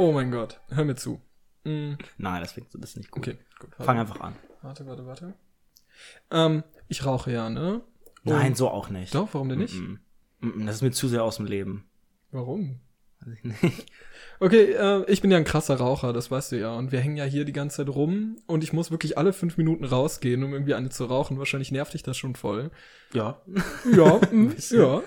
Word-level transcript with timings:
Oh 0.00 0.12
mein 0.12 0.30
Gott, 0.30 0.58
hör 0.70 0.86
mir 0.86 0.94
zu. 0.94 1.20
Mm, 1.64 1.92
Nein, 2.16 2.40
das 2.40 2.52
findest 2.52 2.72
du 2.72 2.78
das 2.78 2.90
ist 2.92 2.96
nicht 2.96 3.10
gut. 3.10 3.28
okay, 3.28 3.36
gut. 3.58 3.68
Fang 3.78 3.98
einfach 3.98 4.18
an. 4.22 4.34
Warte, 4.62 4.86
warte, 4.86 5.04
warte. 5.04 5.34
Ähm, 6.30 6.64
ich 6.88 7.04
rauche 7.04 7.30
ja, 7.30 7.50
ne? 7.50 7.82
Nein, 8.22 8.54
so 8.54 8.70
auch 8.70 8.88
nicht. 8.88 9.14
Doch, 9.14 9.28
warum 9.32 9.50
denn 9.50 9.58
nicht? 9.58 9.74
Mm 9.74 9.98
-mm. 10.40 10.64
Das 10.64 10.76
ist 10.76 10.82
mir 10.82 10.90
zu 10.90 11.06
sehr 11.06 11.22
aus 11.22 11.36
dem 11.36 11.44
Leben. 11.44 11.84
Warum? 12.30 12.80
Weiß 13.20 13.34
ich 13.34 13.44
nicht. 13.44 13.60
Okay, 14.42 14.72
äh, 14.72 15.04
ich 15.06 15.20
bin 15.20 15.30
ja 15.30 15.36
ein 15.36 15.44
krasser 15.44 15.76
Raucher, 15.76 16.14
das 16.14 16.30
weißt 16.30 16.52
du 16.52 16.58
ja. 16.58 16.74
Und 16.74 16.92
wir 16.92 17.00
hängen 17.00 17.18
ja 17.18 17.24
hier 17.24 17.44
die 17.44 17.52
ganze 17.52 17.76
Zeit 17.84 17.94
rum 17.94 18.38
und 18.46 18.64
ich 18.64 18.72
muss 18.72 18.90
wirklich 18.90 19.18
alle 19.18 19.34
fünf 19.34 19.58
Minuten 19.58 19.84
rausgehen, 19.84 20.42
um 20.42 20.54
irgendwie 20.54 20.72
eine 20.72 20.88
zu 20.88 21.04
rauchen. 21.04 21.38
Wahrscheinlich 21.38 21.72
nervt 21.72 21.92
dich 21.92 22.02
das 22.02 22.16
schon 22.16 22.34
voll. 22.34 22.70
Ja. 23.12 23.42
Ja, 23.94 24.18
mm, 24.32 24.48
bisschen. 24.48 24.80
ja. 24.80 25.02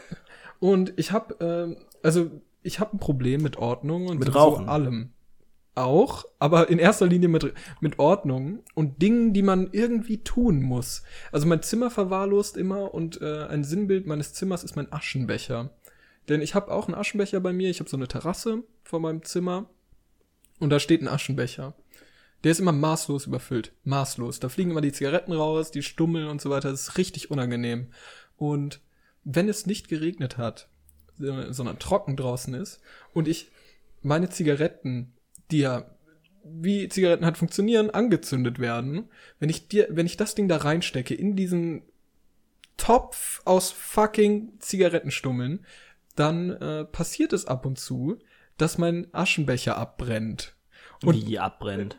Und 0.60 0.94
ich 0.98 1.12
habe, 1.12 1.36
ähm, 1.44 1.78
also 2.04 2.30
ich 2.64 2.80
habe 2.80 2.96
ein 2.96 3.00
Problem 3.00 3.42
mit 3.42 3.58
Ordnung 3.58 4.08
und 4.08 4.20
Mit 4.20 4.34
Rauchen? 4.34 4.68
allem. 4.70 5.12
Auch, 5.76 6.26
aber 6.38 6.70
in 6.70 6.78
erster 6.78 7.08
Linie 7.08 7.30
mit, 7.30 7.52
mit 7.82 7.98
Ordnung 7.98 8.60
und 8.76 9.02
Dingen, 9.02 9.34
die 9.34 9.42
man 9.42 9.70
irgendwie 9.72 10.24
tun 10.24 10.62
muss. 10.62 11.02
Also 11.32 11.48
mein 11.48 11.64
Zimmer 11.64 11.90
verwahrlost 11.90 12.58
immer 12.58 12.94
und 12.94 13.22
äh, 13.22 13.46
ein 13.46 13.64
Sinnbild 13.64 14.06
meines 14.06 14.34
Zimmers 14.34 14.64
ist 14.64 14.76
mein 14.76 14.92
Aschenbecher. 14.94 15.72
Denn 16.30 16.42
ich 16.42 16.54
habe 16.54 16.72
auch 16.72 16.88
einen 16.88 16.96
Aschenbecher 16.96 17.40
bei 17.40 17.54
mir. 17.54 17.72
Ich 17.72 17.80
habe 17.80 17.90
so 17.90 17.98
eine 17.98 18.08
Terrasse 18.08 18.64
vor 18.84 19.00
meinem 19.00 19.24
Zimmer 19.24 19.68
und 20.60 20.70
da 20.70 20.80
steht 20.80 21.02
ein 21.02 21.08
Aschenbecher. 21.08 21.74
Der 22.44 22.52
ist 22.52 22.60
immer 22.60 22.72
maßlos 22.72 23.26
überfüllt. 23.26 23.74
Maßlos. 23.84 24.40
Da 24.40 24.50
fliegen 24.50 24.72
immer 24.72 24.82
die 24.82 24.92
Zigaretten 24.92 25.34
raus, 25.34 25.72
die 25.72 25.82
Stummeln 25.82 26.28
und 26.28 26.40
so 26.40 26.52
weiter. 26.52 26.70
Das 26.70 26.82
ist 26.82 26.98
richtig 26.98 27.32
unangenehm. 27.32 27.88
Und 28.38 28.80
wenn 29.24 29.50
es 29.50 29.66
nicht 29.66 29.88
geregnet 29.88 30.38
hat, 30.38 30.68
sondern 31.50 31.80
trocken 31.80 32.16
draußen 32.16 32.54
ist 32.54 32.82
und 33.14 33.28
ich 33.28 33.52
meine 34.02 34.30
Zigaretten, 34.30 35.14
die 35.52 35.60
ja 35.60 35.86
wie 36.44 36.90
Zigaretten 36.90 37.26
halt 37.26 37.38
funktionieren, 37.38 37.90
angezündet 37.90 38.60
werden, 38.60 39.10
wenn 39.40 39.50
ich 39.50 39.70
dir, 39.70 39.88
wenn 39.90 40.06
ich 40.06 40.18
das 40.18 40.36
Ding 40.36 40.48
da 40.48 40.58
reinstecke 40.58 41.16
in 41.16 41.36
diesen 41.36 41.84
Topf 42.78 43.42
aus 43.46 43.72
fucking 43.72 44.54
Zigarettenstummeln, 44.60 45.66
dann 46.16 46.50
äh, 46.50 46.86
passiert 46.86 47.34
es 47.34 47.46
ab 47.46 47.66
und 47.66 47.80
zu, 47.80 48.20
dass 48.58 48.78
mein 48.78 49.08
Aschenbecher 49.14 49.78
abbrennt. 49.78 50.56
Und 51.04 51.28
Wie 51.28 51.40
abbrennt. 51.40 51.98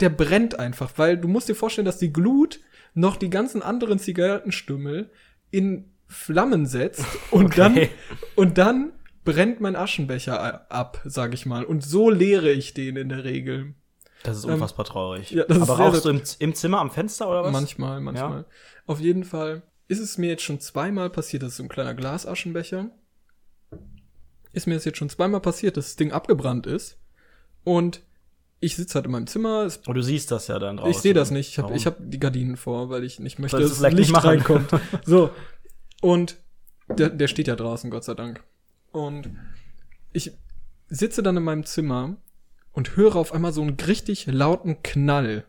der 0.00 0.10
brennt 0.10 0.58
einfach, 0.58 0.92
weil 0.96 1.18
du 1.18 1.28
musst 1.28 1.48
dir 1.48 1.54
vorstellen, 1.54 1.84
dass 1.84 1.98
die 1.98 2.12
Glut 2.12 2.60
noch 2.94 3.16
die 3.16 3.30
ganzen 3.30 3.62
anderen 3.62 3.98
Zigarettenstummel 3.98 5.10
in 5.50 5.89
Flammen 6.10 6.66
setzt 6.66 7.04
und 7.30 7.46
Okay. 7.46 7.56
dann 7.56 7.88
und 8.36 8.58
dann 8.58 8.92
brennt 9.24 9.60
mein 9.60 9.76
Aschenbecher 9.76 10.70
ab, 10.70 11.00
sag 11.04 11.32
ich 11.34 11.46
mal. 11.46 11.64
Und 11.64 11.82
so 11.84 12.10
leere 12.10 12.50
ich 12.50 12.74
den 12.74 12.96
in 12.96 13.08
der 13.08 13.24
Regel. 13.24 13.74
Das 14.22 14.36
ist 14.36 14.44
Ähm, 14.44 14.54
unfassbar 14.54 14.84
traurig. 14.84 15.30
ja, 15.30 15.44
das 15.44 15.62
Aber 15.62 15.78
rauchst 15.82 16.04
du 16.04 16.10
im, 16.10 16.20
im 16.40 16.54
Zimmer 16.54 16.80
am 16.80 16.90
Fenster 16.90 17.28
oder 17.28 17.44
was? 17.44 17.52
Manchmal, 17.52 18.00
manchmal. 18.00 18.44
Auf 18.86 19.00
jeden 19.00 19.24
Fall 19.24 19.62
ist 19.88 19.98
es 20.00 20.18
mir 20.18 20.28
jetzt 20.30 20.42
schon 20.42 20.60
zweimal 20.60 21.10
passiert, 21.10 21.42
das 21.42 21.50
ist 21.52 21.56
so 21.58 21.62
ein 21.62 21.68
kleiner 21.68 21.94
Glasaschenbecher. 21.94 22.90
Ist 24.52 24.66
mir 24.66 24.74
das 24.74 24.84
jetzt 24.84 24.98
schon 24.98 25.08
zweimal 25.08 25.40
passiert, 25.40 25.76
dass 25.76 25.86
das 25.86 25.96
Ding 25.96 26.12
abgebrannt 26.12 26.66
ist. 26.66 26.98
Und 27.62 28.02
ich 28.58 28.76
sitze 28.76 28.94
halt 28.96 29.06
in 29.06 29.12
meinem 29.12 29.26
Zimmer, 29.26 29.62
es 29.64 29.78
Und 29.86 29.94
du 29.94 30.02
siehst 30.02 30.30
das 30.30 30.48
ja 30.48 30.58
dann 30.58 30.76
draußen. 30.78 30.90
Ich 30.90 30.98
sehe 30.98 31.14
das 31.14 31.30
nicht. 31.30 31.48
Ich 31.50 31.58
habe 31.58 31.74
hab 31.74 31.96
die 32.00 32.18
Gardinen 32.18 32.56
vor, 32.56 32.90
weil 32.90 33.04
ich 33.04 33.20
nicht 33.20 33.38
möchte, 33.38 33.58
du 33.58 33.62
dass 33.62 33.78
vielleicht 33.78 33.96
Licht 33.96 34.12
nicht 34.12 34.24
reinkommt. 34.24 34.68
So. 35.04 35.30
Und 36.00 36.38
der, 36.88 37.10
der 37.10 37.28
steht 37.28 37.48
ja 37.48 37.56
draußen, 37.56 37.90
Gott 37.90 38.04
sei 38.04 38.14
Dank. 38.14 38.42
Und 38.92 39.30
ich 40.12 40.32
sitze 40.88 41.22
dann 41.22 41.36
in 41.36 41.42
meinem 41.44 41.64
Zimmer 41.64 42.16
und 42.72 42.96
höre 42.96 43.16
auf 43.16 43.32
einmal 43.32 43.52
so 43.52 43.62
einen 43.62 43.78
richtig 43.78 44.26
lauten 44.26 44.82
Knall. 44.82 45.44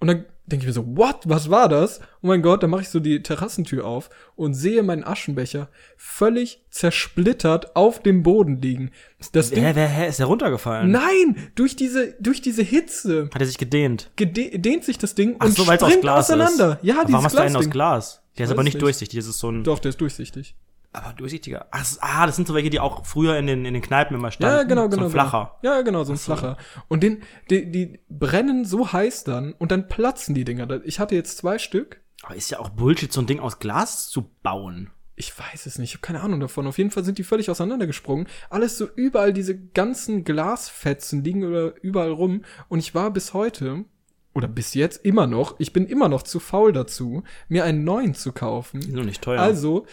Und 0.00 0.08
dann 0.08 0.24
denke 0.50 0.64
ich 0.64 0.66
mir 0.66 0.72
so, 0.72 0.84
what? 0.96 1.20
Was 1.24 1.50
war 1.50 1.68
das? 1.68 2.00
Oh 2.22 2.26
mein 2.26 2.42
Gott, 2.42 2.62
dann 2.62 2.70
mache 2.70 2.82
ich 2.82 2.88
so 2.88 3.00
die 3.00 3.22
Terrassentür 3.22 3.84
auf 3.86 4.10
und 4.36 4.54
sehe 4.54 4.82
meinen 4.82 5.04
Aschenbecher 5.04 5.68
völlig 5.96 6.62
zersplittert 6.70 7.76
auf 7.76 8.02
dem 8.02 8.22
Boden 8.22 8.60
liegen. 8.60 8.90
Das 9.32 9.50
Ding, 9.50 9.62
Hä, 9.64 9.72
wer, 9.74 9.88
hä, 9.88 10.08
ist 10.08 10.18
der 10.18 10.26
runtergefallen? 10.26 10.90
nein, 10.90 11.50
durch 11.54 11.76
diese, 11.76 12.14
durch 12.20 12.40
diese 12.42 12.62
Hitze 12.62 13.30
Hat 13.32 13.40
er 13.40 13.46
sich 13.46 13.58
gedehnt? 13.58 14.10
gede- 14.16 14.58
dehnt 14.58 14.84
sich 14.84 14.98
das 14.98 15.14
Ding 15.14 15.36
Ach 15.38 15.46
und 15.46 15.56
so, 15.56 15.62
es 15.62 15.68
aus 15.68 15.80
springt 15.80 16.02
Glas 16.02 16.26
auseinander. 16.30 16.78
ist. 16.80 16.84
Ja, 16.84 16.94
Aber 16.96 17.04
dieses 17.06 17.12
Warum 17.14 17.24
hast 17.24 17.34
du 17.36 17.42
einen 17.42 17.56
aus. 17.56 17.70
Glas? 17.70 18.22
Der 18.38 18.46
ist 18.46 18.52
aber 18.52 18.62
nicht 18.62 18.74
nicht. 18.74 18.82
durchsichtig. 18.82 19.18
Das 19.18 19.28
ist 19.28 19.38
so 19.38 19.50
ein. 19.50 19.64
Doch, 19.64 19.78
der 19.78 19.90
ist 19.90 20.00
durchsichtig. 20.00 20.54
Aber 20.92 21.12
durchsichtiger. 21.12 21.68
Ach, 21.70 21.86
ah, 22.00 22.26
das 22.26 22.34
sind 22.36 22.48
so 22.48 22.54
welche, 22.54 22.70
die 22.70 22.80
auch 22.80 23.06
früher 23.06 23.36
in 23.38 23.46
den, 23.46 23.64
in 23.64 23.74
den 23.74 23.82
Kneipen 23.82 24.16
immer 24.16 24.32
standen. 24.32 24.56
Ja, 24.56 24.62
genau, 24.64 24.88
genau. 24.88 25.02
So 25.02 25.08
ein 25.08 25.10
flacher. 25.12 25.56
Genau. 25.62 25.74
Ja, 25.74 25.82
genau, 25.82 26.04
so 26.04 26.12
ein 26.12 26.18
flacher. 26.18 26.56
Und 26.88 27.02
den, 27.02 27.22
die, 27.48 27.70
die 27.70 28.00
brennen 28.08 28.64
so 28.64 28.92
heiß 28.92 29.22
dann 29.22 29.52
und 29.52 29.70
dann 29.70 29.86
platzen 29.86 30.34
die 30.34 30.44
Dinger. 30.44 30.68
Ich 30.84 30.98
hatte 30.98 31.14
jetzt 31.14 31.38
zwei 31.38 31.58
Stück. 31.58 32.00
Aber 32.22 32.34
ist 32.34 32.50
ja 32.50 32.58
auch 32.58 32.70
Bullshit, 32.70 33.12
so 33.12 33.20
ein 33.20 33.26
Ding 33.26 33.38
aus 33.38 33.60
Glas 33.60 34.08
zu 34.08 34.30
bauen. 34.42 34.90
Ich 35.14 35.38
weiß 35.38 35.66
es 35.66 35.78
nicht, 35.78 35.90
ich 35.90 35.94
habe 35.96 36.06
keine 36.06 36.22
Ahnung 36.22 36.40
davon. 36.40 36.66
Auf 36.66 36.78
jeden 36.78 36.90
Fall 36.90 37.04
sind 37.04 37.18
die 37.18 37.24
völlig 37.24 37.50
auseinandergesprungen. 37.50 38.26
Alles 38.48 38.76
so 38.76 38.88
überall 38.96 39.32
diese 39.32 39.56
ganzen 39.56 40.24
Glasfetzen 40.24 41.22
liegen 41.22 41.42
über, 41.42 41.74
überall 41.82 42.10
rum. 42.10 42.42
Und 42.68 42.80
ich 42.80 42.94
war 42.94 43.12
bis 43.12 43.32
heute, 43.32 43.84
oder 44.32 44.48
bis 44.48 44.74
jetzt 44.74 45.04
immer 45.04 45.26
noch, 45.26 45.56
ich 45.58 45.72
bin 45.72 45.86
immer 45.86 46.08
noch 46.08 46.22
zu 46.22 46.40
faul 46.40 46.72
dazu, 46.72 47.24
mir 47.48 47.64
einen 47.64 47.84
neuen 47.84 48.14
zu 48.14 48.32
kaufen. 48.32 48.80
Doch 48.94 49.04
nicht 49.04 49.22
teuer. 49.22 49.40
Also 49.40 49.86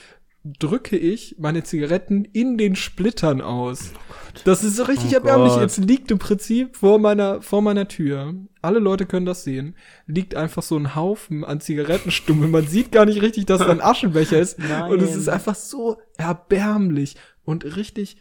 drücke 0.59 0.97
ich 0.97 1.35
meine 1.39 1.63
Zigaretten 1.63 2.25
in 2.25 2.57
den 2.57 2.75
Splittern 2.75 3.41
aus. 3.41 3.91
das 4.45 4.63
ist 4.63 4.75
so 4.77 4.83
richtig 4.83 5.11
Oh 5.11 5.15
erbärmlich. 5.15 5.53
Gott. 5.53 5.61
Jetzt 5.61 5.77
liegt 5.77 6.11
im 6.11 6.19
Prinzip 6.19 6.75
vor 6.75 6.99
meiner, 6.99 7.41
vor 7.41 7.61
meiner 7.61 7.87
Tür. 7.87 8.33
Alle 8.61 8.79
Leute 8.79 9.05
können 9.05 9.25
das 9.25 9.43
sehen. 9.43 9.75
Liegt 10.05 10.35
einfach 10.35 10.61
so 10.63 10.77
ein 10.77 10.95
Haufen 10.95 11.43
an 11.43 11.59
Zigarettenstummel. 11.61 12.47
Man 12.49 12.67
sieht 12.67 12.91
gar 12.91 13.05
nicht 13.05 13.21
richtig, 13.21 13.45
dass 13.45 13.59
da 13.59 13.69
ein 13.69 13.81
Aschenbecher 13.81 14.39
ist. 14.39 14.59
Nein. 14.59 14.91
Und 14.91 15.01
es 15.01 15.15
ist 15.15 15.27
einfach 15.29 15.55
so 15.55 15.97
erbärmlich 16.17 17.15
und 17.43 17.63
richtig, 17.77 18.17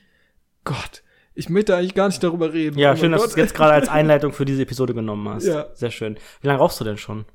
Gott. 0.65 1.03
Ich 1.34 1.48
möchte 1.50 1.76
eigentlich 1.76 1.94
gar 1.94 2.06
nicht 2.09 2.22
darüber 2.22 2.53
reden. 2.54 2.78
ja, 2.78 2.92
Oh 2.92 2.97
schön, 2.97 3.12
dass 3.12 3.22
du 3.22 3.28
es 3.28 3.36
jetzt 3.36 3.54
gerade 3.54 3.75
als 3.75 3.88
Einleitung 3.91 4.32
für 4.32 4.44
diese 4.47 4.62
Episode 4.62 4.94
genommen 4.94 5.28
hast. 5.28 5.44
Ja. 5.47 5.66
Sehr 5.75 5.91
schön. 5.91 6.16
Wie 6.41 6.47
lange 6.47 6.60
rauchst 6.60 6.81
du 6.81 6.84
denn 6.84 6.97
schon? 6.97 7.26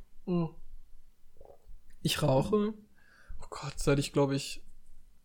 Ich 2.01 2.23
rauche, 2.23 2.73
oh 3.41 3.45
Gott, 3.49 3.73
seit 3.77 3.99
ich 3.99 4.11
glaube 4.13 4.35
ich 4.35 4.63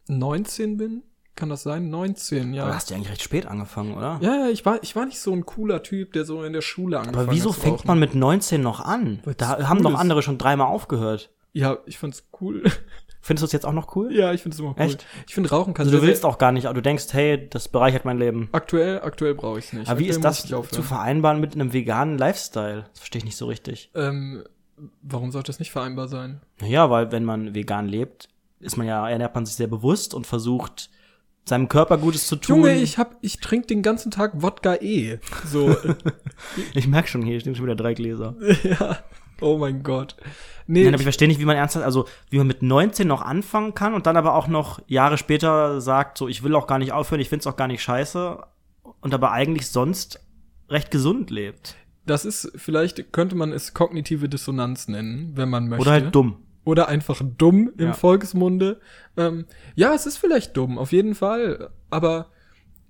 19 0.09 0.77
bin. 0.77 1.03
Kann 1.35 1.51
das 1.51 1.63
sein? 1.65 1.91
19, 1.91 2.55
ja. 2.55 2.65
Aber 2.65 2.75
hast 2.75 2.89
du 2.89 2.95
ja 2.95 2.97
eigentlich 2.97 3.11
recht 3.13 3.23
spät 3.23 3.47
angefangen, 3.47 3.95
oder? 3.95 4.19
Ja, 4.23 4.47
ja, 4.47 4.49
ich 4.49 4.65
war, 4.65 4.83
ich 4.83 4.97
war 4.97 5.05
nicht 5.05 5.21
so 5.21 5.33
ein 5.33 5.45
cooler 5.45 5.83
Typ, 5.83 6.15
der 6.15 6.25
so 6.25 6.43
in 6.43 6.55
der 6.55 6.63
Schule 6.63 6.99
angefangen 6.99 7.29
Aber 7.29 7.37
wieso 7.37 7.53
hat 7.53 7.59
fängt 7.59 7.85
man 7.85 7.99
mit 7.99 8.15
19 8.15 8.63
noch 8.63 8.81
an? 8.81 9.21
Weil's 9.25 9.37
Da 9.37 9.69
haben 9.69 9.79
cool 9.79 9.83
doch 9.85 9.91
ist. 9.93 9.99
andere 9.99 10.23
schon 10.23 10.39
dreimal 10.39 10.69
aufgehört. 10.69 11.31
Ja, 11.53 11.79
ich 11.85 11.99
find's 11.99 12.29
cool. 12.41 12.63
Findest 13.21 13.43
du 13.43 13.47
es 13.47 13.53
jetzt 13.53 13.67
auch 13.67 13.73
noch 13.73 13.97
cool? 13.97 14.15
ja, 14.15 14.33
ich 14.33 14.43
find's 14.43 14.59
immer 14.61 14.71
cool. 14.79 14.85
Echt? 14.85 15.05
Ich 15.27 15.35
finde 15.35 15.51
Rauchen 15.51 15.75
kann 15.75 15.87
Also 15.87 15.99
du 15.99 16.07
willst 16.07 16.25
auch 16.25 16.39
gar 16.39 16.53
nicht, 16.53 16.67
aber 16.67 16.75
du 16.75 16.83
denkst, 16.83 17.07
hey, 17.11 17.49
das 17.51 17.69
bereichert 17.69 18.05
mein 18.05 18.19
Leben. 18.19 18.49
aktuell, 18.53 19.01
aktuell 19.01 19.35
brauche 19.35 19.59
ich's 19.59 19.73
nicht. 19.73 19.89
Aber 19.91 19.99
wie 19.99 20.05
aktuell 20.05 20.11
ist 20.11 20.43
muss 20.45 20.51
das 20.51 20.65
ich 20.65 20.71
zu 20.71 20.83
vereinbaren 20.83 21.41
mit 21.41 21.55
einem 21.55 21.73
veganen 21.73 22.19
Lifestyle? 22.19 22.85
Das 22.93 23.01
verstehe 23.01 23.19
ich 23.19 23.25
nicht 23.25 23.37
so 23.37 23.47
richtig. 23.47 23.91
Ähm, 23.95 24.45
warum 25.03 25.33
sollte 25.33 25.49
das 25.49 25.59
nicht 25.59 25.73
vereinbar 25.73 26.09
sein? 26.09 26.41
Naja, 26.61 26.89
weil 26.89 27.11
wenn 27.11 27.25
man 27.25 27.55
vegan 27.55 27.89
lebt, 27.89 28.29
ist 28.61 28.77
man 28.77 28.87
ja, 28.87 29.09
ernährt 29.09 29.35
man 29.35 29.47
sich 29.47 29.57
sehr 29.57 29.67
bewusst 29.67 30.15
und 30.15 30.27
versucht, 30.27 30.91
seinem 31.49 31.69
Körper 31.69 31.99
Gutes 31.99 32.27
zu 32.27 32.37
tun. 32.37 32.57
Junge, 32.57 32.75
ich 32.75 32.99
hab, 32.99 33.17
ich 33.21 33.39
trinke 33.39 33.69
den 33.69 33.83
ganzen 33.83 34.11
Tag 34.11 34.43
Wodka 34.43 34.77
E. 34.77 35.19
So, 35.47 35.77
ich 36.75 36.89
merk 36.89 37.09
schon, 37.09 37.23
hier 37.23 37.39
stehen 37.41 37.55
schon 37.55 37.67
wieder 37.67 37.77
drei 37.77 37.95
Gläser. 37.95 38.35
ja. 38.65 38.99
Oh 39.41 39.59
mein 39.59 39.83
Gott. 39.83 40.17
Nee, 40.67 40.85
Nein, 40.85 40.95
aber 40.95 41.01
ich 41.01 41.05
verstehe 41.05 41.29
nicht, 41.29 41.41
wie 41.41 41.45
man 41.45 41.57
ernsthaft, 41.57 41.85
also 41.85 42.07
wie 42.31 42.39
man 42.39 42.47
mit 42.47 42.63
19 42.63 43.07
noch 43.07 43.23
anfangen 43.23 43.75
kann 43.75 43.95
und 43.95 44.07
dann 44.07 44.17
aber 44.17 44.35
auch 44.35 44.49
noch 44.49 44.81
Jahre 44.89 45.19
später 45.19 45.81
sagt, 45.81 46.19
so 46.19 46.27
ich 46.27 46.43
will 46.43 46.55
auch 46.57 46.67
gar 46.67 46.79
nicht 46.79 46.93
aufhören, 46.93 47.21
ich 47.21 47.29
find's 47.29 47.47
auch 47.47 47.57
gar 47.57 47.69
nicht 47.69 47.83
scheiße 47.83 48.43
und 49.01 49.15
aber 49.15 49.31
eigentlich 49.31 49.69
sonst 49.69 50.21
recht 50.69 50.91
gesund 50.91 51.31
lebt. 51.31 51.77
das 52.07 52.25
ist, 52.25 52.51
vielleicht 52.57 53.13
könnte 53.13 53.37
man 53.37 53.53
es 53.53 53.75
kognitive 53.75 54.29
Dissonanz 54.29 54.89
nennen, 54.89 55.33
wenn 55.35 55.49
man 55.51 55.69
möchte. 55.69 55.83
Oder 55.83 55.93
halt 55.93 56.15
dumm. 56.15 56.39
Oder 56.67 56.89
einfach 56.89 57.23
dumm 57.39 57.73
im 57.79 57.87
Ja. 57.87 57.93
Volksmunde. 57.95 58.81
Ähm, 59.17 59.47
ja, 59.77 59.95
es 59.95 60.05
ist 60.05 60.19
vielleicht 60.19 60.57
dumm, 60.57 60.79
auf 60.79 60.91
jeden 60.93 61.15
Fall. 61.15 61.71
Aber 61.91 62.27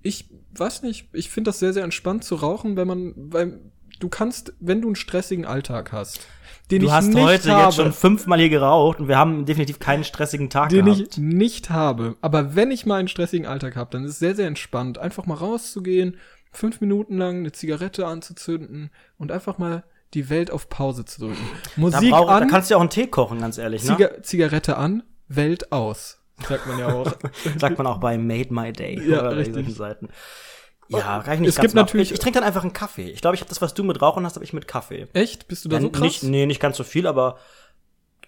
ich 0.01 0.29
weiß 0.55 0.81
nicht, 0.81 1.07
ich 1.13 1.29
finde 1.29 1.49
das 1.49 1.59
sehr, 1.59 1.73
sehr 1.73 1.83
entspannt 1.83 2.23
zu 2.23 2.35
rauchen, 2.35 2.75
wenn 2.75 2.87
man, 2.87 3.13
weil 3.15 3.59
du 3.99 4.09
kannst, 4.09 4.53
wenn 4.59 4.81
du 4.81 4.87
einen 4.87 4.95
stressigen 4.95 5.45
Alltag 5.45 5.91
hast, 5.91 6.27
den 6.71 6.81
Du 6.81 6.87
ich 6.87 6.91
hast 6.91 7.07
nicht 7.09 7.23
heute 7.23 7.51
habe, 7.51 7.65
jetzt 7.65 7.75
schon 7.75 7.93
fünfmal 7.93 8.39
hier 8.39 8.49
geraucht 8.49 8.99
und 8.99 9.07
wir 9.07 9.17
haben 9.17 9.45
definitiv 9.45 9.77
keinen 9.77 10.03
stressigen 10.03 10.49
Tag 10.49 10.69
den 10.69 10.85
gehabt. 10.85 10.99
ich 10.99 11.17
nicht 11.19 11.69
habe. 11.69 12.17
Aber 12.21 12.55
wenn 12.55 12.71
ich 12.71 12.87
mal 12.87 12.95
einen 12.95 13.07
stressigen 13.07 13.45
Alltag 13.45 13.75
habe, 13.75 13.91
dann 13.91 14.03
ist 14.05 14.11
es 14.13 14.19
sehr, 14.19 14.35
sehr 14.35 14.47
entspannt, 14.47 14.97
einfach 14.97 15.27
mal 15.27 15.35
rauszugehen, 15.35 16.17
fünf 16.51 16.81
Minuten 16.81 17.19
lang 17.19 17.37
eine 17.37 17.51
Zigarette 17.51 18.07
anzuzünden 18.07 18.89
und 19.19 19.31
einfach 19.31 19.59
mal 19.59 19.83
die 20.13 20.29
Welt 20.29 20.51
auf 20.51 20.69
Pause 20.69 21.05
zu 21.05 21.19
drücken. 21.21 21.37
da, 21.75 21.81
Musik 21.81 22.11
brauch, 22.11 22.27
da 22.27 22.37
an, 22.37 22.47
kannst 22.47 22.69
du 22.69 22.73
ja 22.73 22.77
auch 22.77 22.81
einen 22.81 22.89
Tee 22.89 23.07
kochen, 23.07 23.39
ganz 23.41 23.57
ehrlich. 23.57 23.83
Ne? 23.83 23.95
Ziga 23.95 24.23
Zigarette 24.23 24.77
an, 24.77 25.03
Welt 25.27 25.71
aus. 25.71 26.21
Sagt 26.47 26.67
man 26.67 26.79
ja 26.79 26.93
auch. 26.93 27.11
Sagt 27.57 27.77
man 27.77 27.87
auch 27.87 27.99
bei 27.99 28.17
Made 28.17 28.53
My 28.53 28.71
Day 28.71 28.99
Ja, 29.09 29.19
oder 29.19 29.29
bei 29.29 29.35
richtig. 29.35 29.55
solchen 29.55 29.73
Seiten. 29.73 30.09
Ja, 30.89 31.21
kann 31.23 31.33
ich 31.33 31.39
nicht 31.41 31.49
Es 31.49 31.55
ganz 31.55 31.63
gibt 31.65 31.75
natürlich- 31.75 32.09
Ich, 32.11 32.13
ich 32.13 32.19
trinke 32.19 32.39
dann 32.39 32.47
einfach 32.47 32.61
einen 32.61 32.73
Kaffee. 32.73 33.09
Ich 33.09 33.19
glaube, 33.21 33.35
ich 33.35 33.41
habe 33.41 33.49
das, 33.49 33.61
was 33.61 33.73
du 33.73 33.83
mit 33.83 34.01
Rauchen 34.01 34.23
hast, 34.25 34.35
habe 34.35 34.45
ich 34.45 34.53
mit 34.53 34.67
Kaffee. 34.67 35.07
Echt? 35.13 35.47
Bist 35.49 35.65
du 35.65 35.69
da 35.69 35.77
Ja, 35.77 35.81
so 35.81 35.89
krass? 35.89 36.01
Nicht, 36.01 36.23
nee, 36.23 36.45
nicht 36.45 36.61
ganz 36.61 36.77
so 36.77 36.83
viel, 36.85 37.07
aber 37.07 37.37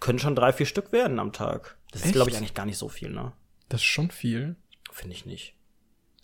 können 0.01 0.19
schon 0.19 0.35
drei, 0.35 0.51
vier 0.51 0.65
Stück 0.65 0.91
werden 0.91 1.19
am 1.19 1.31
Tag. 1.31 1.77
Das 1.91 2.03
ist, 2.03 2.11
glaube 2.13 2.29
ich, 2.29 2.37
eigentlich 2.37 2.53
gar 2.53 2.65
nicht 2.65 2.77
so 2.77 2.89
viel, 2.89 3.09
ne? 3.11 3.31
Das 3.69 3.79
ist 3.81 3.85
schon 3.85 4.11
viel. 4.11 4.55
Finde 4.91 5.15
ich 5.15 5.25
nicht. 5.25 5.55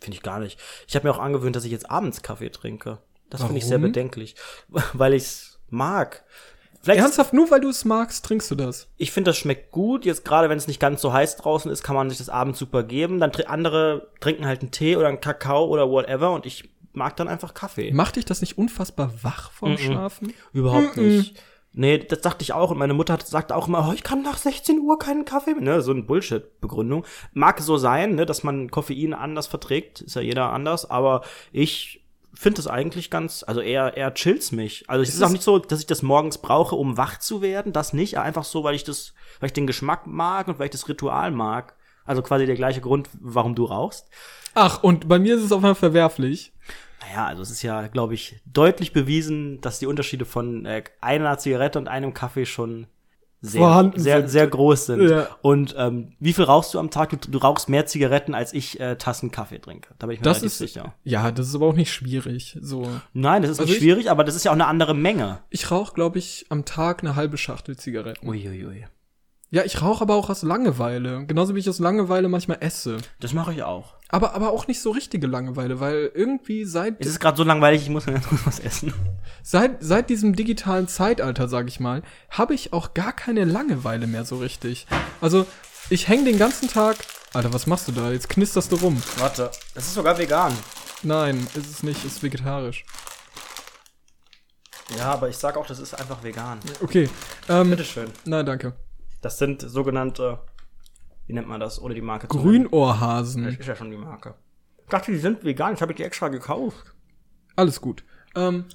Finde 0.01 0.17
ich 0.17 0.23
gar 0.23 0.39
nicht. 0.39 0.59
Ich 0.87 0.95
habe 0.95 1.07
mir 1.07 1.13
auch 1.13 1.19
angewöhnt, 1.19 1.55
dass 1.55 1.63
ich 1.65 1.71
jetzt 1.71 1.89
abends 1.89 2.21
Kaffee 2.21 2.49
trinke. 2.49 2.97
Das 3.30 3.42
finde 3.42 3.57
ich 3.57 3.66
sehr 3.66 3.80
bedenklich, 3.80 4.36
weil 4.94 5.13
ich 5.13 5.24
es 5.24 5.60
mag. 5.69 6.24
Vielleicht 6.81 7.01
Ernsthaft, 7.01 7.33
nur 7.33 7.50
weil 7.50 7.62
du 7.62 7.69
es 7.69 7.83
magst, 7.83 8.24
trinkst 8.25 8.51
du 8.51 8.56
das. 8.56 8.88
ich 8.98 9.12
finde, 9.12 9.30
das 9.30 9.38
schmeckt 9.38 9.72
gut. 9.72 10.06
Jetzt 10.06 10.24
gerade, 10.24 10.50
wenn 10.50 10.57
es 10.60 10.68
nicht 10.68 10.80
ganz 10.80 11.01
so 11.01 11.12
heiß 11.12 11.38
draußen 11.38 11.72
ist, 11.72 11.81
kann 11.81 11.95
man 11.95 12.10
sich 12.10 12.19
das 12.19 12.30
abends 12.30 12.60
super 12.60 12.83
geben. 12.83 13.19
Dann 13.19 13.31
tr 13.31 13.50
andere 13.50 14.12
trinken 14.19 14.45
halt 14.45 14.62
einen 14.62 14.69
Tee 14.69 14.95
oder 14.95 15.07
einen 15.07 15.19
Kakao 15.19 15.66
oder 15.66 15.89
whatever 15.89 16.31
und 16.31 16.45
ich 16.45 16.69
mag 16.94 17.16
dann 17.16 17.27
einfach 17.27 17.56
Kaffee. 17.56 17.92
Macht 17.92 18.18
dich 18.18 18.25
das 18.25 18.42
nicht 18.42 18.60
unfassbar 18.60 19.12
wach 19.24 19.51
vom 19.51 19.77
Schlafen? 19.80 20.33
Überhaupt 20.54 20.98
nicht. 20.98 21.42
Nee, 21.74 21.98
das 21.98 22.22
dachte 22.22 22.44
ich 22.44 22.54
auch. 22.54 22.72
Und 22.72 22.77
meine 22.77 22.94
Mutter 22.94 23.13
hat, 23.13 23.27
sagt 23.27 23.51
auch 23.51 23.68
immer, 23.68 23.89
oh, 23.89 23.94
ich 23.94 24.04
kann 24.04 24.22
nach 24.22 24.38
16 24.38 24.80
Uhr 24.80 24.98
keinen 24.98 25.25
Kaffee 25.25 25.56
mehr. 25.56 25.75
Ne, 25.75 25.81
so 25.81 25.92
eine 25.92 26.04
Bullshit-Begründung. 26.04 27.06
Mag 27.33 27.60
so 27.60 27.77
sein, 27.77 28.16
ne, 28.16 28.25
dass 28.25 28.44
man 28.44 28.72
Koffein 28.72 29.13
anders 29.13 29.48
verträgt. 29.48 30.01
Ist 30.01 30.16
ja 30.16 30.22
jeder 30.22 30.54
anders. 30.54 30.89
Aber 30.89 31.24
ich 31.51 32.04
finde 32.35 32.61
es 32.61 32.67
eigentlich 32.67 33.09
ganz, 33.09 33.43
also 33.47 33.61
eher, 33.61 33.97
eher 33.97 34.13
chills 34.13 34.51
mich. 34.51 34.89
Also 34.89 35.03
es 35.03 35.13
ist 35.13 35.23
auch 35.23 35.29
nicht 35.29 35.43
so, 35.43 35.57
dass 35.57 35.79
ich 35.79 35.87
das 35.87 36.01
morgens 36.01 36.37
brauche, 36.37 36.75
um 36.75 36.97
wach 36.97 37.19
zu 37.19 37.41
werden. 37.41 37.73
Das 37.73 37.93
nicht. 37.93 38.17
Einfach 38.17 38.43
so, 38.43 38.63
weil 38.63 38.75
ich 38.75 38.83
das, 38.83 39.13
weil 39.39 39.47
ich 39.47 39.53
den 39.53 39.67
Geschmack 39.67 40.05
mag 40.05 40.47
und 40.47 40.59
weil 40.59 40.65
ich 40.65 40.71
das 40.71 40.87
Ritual 40.87 41.31
mag. 41.31 41.75
Also 42.05 42.21
quasi 42.21 42.45
der 42.45 42.55
gleiche 42.55 42.81
Grund, 42.81 43.09
warum 43.19 43.55
du 43.55 43.65
rauchst. 43.65 44.07
Ach, 44.53 44.83
und 44.83 45.07
bei 45.07 45.17
mir 45.17 45.35
ist 45.35 45.43
es 45.43 45.51
auf 45.51 45.57
einmal 45.57 45.75
verwerflich. 45.75 46.53
Naja, 47.01 47.25
also 47.25 47.41
es 47.41 47.51
ist 47.51 47.61
ja, 47.61 47.87
glaube 47.87 48.13
ich, 48.13 48.41
deutlich 48.45 48.93
bewiesen, 48.93 49.61
dass 49.61 49.79
die 49.79 49.88
Unterschiede 49.88 50.25
von 50.25 50.65
äh, 50.65 50.83
einer 51.01 51.38
Zigarette 51.38 51.79
und 51.79 51.88
einem 51.88 52.13
Kaffee 52.13 52.45
schon 52.45 52.88
sehr, 53.45 53.62
Vorhanden 53.62 54.00
sehr, 54.00 54.18
sind. 54.19 54.30
sehr 54.30 54.47
groß 54.47 54.86
sind. 54.88 55.09
Ja. 55.09 55.27
Und 55.42 55.75
ähm, 55.77 56.13
wie 56.19 56.33
viel 56.33 56.44
rauchst 56.45 56.74
du 56.74 56.80
am 56.80 56.89
Tag? 56.92 57.09
Du, 57.09 57.18
du 57.31 57.38
rauchst 57.38 57.69
mehr 57.69 57.86
Zigaretten, 57.86 58.33
als 58.36 58.53
ich 58.53 58.80
äh, 58.80 58.95
Tassen 58.95 59.31
Kaffee 59.31 59.59
trinke. 59.59 59.89
Da 60.00 60.07
bin 60.07 60.15
ich 60.15 60.19
mir 60.19 60.24
Das 60.25 60.44
ist, 60.44 60.57
sicher. 60.57 60.94
ja, 61.03 61.31
das 61.31 61.47
ist 61.47 61.56
aber 61.56 61.68
auch 61.68 61.75
nicht 61.75 61.92
schwierig. 61.94 62.57
So, 62.62 62.88
Nein, 63.13 63.42
das 63.42 63.51
ist 63.51 63.59
Also 63.59 63.69
nicht 63.69 63.77
ich- 63.77 63.83
schwierig, 63.83 64.09
aber 64.12 64.24
das 64.24 64.36
ist 64.36 64.44
ja 64.45 64.51
auch 64.51 64.56
eine 64.56 64.68
andere 64.68 64.94
Menge. 64.95 65.39
ich 65.50 65.71
rauche, 65.71 65.94
glaube 65.94 66.19
ich, 66.19 66.45
am 66.50 66.65
Tag 66.65 67.03
eine 67.03 67.15
halbe 67.15 67.38
Schachtel 67.38 67.77
Zigaretten. 67.77 68.27
Uiuiui. 68.27 68.86
Ja, 69.55 69.63
ich 69.63 69.81
rauche 69.81 70.01
aber 70.01 70.15
auch 70.15 70.29
aus 70.29 70.41
Langeweile. 70.41 71.25
Genauso 71.27 71.55
wie 71.55 71.59
ich 71.59 71.69
aus 71.69 71.79
Langeweile 71.79 72.27
manchmal 72.27 72.57
esse. 72.59 72.97
Das 73.21 73.31
mache 73.31 73.53
ich 73.53 73.63
auch. 73.63 73.93
Aber, 74.09 74.33
aber 74.33 74.49
auch 74.51 74.67
nicht 74.67 74.81
so 74.81 74.91
richtige 74.91 75.27
Langeweile, 75.27 75.79
weil 75.79 76.11
irgendwie 76.13 76.65
seit, 76.65 76.99
Es 76.99 77.07
ist 77.07 77.21
gerade 77.21 77.37
so 77.37 77.45
langweilig, 77.45 77.83
ich 77.83 77.89
muss 77.89 78.03
was 78.45 78.59
essen. 78.59 78.93
seit, 79.43 79.81
seit 79.81 80.09
diesem 80.09 80.35
digitalen 80.35 80.89
Zeitalter, 80.89 81.47
sag 81.47 81.69
ich 81.69 81.79
mal, 81.79 82.03
habe 82.31 82.53
ich 82.53 82.73
auch 82.73 82.93
gar 82.93 83.13
keine 83.13 83.45
Langeweile 83.45 84.07
mehr 84.07 84.25
so 84.25 84.39
richtig. 84.39 84.87
Also, 85.21 85.45
ich 85.89 86.09
hänge 86.09 86.25
den 86.25 86.37
ganzen 86.37 86.67
Tag. 86.67 86.97
Alter, 87.33 87.53
was 87.53 87.65
machst 87.65 87.87
du 87.87 87.93
da? 87.93 88.11
Jetzt 88.11 88.27
knisterst 88.27 88.73
du 88.73 88.75
rum. 88.75 89.01
Warte, 89.19 89.51
das 89.73 89.85
ist 89.85 89.93
sogar 89.93 90.17
vegan. 90.17 90.51
Nein, 91.01 91.47
ist 91.55 91.71
es 91.71 91.81
nicht, 91.81 92.03
ist 92.03 92.21
vegetarisch. 92.21 92.83
Ja, 94.97 95.13
aber 95.13 95.29
ich 95.29 95.37
sag 95.37 95.55
auch, 95.55 95.65
das 95.65 95.79
ist 95.79 95.93
einfach 95.93 96.21
vegan. 96.23 96.59
Okay. 96.81 97.09
Ähm, 97.47 97.69
Bitteschön. 97.69 98.11
nein, 98.25 98.45
danke. 98.45 98.73
Das 99.25 99.39
sind 99.39 99.60
sogenannte, 99.60 100.38
wie 101.25 101.33
nennt 101.33 101.48
man 101.48 101.60
das, 101.60 101.81
ohne 101.81 101.95
die 101.95 102.01
Marke 102.04 102.27
zu 102.27 102.38
nennen? 102.38 102.69
Grünohrhasen. 102.69 103.45
Das 103.45 103.56
ist 103.56 103.66
ja 103.66 103.75
schon 103.75 103.89
die 103.89 103.98
Marke. 103.98 104.36
Ich 104.83 104.89
dachte, 104.89 105.12
die 105.12 105.18
sind 105.18 105.44
vegan. 105.44 105.74
Ich 105.74 105.81
habe 105.81 105.95
die 105.95 106.04
extra 106.04 106.27
gekauft. 106.27 106.94
Alles 107.56 107.81
gut. 107.81 108.04
Ähm, 108.36 108.66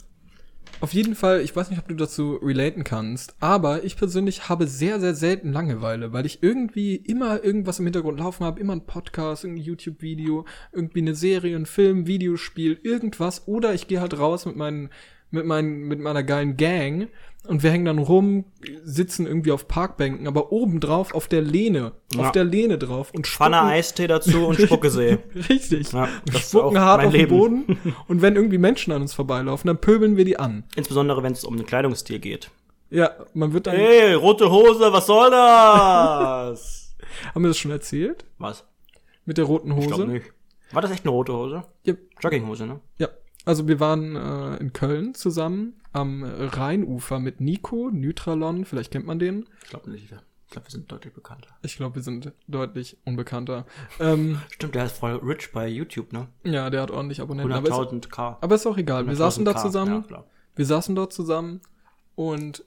auf 0.81 0.93
jeden 0.93 1.15
Fall, 1.15 1.43
ich 1.43 1.55
weiß 1.55 1.71
nicht, 1.71 1.79
ob 1.79 1.87
du 1.87 1.95
dazu 1.95 2.35
relaten 2.43 2.83
kannst, 2.83 3.37
aber 3.39 3.85
ich 3.85 3.97
persönlich 3.97 4.49
habe 4.49 4.67
sehr, 4.67 4.99
sehr 4.99 5.15
selten 5.15 5.53
Langeweile, 5.53 6.13
weil 6.13 6.27
ich 6.27 6.43
irgendwie 6.43 6.97
immer 6.97 7.45
irgendwas 7.45 7.79
im 7.79 7.87
Hintergrund 7.87 8.19
laufen 8.19 8.45
habe, 8.45 8.59
immer 8.59 8.73
ein 8.73 8.87
Podcast, 8.87 9.45
irgendein 9.45 9.67
YouTube-Video, 9.67 10.47
irgendwie 10.73 11.03
eine 11.03 11.15
Serie, 11.15 11.55
ein 11.55 11.67
Film, 11.67 12.09
Videospiel, 12.09 12.77
irgendwas, 12.83 13.47
oder 13.47 13.73
ich 13.73 13.87
gehe 13.87 14.01
halt 14.01 14.19
raus 14.19 14.47
mit 14.47 14.57
meinen, 14.57 14.91
mit 15.31 15.47
meinen, 15.47 15.83
mit 15.83 16.01
meiner 16.01 16.25
geilen 16.25 16.57
Gang 16.57 17.09
und 17.47 17.63
wir 17.63 17.71
hängen 17.71 17.87
dann 17.87 17.99
rum, 17.99 18.45
sitzen 18.83 19.27
irgendwie 19.27 19.51
auf 19.53 19.67
Parkbänken, 19.67 20.27
aber 20.29 20.53
obendrauf 20.53 21.15
auf 21.15 21.27
der 21.27 21.43
Lehne, 21.43 21.93
Ja. 22.15 22.21
auf 22.21 22.33
der 22.33 22.45
Lehne 22.45 22.77
drauf 22.79 23.13
und 23.15 23.27
Pfanne 23.27 23.57
spucken- 23.57 23.71
Eistee 23.71 24.07
dazu 24.07 24.47
und 24.47 24.61
Spuckesee. 24.61 25.19
Richtig. 25.49 25.93
Ja, 25.93 26.09
ist 26.33 26.51
spucken 26.51 26.79
hart 26.81 27.05
auf 27.05 27.13
den 27.13 27.21
Leben. 27.21 27.37
Boden 27.39 27.79
und 28.09 28.23
wenn 28.23 28.37
irgendwie 28.37 28.59
Menschen 28.59 28.93
an 28.93 29.03
uns 29.03 29.15
vorbeilaufen, 29.15 29.69
dann 29.69 29.79
pöbeln 29.81 30.17
wir 30.17 30.25
die 30.25 30.39
an. 30.39 30.65
Insbesondere, 30.77 31.23
wenn 31.23 31.33
es 31.33 31.45
um 31.45 31.55
einen 31.55 31.67
Kleidungsstil 31.67 32.19
geht. 32.19 32.51
Ja, 32.91 33.11
man 33.35 33.53
wird 33.53 33.67
dann. 33.69 33.77
Hey, 33.77 34.15
rote 34.15 34.51
Hose, 34.51 34.93
was 34.93 35.07
soll 35.07 35.31
das? 35.31 36.97
Haben 37.35 37.43
wir 37.45 37.49
das 37.49 37.59
schon 37.59 37.71
erzählt? 37.71 38.25
was? 38.39 38.65
Mit 39.25 39.39
der 39.39 39.45
roten 39.45 39.71
Ich 39.79 39.87
glaube 39.87 40.03
Hose? 40.05 40.13
nicht. 40.13 40.27
War 40.73 40.83
das 40.83 40.91
echt 40.91 41.05
eine 41.05 41.11
rote 41.13 41.33
Hose? 41.33 41.63
Ja, 41.85 41.95
Jogginghose, 42.21 42.67
ne? 42.67 42.81
ja. 42.99 43.09
Also 43.45 43.69
wir 43.69 43.81
waren 43.81 44.17
äh, 44.17 44.57
in 44.57 44.73
Köln 44.73 45.15
zusammen 45.15 45.81
am 45.93 46.25
Rheinufer 46.25 47.19
mit 47.19 47.41
Nico, 47.41 47.91
Nutralon, 47.91 48.65
vielleicht 48.65 48.91
kennt 48.93 49.07
man 49.07 49.19
den. 49.19 49.47
Ich 49.63 49.71
glaube 49.71 49.91
nicht. 49.91 50.05
Ich 50.05 50.53
glaube, 50.53 50.67
wir 50.67 50.71
sind 50.73 50.91
deutlich 50.91 51.15
bekannter. 51.15 51.49
Ich 51.63 51.77
glaube, 51.77 51.95
wir 51.95 52.03
sind 52.03 52.33
deutlich 52.49 52.97
unbekannter. 53.05 53.67
Ähm, 54.01 54.41
Stimmt, 54.51 54.75
der 54.75 54.87
ist 54.87 54.99
voll 54.99 55.15
rich 55.17 55.53
bei 55.53 55.69
YouTube, 55.69 56.13
ne? 56.13 56.27
ja, 56.43 56.71
der 56.71 56.83
hat 56.83 56.91
ordentlich 56.91 57.21
Abonnenten. 57.21 57.53
Aber 57.53 57.69
ist, 57.69 57.75
100.000 57.75 58.09
K. 58.09 58.39
aber 58.41 58.55
ist 58.57 58.67
auch 58.67 58.77
egal. 58.77 59.07
Wir 59.07 59.15
saßen 59.15 59.45
da 59.45 59.53
100.000 59.53 59.55
K, 59.55 59.63
zusammen. 59.63 60.05
Ja. 60.11 60.25
Wir 60.57 60.67
saßen 60.67 60.95
dort 60.97 61.13
zusammen 61.13 61.61
und 62.17 62.65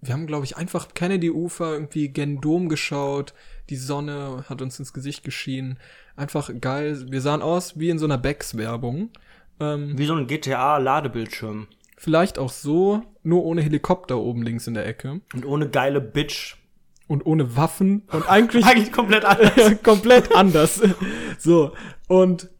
wir 0.00 0.14
haben, 0.14 0.28
glaube 0.28 0.44
ich, 0.44 0.56
einfach 0.56 0.94
Kennedy-Ufer 0.94 1.72
irgendwie 1.72 2.08
gen 2.08 2.40
Dom 2.40 2.68
geschaut. 2.68 3.34
Die 3.68 3.76
Sonne 3.76 4.44
hat 4.48 4.62
uns 4.62 4.78
ins 4.78 4.92
Gesicht 4.92 5.24
geschienen. 5.24 5.78
Einfach 6.14 6.50
geil. 6.60 7.10
Wir 7.10 7.20
sahen 7.20 7.42
aus 7.42 7.78
wie 7.80 7.90
in 7.90 7.98
so 7.98 8.04
einer 8.04 8.18
Becks-Werbung. 8.18 9.10
Ähm, 9.60 9.96
Wie 9.98 10.06
so 10.06 10.14
ein 10.14 10.26
GTA-Ladebildschirm. 10.26 11.66
vielleicht 11.96 12.38
auch 12.38 12.50
so, 12.50 13.02
nur 13.22 13.44
ohne 13.44 13.60
Helikopter 13.62 14.18
oben 14.18 14.42
links 14.42 14.66
in 14.66 14.74
der 14.74 14.86
Ecke. 14.86 15.20
Und 15.34 15.44
ohne 15.44 15.68
geile 15.68 16.00
Bitch. 16.00 16.56
Und 17.08 17.24
ohne 17.26 17.56
Waffen. 17.56 18.02
Und 18.12 18.28
eigentlich 18.28 18.64
Eigentlich 18.66 18.92
komplett 18.92 19.24
anders. 19.24 19.72
komplett 19.82 20.34
anders. 20.34 20.80
So. 21.38 21.72
Und 22.06 22.50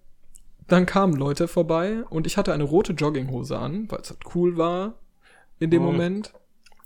dann 0.67 0.87
kamen 0.87 1.15
Leute 1.15 1.49
vorbei 1.49 2.03
und 2.11 2.27
ich 2.27 2.37
hatte 2.37 2.53
eine 2.53 2.65
rote 2.65 2.93
Jogginghose 2.93 3.59
an, 3.59 3.87
weil 3.91 4.01
es 4.01 4.11
halt 4.11 4.21
cool 4.35 4.57
war 4.57 4.95
in 5.59 5.71
dem 5.71 5.83
Mhm. 5.83 5.87
Moment. 5.89 6.33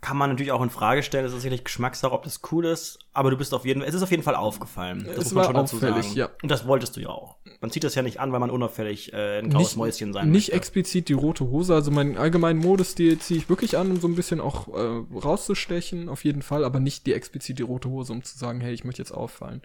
Kann 0.03 0.17
man 0.17 0.29
natürlich 0.31 0.51
auch 0.51 0.61
in 0.61 0.69
Frage 0.69 1.01
stellen, 1.01 1.23
das 1.23 1.31
ist 1.31 1.43
sicherlich 1.43 1.63
Geschmackssache, 1.63 2.11
ob 2.11 2.23
das 2.23 2.41
cool 2.51 2.65
ist, 2.65 2.99
aber 3.13 3.31
du 3.31 3.37
bist 3.37 3.53
auf 3.53 3.63
jeden 3.63 3.79
Fall, 3.79 3.87
es 3.87 3.95
ist 3.95 4.03
auf 4.03 4.11
jeden 4.11 4.21
Fall 4.21 4.35
aufgefallen. 4.35 5.05
Das 5.07 5.17
Es 5.17 5.23
muss 5.23 5.31
man 5.33 5.37
war 5.37 5.45
schon 5.45 5.53
dazu 5.55 5.77
sagen. 5.77 6.03
ja. 6.13 6.29
Und 6.41 6.51
das 6.51 6.67
wolltest 6.67 6.97
du 6.97 6.99
ja 6.99 7.07
auch. 7.07 7.37
Man 7.61 7.71
zieht 7.71 7.85
das 7.85 7.95
ja 7.95 8.01
nicht 8.01 8.19
an, 8.19 8.33
weil 8.33 8.41
man 8.41 8.49
unauffällig 8.49 9.13
äh, 9.13 9.39
ein 9.39 9.49
graues 9.49 9.77
Mäuschen 9.77 10.11
sein 10.11 10.29
Nicht 10.29 10.49
möchte. 10.49 10.57
explizit 10.57 11.07
die 11.07 11.13
rote 11.13 11.45
Hose, 11.47 11.73
also 11.73 11.89
meinen 11.89 12.17
allgemeinen 12.17 12.59
Modestil 12.59 13.17
ziehe 13.17 13.37
ich 13.39 13.47
wirklich 13.47 13.77
an, 13.77 13.91
um 13.91 14.01
so 14.01 14.09
ein 14.09 14.15
bisschen 14.15 14.41
auch 14.41 14.67
äh, 14.67 15.03
rauszustechen, 15.17 16.09
auf 16.09 16.25
jeden 16.25 16.41
Fall, 16.41 16.65
aber 16.65 16.81
nicht 16.81 17.07
die 17.07 17.13
explizit 17.13 17.59
die 17.59 17.63
rote 17.63 17.87
Hose, 17.89 18.11
um 18.11 18.23
zu 18.23 18.37
sagen, 18.37 18.59
hey, 18.59 18.73
ich 18.73 18.83
möchte 18.83 19.01
jetzt 19.01 19.13
auffallen. 19.13 19.61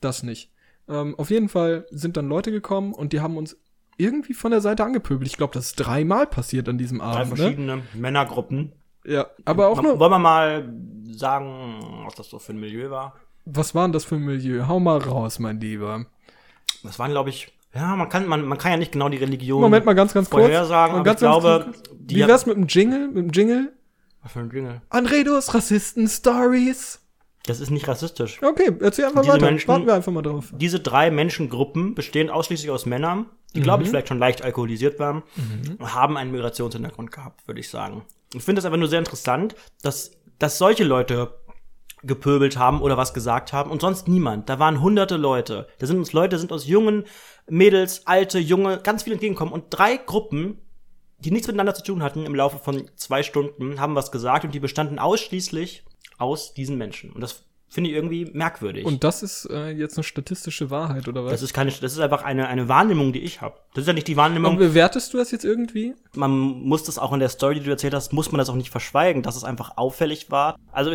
Das 0.00 0.22
nicht. 0.22 0.50
Ähm, 0.88 1.14
auf 1.18 1.30
jeden 1.30 1.48
Fall 1.48 1.86
sind 1.90 2.16
dann 2.16 2.28
Leute 2.28 2.52
gekommen 2.52 2.92
und 2.92 3.12
die 3.12 3.20
haben 3.20 3.36
uns 3.36 3.56
irgendwie 3.96 4.34
von 4.34 4.50
der 4.52 4.60
Seite 4.60 4.84
angepöbelt. 4.84 5.28
Ich 5.28 5.36
glaube, 5.36 5.54
das 5.54 5.66
ist 5.66 5.76
dreimal 5.76 6.26
passiert 6.26 6.68
an 6.68 6.78
diesem 6.78 6.98
Drei 6.98 7.06
Abend. 7.06 7.30
Ne? 7.32 7.36
verschiedene 7.36 7.82
Männergruppen. 7.94 8.72
Ja, 9.06 9.26
aber 9.44 9.68
auch 9.68 9.82
nur. 9.82 9.98
Wollen 9.98 10.10
wir 10.12 10.18
mal 10.18 10.72
sagen, 11.12 12.02
was 12.04 12.14
das 12.14 12.28
so 12.30 12.38
für 12.38 12.52
ein 12.52 12.60
Milieu 12.60 12.90
war? 12.90 13.14
Was 13.44 13.74
war 13.74 13.84
denn 13.86 13.92
das 13.92 14.04
für 14.04 14.14
ein 14.16 14.22
Milieu? 14.22 14.66
Hau 14.66 14.80
mal 14.80 14.98
raus, 14.98 15.38
mein 15.38 15.60
Lieber. 15.60 16.06
Das 16.82 16.98
waren, 16.98 17.10
glaube 17.10 17.30
ich, 17.30 17.52
ja, 17.74 17.94
man 17.96 18.08
kann, 18.08 18.26
man, 18.26 18.44
man 18.46 18.56
kann 18.58 18.70
ja 18.72 18.76
nicht 18.78 18.92
genau 18.92 19.08
die 19.08 19.16
Religion 19.18 19.60
Moment 19.60 19.84
mal 19.84 19.94
ganz, 19.94 20.14
ganz 20.14 20.30
kurz. 20.30 20.48
Mal 20.48 20.56
aber 20.72 21.10
ich 21.10 21.16
glaube, 21.18 21.72
die 21.92 22.16
Wie 22.16 22.26
wär's 22.26 22.46
mit 22.46 22.56
dem 22.56 22.66
Jingle? 22.68 23.08
Mit 23.08 23.16
dem 23.16 23.30
Jingle? 23.30 23.72
Was 24.22 24.32
für 24.32 24.40
ein 24.40 24.50
Jingle? 24.50 24.80
Anredos 24.90 25.52
Rassisten 25.54 26.08
Stories. 26.08 27.00
Das 27.46 27.60
ist 27.60 27.70
nicht 27.70 27.86
rassistisch. 27.88 28.40
Okay, 28.42 28.72
erzähl 28.80 29.04
einfach 29.04 29.20
Diese 29.20 29.34
weiter. 29.34 29.44
Menschen- 29.46 29.68
Warten 29.68 29.86
wir 29.86 29.94
einfach 29.94 30.12
mal 30.12 30.22
drauf. 30.22 30.52
Diese 30.56 30.80
drei 30.80 31.10
Menschengruppen 31.10 31.94
bestehen 31.94 32.30
ausschließlich 32.30 32.70
aus 32.70 32.86
Männern, 32.86 33.26
die, 33.54 33.60
glaube 33.60 33.80
Mhm. 33.80 33.84
ich, 33.84 33.90
vielleicht 33.90 34.08
schon 34.08 34.18
leicht 34.18 34.42
alkoholisiert 34.42 34.98
waren, 34.98 35.22
und 35.78 35.94
haben 35.94 36.16
einen 36.16 36.30
Migrationshintergrund 36.32 37.12
gehabt, 37.12 37.46
würde 37.46 37.60
ich 37.60 37.68
sagen. 37.68 38.02
Ich 38.34 38.42
finde 38.42 38.58
es 38.60 38.64
einfach 38.64 38.78
nur 38.78 38.88
sehr 38.88 38.98
interessant, 38.98 39.54
dass, 39.82 40.12
dass 40.38 40.58
solche 40.58 40.84
Leute 40.84 41.34
gepöbelt 42.02 42.58
haben 42.58 42.82
oder 42.82 42.96
was 42.96 43.14
gesagt 43.14 43.52
haben 43.52 43.70
und 43.70 43.80
sonst 43.80 44.08
niemand. 44.08 44.48
Da 44.48 44.58
waren 44.58 44.80
hunderte 44.80 45.16
Leute. 45.16 45.68
Da 45.78 45.86
sind 45.86 45.98
uns 45.98 46.12
Leute, 46.12 46.38
sind 46.38 46.52
aus 46.52 46.66
jungen 46.66 47.04
Mädels, 47.48 48.06
alte, 48.06 48.38
junge, 48.38 48.78
ganz 48.78 49.02
viele 49.02 49.14
entgegengekommen 49.14 49.54
und 49.54 49.66
drei 49.70 49.96
Gruppen, 49.96 50.58
die 51.18 51.30
nichts 51.30 51.46
miteinander 51.46 51.74
zu 51.74 51.82
tun 51.82 52.02
hatten, 52.02 52.26
im 52.26 52.34
Laufe 52.34 52.58
von 52.58 52.90
zwei 52.96 53.22
Stunden, 53.22 53.80
haben 53.80 53.94
was 53.94 54.12
gesagt 54.12 54.44
und 54.44 54.54
die 54.54 54.60
bestanden 54.60 54.98
ausschließlich 54.98 55.84
aus 56.18 56.54
diesen 56.54 56.76
Menschen. 56.76 57.12
Und 57.12 57.20
das 57.20 57.44
finde 57.74 57.90
ich 57.90 57.96
irgendwie 57.96 58.24
merkwürdig. 58.32 58.84
Und 58.86 59.02
das 59.04 59.22
ist 59.22 59.46
äh, 59.50 59.70
jetzt 59.70 59.96
eine 59.98 60.04
statistische 60.04 60.70
Wahrheit, 60.70 61.08
oder 61.08 61.24
was? 61.24 61.32
das 61.32 61.42
ist 61.42 61.52
keine, 61.52 61.70
das 61.72 61.92
ist 61.92 61.98
einfach 61.98 62.22
eine, 62.22 62.46
eine 62.48 62.68
Wahrnehmung, 62.68 63.12
die 63.12 63.20
ich 63.20 63.40
habe. 63.40 63.56
Das 63.74 63.82
ist 63.82 63.88
ja 63.88 63.92
nicht 63.92 64.06
die 64.08 64.16
Wahrnehmung, 64.16 64.52
Und 64.52 64.58
bewertest 64.58 65.12
du 65.12 65.18
das 65.18 65.30
jetzt 65.32 65.44
irgendwie? 65.44 65.94
man 66.14 66.30
muss 66.30 66.84
das 66.84 66.98
auch 66.98 67.12
in 67.12 67.20
der 67.20 67.28
Story, 67.28 67.56
die 67.58 67.64
du 67.64 67.70
erzählt 67.70 67.92
hast, 67.94 68.12
muss 68.12 68.30
man 68.32 68.38
das 68.38 68.48
auch 68.48 68.54
nicht 68.54 68.70
verschweigen, 68.70 69.22
dass 69.22 69.36
es 69.36 69.44
einfach 69.44 69.76
auffällig 69.76 70.30
war. 70.30 70.56
Also 70.72 70.92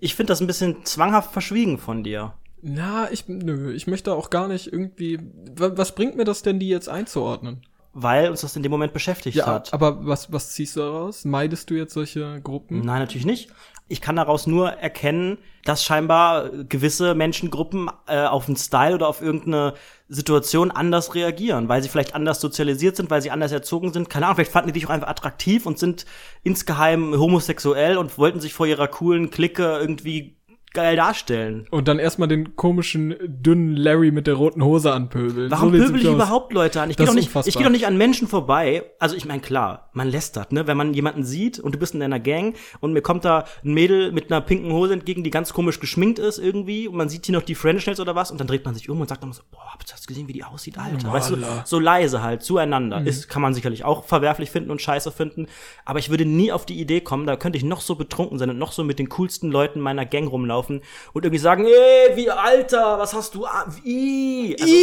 ich 0.00 0.14
finde 0.14 0.32
das 0.32 0.40
ein 0.40 0.46
bisschen 0.46 0.84
zwanghaft 0.84 1.32
verschwiegen 1.32 1.78
von 1.78 2.02
dir. 2.02 2.32
Na, 2.62 3.12
ich, 3.12 3.28
nö, 3.28 3.72
ich 3.74 3.86
möchte 3.86 4.14
auch 4.14 4.30
gar 4.30 4.48
nicht 4.48 4.72
irgendwie, 4.72 5.18
wa- 5.56 5.72
was 5.76 5.94
bringt 5.94 6.16
mir 6.16 6.24
das 6.24 6.40
denn, 6.42 6.58
die 6.58 6.68
jetzt 6.68 6.88
einzuordnen? 6.88 7.62
Weil 7.96 8.28
uns 8.30 8.40
das 8.40 8.56
in 8.56 8.62
dem 8.64 8.70
Moment 8.72 8.92
beschäftigt 8.92 9.36
Ja, 9.36 9.46
hat. 9.46 9.72
aber 9.72 10.04
was, 10.04 10.32
was 10.32 10.50
ziehst 10.52 10.74
du 10.74 10.80
daraus? 10.80 11.24
Meidest 11.24 11.70
du 11.70 11.74
jetzt 11.74 11.94
solche 11.94 12.40
Gruppen? 12.42 12.80
Nein, 12.80 12.98
natürlich 12.98 13.24
nicht. 13.26 13.50
Ich 13.86 14.00
kann 14.00 14.16
daraus 14.16 14.46
nur 14.46 14.70
erkennen, 14.70 15.38
dass 15.64 15.84
scheinbar 15.84 16.48
gewisse 16.68 17.14
Menschengruppen 17.14 17.90
äh, 18.06 18.24
auf 18.24 18.46
einen 18.46 18.56
Style 18.56 18.94
oder 18.94 19.08
auf 19.08 19.20
irgendeine 19.20 19.74
Situation 20.08 20.70
anders 20.70 21.14
reagieren, 21.14 21.68
weil 21.68 21.82
sie 21.82 21.88
vielleicht 21.88 22.14
anders 22.14 22.40
sozialisiert 22.40 22.96
sind, 22.96 23.10
weil 23.10 23.20
sie 23.20 23.30
anders 23.30 23.52
erzogen 23.52 23.92
sind. 23.92 24.08
Keine 24.08 24.26
Ahnung, 24.26 24.36
vielleicht 24.36 24.52
fanden 24.52 24.68
die 24.68 24.72
dich 24.72 24.86
auch 24.86 24.90
einfach 24.90 25.08
attraktiv 25.08 25.66
und 25.66 25.78
sind 25.78 26.06
insgeheim 26.42 27.18
homosexuell 27.18 27.98
und 27.98 28.16
wollten 28.16 28.40
sich 28.40 28.54
vor 28.54 28.66
ihrer 28.66 28.88
coolen 28.88 29.30
Clique 29.30 29.62
irgendwie 29.62 30.36
geil 30.74 30.96
darstellen. 30.96 31.66
Und 31.70 31.88
dann 31.88 31.98
erstmal 31.98 32.28
den 32.28 32.56
komischen, 32.56 33.14
dünnen 33.22 33.76
Larry 33.76 34.10
mit 34.10 34.26
der 34.26 34.34
roten 34.34 34.62
Hose 34.62 34.92
anpöbeln. 34.92 35.50
Warum 35.50 35.72
So 35.74 35.84
pöbel 35.84 36.00
ich 36.00 36.08
aus. 36.08 36.14
überhaupt 36.14 36.52
Leute 36.52 36.82
an? 36.82 36.90
Ich 36.90 36.96
gehe 36.96 37.06
doch 37.06 37.14
nicht, 37.14 37.30
ich 37.46 37.54
gehe 37.54 37.64
doch 37.64 37.70
nicht 37.70 37.86
an 37.86 37.96
Menschen 37.96 38.28
vorbei. 38.28 38.84
Also 38.98 39.16
ich 39.16 39.24
meine 39.24 39.40
klar, 39.40 39.88
man 39.92 40.08
lästert, 40.08 40.52
ne? 40.52 40.66
Wenn 40.66 40.76
man 40.76 40.92
jemanden 40.92 41.24
sieht 41.24 41.58
und 41.58 41.74
du 41.74 41.78
bist 41.78 41.94
in 41.94 42.00
deiner 42.00 42.20
Gang 42.20 42.56
und 42.80 42.92
mir 42.92 43.02
kommt 43.02 43.24
da 43.24 43.44
ein 43.64 43.72
Mädel 43.72 44.12
mit 44.12 44.30
einer 44.30 44.40
pinken 44.40 44.72
Hose 44.72 44.92
entgegen, 44.92 45.24
die 45.24 45.30
ganz 45.30 45.52
komisch 45.52 45.80
geschminkt 45.80 46.18
ist 46.18 46.38
irgendwie 46.38 46.88
und 46.88 46.96
man 46.96 47.08
sieht 47.08 47.26
hier 47.26 47.34
noch 47.34 47.42
die 47.42 47.54
French 47.54 47.84
oder 48.00 48.14
was 48.14 48.30
und 48.30 48.40
dann 48.40 48.46
dreht 48.46 48.64
man 48.64 48.74
sich 48.74 48.88
um 48.90 49.00
und 49.00 49.08
sagt 49.08 49.22
dann 49.22 49.32
so, 49.32 49.42
boah, 49.50 49.72
habt 49.72 49.88
ihr 49.88 49.92
das 49.94 50.06
gesehen, 50.06 50.26
wie 50.26 50.32
die 50.32 50.42
aussieht, 50.44 50.78
Alter? 50.78 51.12
Weißt 51.12 51.30
du, 51.30 51.36
so 51.64 51.78
leise 51.78 52.22
halt 52.22 52.42
zueinander. 52.42 53.00
Mhm. 53.00 53.06
Ist 53.06 53.28
kann 53.28 53.42
man 53.42 53.52
sicherlich 53.54 53.84
auch 53.84 54.04
verwerflich 54.04 54.50
finden 54.50 54.70
und 54.70 54.80
scheiße 54.80 55.12
finden, 55.12 55.46
aber 55.84 55.98
ich 55.98 56.10
würde 56.10 56.24
nie 56.24 56.50
auf 56.50 56.64
die 56.66 56.80
Idee 56.80 57.00
kommen, 57.00 57.26
da 57.26 57.36
könnte 57.36 57.58
ich 57.58 57.64
noch 57.64 57.80
so 57.80 57.94
betrunken 57.94 58.38
sein 58.38 58.50
und 58.50 58.58
noch 58.58 58.72
so 58.72 58.82
mit 58.84 58.98
den 58.98 59.10
coolsten 59.10 59.50
Leuten 59.50 59.80
meiner 59.80 60.06
Gang 60.06 60.30
rumlaufen 60.30 60.63
und 60.70 61.24
irgendwie 61.24 61.38
sagen, 61.38 61.64
ey, 61.66 62.16
wie 62.16 62.30
Alter, 62.30 62.98
was 62.98 63.14
hast 63.14 63.34
du? 63.34 63.46
Wie? 63.82 64.56
Also, 64.60 64.74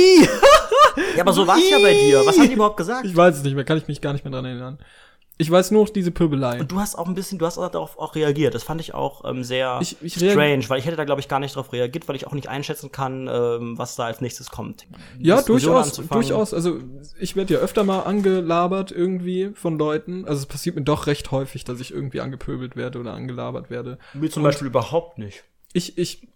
ja, 1.15 1.21
aber 1.21 1.33
so 1.33 1.47
war's 1.47 1.69
ja 1.69 1.77
bei 1.79 1.93
dir. 1.93 2.21
Was 2.25 2.38
haben 2.38 2.47
die 2.47 2.53
überhaupt 2.55 2.77
gesagt? 2.77 3.05
Ich 3.05 3.15
weiß 3.15 3.38
es 3.38 3.43
nicht 3.43 3.55
mehr, 3.55 3.63
kann 3.65 3.77
ich 3.77 3.88
mich 3.88 4.01
gar 4.01 4.13
nicht 4.13 4.23
mehr 4.25 4.31
dran 4.33 4.45
erinnern. 4.45 4.79
Ich 5.38 5.50
weiß 5.50 5.71
nur 5.71 5.85
noch 5.85 5.89
diese 5.89 6.11
Pöbelei. 6.11 6.59
Und 6.59 6.71
du 6.71 6.79
hast 6.79 6.93
auch 6.95 7.07
ein 7.07 7.15
bisschen, 7.15 7.39
du 7.39 7.47
hast 7.47 7.57
auch 7.57 7.67
darauf 7.71 7.97
auch 7.97 8.13
reagiert. 8.13 8.53
Das 8.53 8.61
fand 8.61 8.79
ich 8.79 8.93
auch 8.93 9.25
ähm, 9.27 9.43
sehr 9.43 9.79
Ich- 9.81 9.97
ich 10.03 10.13
strange, 10.13 10.63
weil 10.69 10.77
ich 10.77 10.85
hätte 10.85 10.97
da, 10.97 11.03
glaube 11.03 11.19
ich, 11.19 11.27
gar 11.27 11.39
nicht 11.39 11.55
drauf 11.55 11.73
reagiert, 11.73 12.07
weil 12.07 12.15
ich 12.15 12.27
auch 12.27 12.33
nicht 12.33 12.47
einschätzen 12.47 12.91
kann, 12.91 13.27
ähm, 13.27 13.75
was 13.75 13.95
da 13.95 14.05
als 14.05 14.21
nächstes 14.21 14.51
kommt. 14.51 14.85
Ja, 15.17 15.38
Diskussion 15.38 15.71
durchaus, 15.73 15.88
anzufangen. 15.97 16.27
durchaus. 16.27 16.53
Also 16.53 16.77
ich 17.19 17.35
werde 17.35 17.55
ja 17.55 17.59
öfter 17.59 17.83
mal 17.83 18.01
angelabert 18.01 18.91
irgendwie 18.91 19.50
von 19.55 19.79
Leuten. 19.79 20.25
Also 20.27 20.41
es 20.41 20.45
passiert 20.45 20.75
mir 20.75 20.83
doch 20.83 21.07
recht 21.07 21.31
häufig, 21.31 21.63
dass 21.63 21.79
ich 21.79 21.91
irgendwie 21.91 22.21
angepöbelt 22.21 22.75
werde 22.75 23.00
oder 23.00 23.13
angelabert 23.13 23.71
werde. 23.71 23.97
Mir 24.13 24.29
zum 24.29 24.43
Beispiel 24.43 24.67
überhaupt 24.67 25.17
nicht. 25.17 25.43
Ich, 25.74 25.98
ich, 25.98 26.28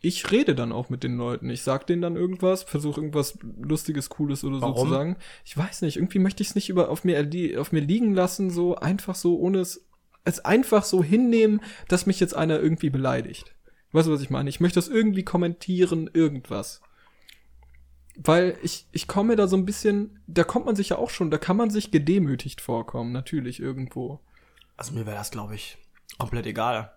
ich 0.00 0.30
rede 0.30 0.54
dann 0.54 0.72
auch 0.72 0.88
mit 0.88 1.02
den 1.02 1.16
Leuten. 1.16 1.50
Ich 1.50 1.62
sag 1.62 1.86
denen 1.86 2.02
dann 2.02 2.16
irgendwas, 2.16 2.62
versuche 2.62 3.00
irgendwas 3.00 3.38
Lustiges, 3.42 4.08
Cooles 4.08 4.44
oder 4.44 4.56
so 4.56 4.62
Warum? 4.62 4.88
zu 4.88 4.94
sagen. 4.94 5.16
Ich 5.44 5.56
weiß 5.56 5.82
nicht, 5.82 5.96
irgendwie 5.96 6.18
möchte 6.18 6.42
ich 6.42 6.50
es 6.50 6.54
nicht 6.54 6.68
über 6.68 6.90
auf 6.90 7.04
mir, 7.04 7.28
auf 7.58 7.72
mir 7.72 7.80
liegen 7.80 8.14
lassen, 8.14 8.50
so 8.50 8.76
einfach 8.76 9.14
so, 9.14 9.38
ohne 9.38 9.58
es, 9.58 9.86
es 10.24 10.44
einfach 10.44 10.84
so 10.84 11.02
hinnehmen, 11.02 11.60
dass 11.88 12.06
mich 12.06 12.20
jetzt 12.20 12.34
einer 12.34 12.60
irgendwie 12.60 12.90
beleidigt. 12.90 13.54
Weißt 13.92 14.08
du, 14.08 14.12
was 14.12 14.20
ich 14.20 14.30
meine? 14.30 14.50
Ich 14.50 14.60
möchte 14.60 14.78
das 14.78 14.88
irgendwie 14.88 15.24
kommentieren, 15.24 16.10
irgendwas. 16.12 16.82
Weil 18.16 18.58
ich, 18.62 18.86
ich 18.92 19.08
komme 19.08 19.36
da 19.36 19.46
so 19.46 19.56
ein 19.56 19.66
bisschen, 19.66 20.20
da 20.26 20.44
kommt 20.44 20.66
man 20.66 20.76
sich 20.76 20.90
ja 20.90 20.98
auch 20.98 21.10
schon, 21.10 21.30
da 21.30 21.38
kann 21.38 21.56
man 21.56 21.70
sich 21.70 21.90
gedemütigt 21.90 22.60
vorkommen, 22.60 23.12
natürlich 23.12 23.60
irgendwo. 23.60 24.20
Also 24.76 24.92
mir 24.92 25.06
wäre 25.06 25.16
das, 25.16 25.30
glaube 25.30 25.54
ich, 25.54 25.78
komplett 26.18 26.46
egal. 26.46 26.95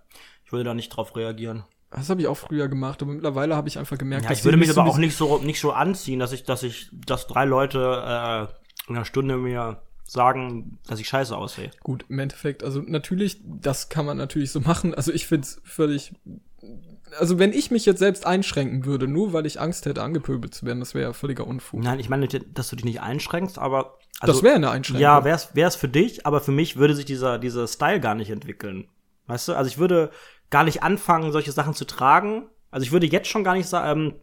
Ich 0.50 0.54
würde 0.54 0.64
da 0.64 0.74
nicht 0.74 0.90
drauf 0.90 1.16
reagieren. 1.16 1.64
Das 1.92 2.10
habe 2.10 2.22
ich 2.22 2.28
auch 2.28 2.38
früher 2.38 2.70
gemacht, 2.70 3.04
aber 3.04 3.12
mittlerweile 3.12 3.56
habe 3.56 3.68
ich 3.68 3.78
einfach 3.78 4.00
gemerkt, 4.00 4.24
Ja, 4.24 4.30
dass 4.30 4.40
ich 4.40 4.46
würde 4.46 4.58
mich 4.58 4.72
aber 4.72 4.90
auch 4.90 4.98
nicht 4.98 5.16
so 5.16 5.38
nicht 5.38 5.60
so 5.60 5.74
anziehen, 5.74 6.18
dass 6.18 6.32
ich, 6.32 6.44
dass 6.44 6.64
ich, 6.64 6.90
dass 6.92 7.28
drei 7.28 7.46
Leute 7.46 7.78
äh, 7.80 8.90
in 8.90 8.96
einer 8.96 9.06
Stunde 9.06 9.38
mir 9.38 9.84
sagen, 10.08 10.80
dass 10.88 11.00
ich 11.00 11.08
scheiße 11.08 11.38
aussehe. 11.38 11.70
Gut, 11.84 12.04
im 12.10 12.18
Endeffekt, 12.18 12.64
also 12.64 12.82
natürlich, 12.82 13.42
das 13.44 13.90
kann 13.90 14.08
man 14.08 14.18
natürlich 14.18 14.52
so 14.52 14.60
machen. 14.60 14.96
Also 14.96 15.14
ich 15.14 15.28
find's 15.28 15.62
völlig. 15.64 16.16
Also 17.20 17.38
wenn 17.38 17.54
ich 17.54 17.70
mich 17.70 17.86
jetzt 17.86 18.00
selbst 18.00 18.26
einschränken 18.26 18.86
würde, 18.86 19.08
nur 19.08 19.34
weil 19.34 19.46
ich 19.46 19.62
Angst 19.62 19.86
hätte, 19.86 20.02
angepöbelt 20.02 20.56
zu 20.56 20.66
werden, 20.66 20.80
das 20.80 20.96
wäre 20.96 21.10
ja 21.10 21.14
völliger 21.14 21.46
Unfug. 21.46 21.84
Nein, 21.84 22.00
ich 22.00 22.10
meine, 22.10 22.28
dass 22.28 22.70
du 22.70 22.76
dich 22.76 22.86
nicht 22.86 23.02
einschränkst, 23.02 23.60
aber 23.60 24.00
also, 24.20 24.34
das 24.34 24.42
wäre 24.42 24.56
eine 24.56 24.72
Einschränkung. 24.72 25.04
Ja, 25.04 25.24
wär's, 25.24 25.54
wär's 25.54 25.76
für 25.76 25.90
dich, 25.90 26.26
aber 26.26 26.42
für 26.42 26.52
mich 26.52 26.78
würde 26.78 26.96
sich 26.96 27.06
dieser, 27.06 27.38
dieser 27.38 27.68
Style 27.68 28.00
gar 28.00 28.16
nicht 28.16 28.32
entwickeln. 28.32 28.88
Weißt 29.30 29.48
du? 29.48 29.54
Also 29.54 29.70
ich 29.70 29.78
würde 29.78 30.10
gar 30.50 30.64
nicht 30.64 30.84
anfangen, 30.84 31.32
solche 31.32 31.52
Sachen 31.52 31.74
zu 31.74 31.86
tragen. 31.86 32.48
Also 32.72 32.86
ich 32.86 32.92
würde 32.92 33.08
jetzt 33.08 33.28
schon 33.28 33.44
gar 33.44 33.56
nicht 33.56 33.68
sagen, 33.68 34.02
ähm, 34.02 34.14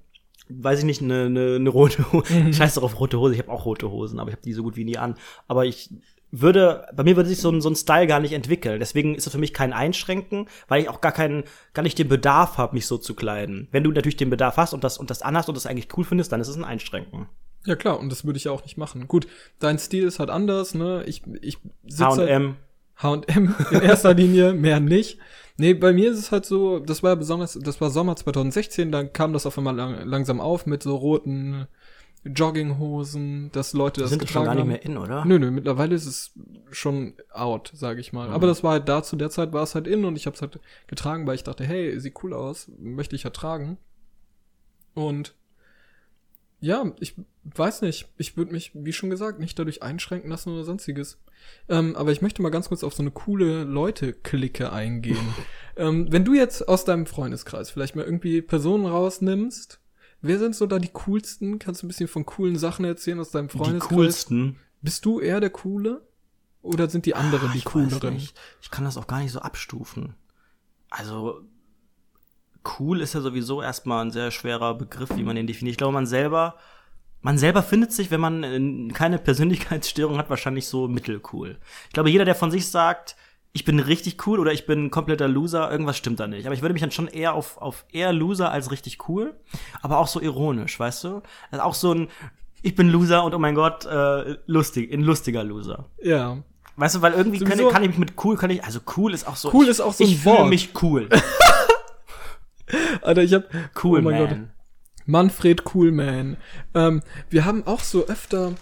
weiß 0.49 0.81
ich 0.81 0.85
nicht, 0.85 1.03
eine, 1.03 1.25
eine, 1.25 1.57
eine 1.57 1.69
rote 1.69 2.11
Hose. 2.13 2.33
Mhm. 2.33 2.53
Scheiß 2.53 2.75
doch 2.75 2.83
auf 2.83 2.99
rote 3.01 3.19
Hose. 3.19 3.35
Ich 3.35 3.41
habe 3.41 3.51
auch 3.51 3.65
rote 3.65 3.91
Hosen, 3.91 4.19
aber 4.19 4.31
ich 4.31 4.37
habe 4.37 4.45
die 4.45 4.53
so 4.53 4.63
gut 4.63 4.77
wie 4.77 4.85
nie 4.85 4.99
an. 4.99 5.17
Aber 5.49 5.65
ich 5.65 5.91
würde, 6.31 6.87
bei 6.95 7.05
mir 7.05 7.17
würde 7.17 7.29
sich 7.29 7.41
so 7.41 7.51
ein, 7.51 7.61
so 7.61 7.71
ein 7.71 7.77
Style 7.77 8.07
gar 8.07 8.21
nicht 8.21 8.33
entwickeln. 8.33 8.79
Deswegen 8.79 9.15
ist 9.15 9.27
es 9.27 9.33
für 9.33 9.39
mich 9.39 9.55
kein 9.55 9.73
Einschränken, 9.73 10.49
weil 10.69 10.83
ich 10.83 10.89
auch 10.89 11.01
gar 11.01 11.13
keinen, 11.13 11.45
gar 11.73 11.83
nicht 11.83 11.99
den 11.99 12.09
Bedarf 12.09 12.59
habe, 12.59 12.75
mich 12.75 12.87
so 12.87 12.99
zu 12.99 13.15
kleiden. 13.15 13.69
Wenn 13.71 13.85
du 13.85 13.93
natürlich 13.93 14.17
den 14.17 14.31
Bedarf 14.31 14.57
hast 14.57 14.75
und 14.75 14.85
das 14.85 14.99
und 14.99 15.11
das 15.11 15.23
anhast 15.23 15.49
und 15.49 15.57
das 15.57 15.67
eigentlich 15.67 15.89
cool 15.97 16.05
findest, 16.05 16.33
dann 16.33 16.41
ist 16.41 16.49
es 16.49 16.57
ein 16.57 16.65
Einschränken. 16.65 17.29
Ja 17.65 17.75
klar, 17.75 17.99
und 17.99 18.11
das 18.11 18.25
würde 18.25 18.37
ich 18.37 18.45
ja 18.45 18.53
auch 18.53 18.63
nicht 18.63 18.77
machen. 18.77 19.09
Gut, 19.09 19.27
dein 19.59 19.79
Stil 19.79 20.05
ist 20.05 20.21
halt 20.21 20.31
anders, 20.31 20.75
ne? 20.75 21.03
Ich, 21.07 21.23
ich 21.41 21.59
sitze 21.85 22.07
halt, 22.07 22.57
H&M. 22.97 23.55
In 23.71 23.81
erster 23.81 24.15
Linie, 24.15 24.55
mehr 24.55 24.81
nicht. 24.81 25.19
Nee, 25.59 25.75
bei 25.75 25.93
mir 25.93 26.11
ist 26.11 26.19
es 26.19 26.33
halt 26.33 26.45
so, 26.45 26.81
das 26.81 27.03
war 27.03 27.11
ja 27.11 27.15
besonders, 27.15 27.59
das 27.61 27.81
war 27.81 27.91
Sommer 27.91 28.17
2016, 28.17 28.93
dann 28.93 29.13
kam 29.13 29.33
das 29.33 29.47
auf 29.47 29.57
einmal 29.57 29.75
lang, 29.75 30.07
langsam 30.07 30.41
auf 30.41 30.67
mit 30.67 30.83
so 30.83 30.97
roten 30.97 31.67
Jogginghosen, 32.25 33.51
dass 33.53 33.73
Leute 33.73 34.01
das 34.01 34.11
Sind 34.11 34.23
das 34.23 34.31
schon 34.31 34.43
getragen 34.43 34.59
gar 34.59 34.67
nicht 34.67 34.85
haben. 34.85 34.85
mehr 34.85 34.85
in, 34.85 34.99
oder? 34.99 35.25
Nö, 35.25 35.39
nö, 35.39 35.51
mittlerweile 35.51 35.95
ist 35.95 36.07
es 36.07 36.33
schon 36.71 37.15
out, 37.33 37.71
sage 37.75 38.01
ich 38.01 38.13
mal. 38.13 38.31
Aber 38.31 38.47
das 38.47 38.65
war 38.65 38.73
halt 38.73 38.89
da, 38.89 39.03
zu 39.03 39.17
der 39.17 39.31
Zeit 39.31 39.53
war 39.53 39.63
es 39.63 39.75
halt 39.75 39.87
in 39.87 40.05
und 40.05 40.17
ich 40.17 40.27
habe 40.27 40.35
es 40.35 40.43
halt 40.43 40.59
getragen, 40.87 41.27
weil 41.27 41.37
ich 41.37 41.45
dachte, 41.45 41.65
hey, 41.65 41.99
sieht 42.01 42.23
cool 42.23 42.35
aus, 42.35 42.71
möchte 42.79 43.17
ich 43.17 43.23
ja 43.23 43.31
tragen. 43.31 43.79
Und 44.95 45.35
ja, 46.61 46.93
ich 47.01 47.15
weiß 47.45 47.83
nicht, 47.83 48.09
ich 48.17 48.37
würde 48.37 48.53
mich, 48.53 48.73
wie 48.75 48.93
schon 48.93 49.11
gesagt, 49.11 49.39
nicht 49.39 49.59
dadurch 49.59 49.83
einschränken 49.83 50.31
lassen 50.31 50.53
oder 50.53 50.65
sonstiges. 50.65 51.19
Ähm, 51.69 51.97
aber 51.97 52.13
ich 52.13 52.23
möchte 52.23 52.43
mal 52.43 52.51
ganz 52.51 52.69
kurz 52.69 52.85
auf 52.85 52.95
so 52.95 53.03
eine 53.03 53.11
coole 53.11 53.65
Leute-Clique 53.65 54.73
eingehen. 54.73 55.35
ähm, 55.77 56.11
wenn 56.11 56.25
du 56.25 56.35
jetzt 56.35 56.69
aus 56.69 56.85
deinem 56.85 57.07
Freundeskreis 57.07 57.71
vielleicht 57.71 57.97
mal 57.97 58.05
irgendwie 58.05 58.41
Personen 58.43 58.87
rausnimmst, 58.87 59.81
wer 60.23 60.39
sind 60.39 60.55
so 60.55 60.67
da 60.67 60.79
die 60.79 60.91
coolsten? 60.93 61.59
Kannst 61.59 61.83
du 61.83 61.87
ein 61.87 61.89
bisschen 61.89 62.09
von 62.09 62.25
coolen 62.25 62.57
Sachen 62.57 62.85
erzählen 62.85 63.19
aus 63.21 63.31
deinem 63.31 63.49
Die 63.49 63.59
Freundeskreis? 63.59 63.97
coolsten. 63.97 64.61
Bist 64.83 65.05
du 65.05 65.21
eher 65.21 65.41
der 65.41 65.51
Coole? 65.51 66.07
Oder 66.63 66.89
sind 66.89 67.07
die 67.07 67.15
anderen 67.15 67.51
Ah, 67.51 67.53
die 67.53 67.63
cooleren? 67.63 68.17
Ich 68.61 68.71
kann 68.71 68.85
das 68.85 68.97
auch 68.97 69.07
gar 69.07 69.21
nicht 69.21 69.33
so 69.33 69.41
abstufen. 69.41 70.15
Also, 70.91 71.43
cool 72.79 73.01
ist 73.01 73.15
ja 73.15 73.21
sowieso 73.21 73.63
erstmal 73.63 74.05
ein 74.05 74.11
sehr 74.11 74.31
schwerer 74.31 74.75
Begriff, 74.75 75.11
wie 75.17 75.23
man 75.23 75.37
den 75.37 75.47
definiert. 75.47 75.73
Ich 75.73 75.79
glaube, 75.79 75.95
man 75.95 76.07
selber, 76.07 76.57
man 77.27 77.39
selber 77.39 77.65
findet 77.65 77.93
sich, 77.93 78.13
wenn 78.13 78.21
man 78.21 78.45
äh, 78.45 78.93
keine 78.93 79.19
Persönlichkeitsstörung 79.19 80.17
hat, 80.17 80.31
wahrscheinlich 80.31 80.69
so 80.69 80.87
mittelcool. 80.87 81.59
Ich 81.89 81.93
glaube, 81.93 82.09
jeder, 82.09 82.25
der 82.25 82.37
von 82.37 82.53
sich 82.53 82.69
sagt, 82.69 83.17
ich 83.53 83.65
bin 83.65 83.81
richtig 83.81 84.29
cool 84.29 84.39
oder 84.39 84.53
ich 84.53 84.65
bin 84.65 84.85
ein 84.85 84.91
kompletter 84.93 85.27
Loser, 85.27 85.69
irgendwas 85.69 85.97
stimmt 85.97 86.21
da 86.21 86.29
nicht. 86.29 86.47
Aber 86.47 86.55
ich 86.55 86.63
würde 86.63 86.73
mich 86.73 86.83
dann 86.83 86.93
schon 86.93 87.09
eher 87.09 87.35
auf, 87.35 87.59
auf 87.59 87.85
eher 87.91 88.13
Loser 88.13 88.53
als 88.53 88.71
richtig 88.71 89.09
cool, 89.09 89.35
aber 89.83 89.99
auch 89.99 90.07
so 90.07 90.21
ironisch, 90.21 90.79
weißt 90.79 91.03
du? 91.03 91.23
Also 91.51 91.65
auch 91.65 91.75
so 91.75 91.95
ein, 91.95 92.09
ich 92.63 92.77
bin 92.77 92.91
Loser 92.91 93.25
und 93.25 93.35
oh 93.35 93.41
mein 93.41 93.57
Gott, 93.57 93.85
äh, 93.87 94.37
lustig, 94.47 94.93
ein 94.93 95.01
lustiger 95.01 95.43
Loser. 95.43 95.87
Ja. 96.01 96.39
Weißt 96.77 96.95
du, 96.95 97.03
weil 97.03 97.15
irgendwie 97.15 97.41
kann, 97.41 97.59
kann 97.59 97.83
ich 97.83 97.89
mich 97.89 97.99
mit 97.99 98.13
cool, 98.23 98.37
kann 98.37 98.51
ich, 98.51 98.63
also 98.63 98.79
cool 98.97 99.13
ist 99.13 99.27
auch 99.27 99.35
so. 99.35 99.53
Cool 99.53 99.65
ich, 99.65 99.71
ist 99.73 99.81
auch 99.81 99.95
so 99.95 100.05
ein 100.05 100.11
Ich 100.11 100.21
fühle 100.21 100.45
mich 100.45 100.81
cool. 100.81 101.09
Alter, 103.03 103.25
ich 103.25 103.35
hab. 103.35 103.49
Cool, 103.83 103.99
oh 103.99 104.03
mein 104.03 104.21
man. 104.21 104.29
Gott. 104.29 104.56
Manfred 105.07 105.65
Coolman. 105.65 106.37
Ähm, 106.75 107.03
wir 107.31 107.45
haben 107.45 107.67
auch 107.67 107.81
so 107.81 108.07
öfter. 108.07 108.55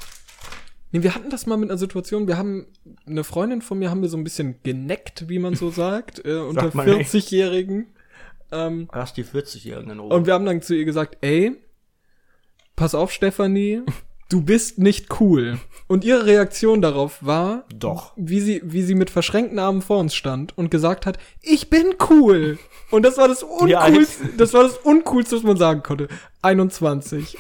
Nee, 0.93 1.03
wir 1.03 1.15
hatten 1.15 1.31
das 1.31 1.47
mal 1.47 1.57
mit 1.57 1.71
einer 1.71 1.79
Situation, 1.79 2.29
wir 2.29 2.39
haben 2.39 2.67
eine 3.07 3.25
Freundin 3.25 3.63
von 3.63 3.79
mir 3.81 3.91
haben 3.91 4.03
wir 4.03 4.09
so 4.09 4.17
ein 4.17 4.23
bisschen 4.25 4.61
geneckt, 4.63 5.29
wie 5.29 5.41
man 5.41 5.55
so 5.57 5.71
sagt, 5.73 6.25
äh, 6.25 6.37
unter 6.37 6.67
nicht. 6.67 6.77
40-Jährigen. 7.11 7.87
Ähm, 8.53 8.89
Lass 8.93 9.13
die 9.13 9.25
40-Jährigen 9.25 9.91
in 9.91 9.99
Ruhe. 9.99 10.15
und 10.15 10.27
wir 10.27 10.35
haben 10.35 10.45
dann 10.47 10.63
zu 10.63 10.75
ihr 10.77 10.85
gesagt, 10.85 11.19
ey, 11.23 11.57
pass 12.77 12.95
auf, 12.95 13.11
Stefanie, 13.11 13.83
du 14.29 14.43
bist 14.43 14.79
nicht 14.79 15.21
cool. 15.21 15.59
Und 15.87 16.05
ihre 16.05 16.25
Reaktion 16.25 16.81
darauf 16.81 17.25
war, 17.25 17.65
Doch. 17.75 18.13
wie 18.17 18.41
sie, 18.41 18.63
wie 18.65 18.83
sie 18.83 18.95
mit 18.95 19.11
verschränkten 19.11 19.59
Armen 19.59 19.83
vor 19.83 19.99
uns 19.99 20.15
stand 20.15 20.57
und 20.57 20.71
gesagt 20.71 21.05
hat, 21.05 21.19
ich 21.43 21.69
bin 21.69 21.95
cool. 22.09 22.59
Und 22.91 23.05
das 23.05 23.19
war 23.19 23.29
das 23.29 23.43
Uncoolste, 23.43 24.29
das 24.37 24.55
war 24.55 24.63
das 24.63 24.79
Uncoolste, 24.79 25.37
was 25.37 25.43
man 25.43 25.57
sagen 25.57 25.83
konnte. 25.83 26.09
21. 26.43 27.37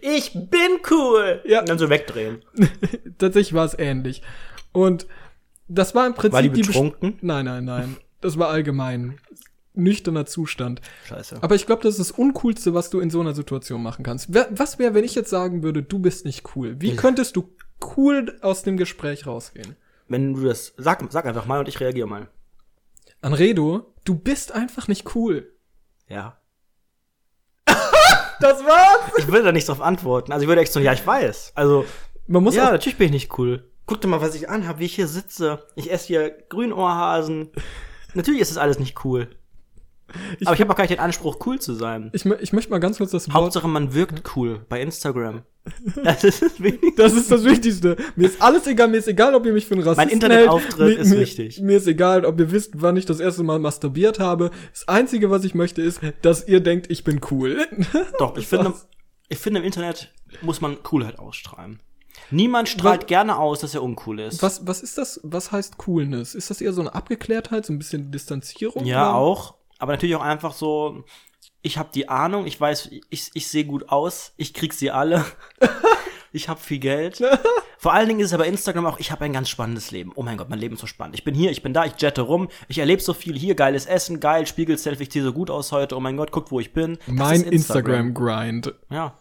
Ich 0.00 0.32
bin 0.32 0.80
cool! 0.90 1.42
Ja. 1.44 1.60
Und 1.60 1.68
dann 1.68 1.78
so 1.78 1.90
wegdrehen. 1.90 2.42
Tatsächlich 3.18 3.54
war 3.54 3.64
es 3.64 3.78
ähnlich. 3.78 4.22
Und 4.72 5.06
das 5.68 5.94
war 5.94 6.06
im 6.06 6.14
Prinzip 6.14 6.32
War 6.32 6.42
die 6.42 6.48
betrunken? 6.48 7.18
Nein, 7.20 7.44
nein, 7.44 7.64
nein. 7.64 7.96
Das 8.20 8.38
war 8.38 8.48
allgemein. 8.48 9.18
Nüchterner 9.74 10.26
Zustand. 10.26 10.80
Scheiße. 11.06 11.38
Aber 11.42 11.54
ich 11.54 11.66
glaube, 11.66 11.82
das 11.82 11.98
ist 11.98 12.10
das 12.10 12.18
Uncoolste, 12.18 12.74
was 12.74 12.90
du 12.90 13.00
in 13.00 13.10
so 13.10 13.20
einer 13.20 13.34
Situation 13.34 13.82
machen 13.82 14.04
kannst. 14.04 14.28
Was 14.34 14.78
wäre, 14.78 14.94
wenn 14.94 15.04
ich 15.04 15.14
jetzt 15.14 15.30
sagen 15.30 15.62
würde, 15.62 15.82
du 15.82 15.98
bist 15.98 16.24
nicht 16.24 16.54
cool? 16.56 16.76
Wie 16.78 16.96
könntest 16.96 17.36
du 17.36 17.48
cool 17.96 18.38
aus 18.42 18.62
dem 18.62 18.76
Gespräch 18.76 19.26
rausgehen? 19.26 19.76
Wenn 20.08 20.34
du 20.34 20.44
das, 20.44 20.74
sag, 20.76 21.02
sag 21.10 21.24
einfach 21.26 21.46
mal 21.46 21.60
und 21.60 21.68
ich 21.68 21.80
reagiere 21.80 22.06
mal. 22.06 22.28
Anredo, 23.22 23.94
du 24.04 24.14
bist 24.14 24.52
einfach 24.52 24.88
nicht 24.88 25.14
cool. 25.14 25.52
Ja. 26.08 26.38
Das 28.40 28.64
war's! 28.64 29.12
Ich 29.18 29.28
würde 29.28 29.44
da 29.44 29.52
nicht 29.52 29.68
drauf 29.68 29.80
antworten. 29.80 30.32
Also 30.32 30.42
ich 30.42 30.48
würde 30.48 30.62
echt 30.62 30.72
so, 30.72 30.80
ja, 30.80 30.92
ich 30.92 31.06
weiß. 31.06 31.52
Also, 31.54 31.84
Man 32.26 32.42
muss 32.42 32.56
ja, 32.56 32.66
auch, 32.66 32.72
natürlich 32.72 32.98
bin 32.98 33.06
ich 33.06 33.12
nicht 33.12 33.38
cool. 33.38 33.70
Guck 33.86 34.00
dir 34.00 34.08
mal, 34.08 34.20
was 34.20 34.34
ich 34.34 34.48
anhab, 34.48 34.80
wie 34.80 34.84
ich 34.84 34.96
hier 34.96 35.06
sitze. 35.06 35.64
Ich 35.76 35.92
esse 35.92 36.08
hier 36.08 36.30
Grünohrhasen. 36.48 37.50
natürlich 38.14 38.40
ist 38.40 38.50
das 38.50 38.58
alles 38.58 38.80
nicht 38.80 39.04
cool. 39.04 39.28
Aber 40.44 40.54
ich 40.54 40.60
habe 40.60 40.70
auch 40.70 40.76
gar 40.76 40.84
nicht 40.84 40.92
den 40.92 41.00
Anspruch, 41.00 41.38
cool 41.46 41.58
zu 41.58 41.74
sein. 41.74 42.10
ich, 42.12 42.24
ich 42.24 42.52
möchte 42.52 42.70
mal 42.70 42.78
ganz 42.78 42.98
kurz 42.98 43.10
das 43.10 43.28
Wort. 43.28 43.34
Hauptsache, 43.34 43.68
man 43.68 43.94
wirkt 43.94 44.36
cool 44.36 44.64
bei 44.68 44.80
Instagram. 44.80 45.42
Das 46.02 46.24
ist 46.24 46.42
das 46.42 46.60
Wichtigste. 46.60 47.02
Das 47.02 47.12
ist 47.12 47.30
das 47.30 47.44
Wichtigste. 47.44 47.96
Mir 48.16 48.26
ist 48.26 48.42
alles 48.42 48.66
egal, 48.66 48.88
mir 48.88 48.96
ist 48.96 49.06
egal, 49.06 49.34
ob 49.34 49.46
ihr 49.46 49.52
mich 49.52 49.66
für 49.66 49.74
einen 49.74 49.84
Rassisten 49.84 50.08
Mein 50.08 50.12
Internetauftritt 50.12 50.88
hält. 50.88 50.98
ist 50.98 51.10
mir, 51.10 51.20
wichtig. 51.20 51.60
Mir 51.60 51.76
ist 51.76 51.86
egal, 51.86 52.24
ob 52.24 52.40
ihr 52.40 52.50
wisst, 52.50 52.82
wann 52.82 52.96
ich 52.96 53.06
das 53.06 53.20
erste 53.20 53.44
Mal 53.44 53.60
masturbiert 53.60 54.18
habe. 54.18 54.50
Das 54.72 54.88
Einzige, 54.88 55.30
was 55.30 55.44
ich 55.44 55.54
möchte, 55.54 55.80
ist, 55.80 56.00
dass 56.22 56.48
ihr 56.48 56.60
denkt, 56.60 56.90
ich 56.90 57.04
bin 57.04 57.20
cool. 57.30 57.66
Doch, 58.18 58.36
ich 58.36 58.48
finde, 58.48 58.74
ich 59.28 59.38
finde, 59.38 59.60
im 59.60 59.66
Internet 59.66 60.12
muss 60.40 60.60
man 60.60 60.82
Coolheit 60.82 61.18
ausstrahlen. 61.18 61.80
Niemand 62.30 62.68
strahlt 62.68 63.06
gerne 63.06 63.38
aus, 63.38 63.60
dass 63.60 63.74
er 63.74 63.82
uncool 63.82 64.20
ist. 64.20 64.42
Was, 64.42 64.66
was 64.66 64.82
ist 64.82 64.98
das? 64.98 65.20
Was 65.22 65.52
heißt 65.52 65.78
Coolness? 65.78 66.34
Ist 66.34 66.50
das 66.50 66.60
eher 66.60 66.72
so 66.72 66.80
eine 66.80 66.94
Abgeklärtheit, 66.94 67.66
so 67.66 67.72
ein 67.72 67.78
bisschen 67.78 68.10
Distanzierung? 68.10 68.84
Ja, 68.84 69.10
oder? 69.10 69.16
auch. 69.16 69.54
Aber 69.82 69.94
natürlich 69.94 70.14
auch 70.14 70.22
einfach 70.22 70.52
so, 70.52 71.02
ich 71.60 71.76
habe 71.76 71.88
die 71.92 72.08
Ahnung, 72.08 72.46
ich 72.46 72.60
weiß, 72.60 72.90
ich, 73.10 73.30
ich 73.34 73.48
sehe 73.48 73.64
gut 73.64 73.88
aus, 73.88 74.32
ich 74.36 74.54
krieg 74.54 74.72
sie 74.72 74.92
alle. 74.92 75.24
ich 76.32 76.48
habe 76.48 76.60
viel 76.60 76.78
Geld. 76.78 77.20
Vor 77.78 77.92
allen 77.92 78.06
Dingen 78.06 78.20
ist 78.20 78.28
es 78.28 78.32
aber 78.32 78.46
Instagram 78.46 78.86
auch, 78.86 79.00
ich 79.00 79.10
habe 79.10 79.24
ein 79.24 79.32
ganz 79.32 79.48
spannendes 79.48 79.90
Leben. 79.90 80.12
Oh 80.14 80.22
mein 80.22 80.36
Gott, 80.36 80.48
mein 80.48 80.60
Leben 80.60 80.76
ist 80.76 80.82
so 80.82 80.86
spannend. 80.86 81.16
Ich 81.16 81.24
bin 81.24 81.34
hier, 81.34 81.50
ich 81.50 81.64
bin 81.64 81.72
da, 81.72 81.84
ich 81.84 81.94
jette 81.98 82.20
rum, 82.20 82.48
ich 82.68 82.78
erlebe 82.78 83.02
so 83.02 83.12
viel 83.12 83.36
hier, 83.36 83.56
geiles 83.56 83.86
Essen, 83.86 84.20
geil, 84.20 84.46
Spiegel-Selfie, 84.46 85.02
ich 85.02 85.12
sehe 85.12 85.24
so 85.24 85.32
gut 85.32 85.50
aus 85.50 85.72
heute. 85.72 85.96
Oh 85.96 86.00
mein 86.00 86.16
Gott, 86.16 86.30
guck, 86.30 86.52
wo 86.52 86.60
ich 86.60 86.72
bin. 86.72 86.98
Das 87.08 87.16
Mein 87.16 87.42
Instagram-Grind. 87.42 88.76
Ja. 88.88 89.18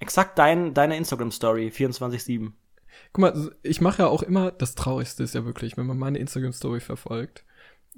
Exakt 0.00 0.38
dein, 0.38 0.72
deine 0.72 0.96
Instagram-Story, 0.96 1.70
24-7. 1.76 2.52
Guck 3.12 3.20
mal, 3.20 3.54
ich 3.62 3.82
mache 3.82 4.04
ja 4.04 4.08
auch 4.08 4.22
immer, 4.22 4.50
das 4.50 4.74
Traurigste 4.74 5.24
ist 5.24 5.34
ja 5.34 5.44
wirklich, 5.44 5.76
wenn 5.76 5.84
man 5.86 5.98
meine 5.98 6.16
Instagram-Story 6.16 6.80
verfolgt. 6.80 7.44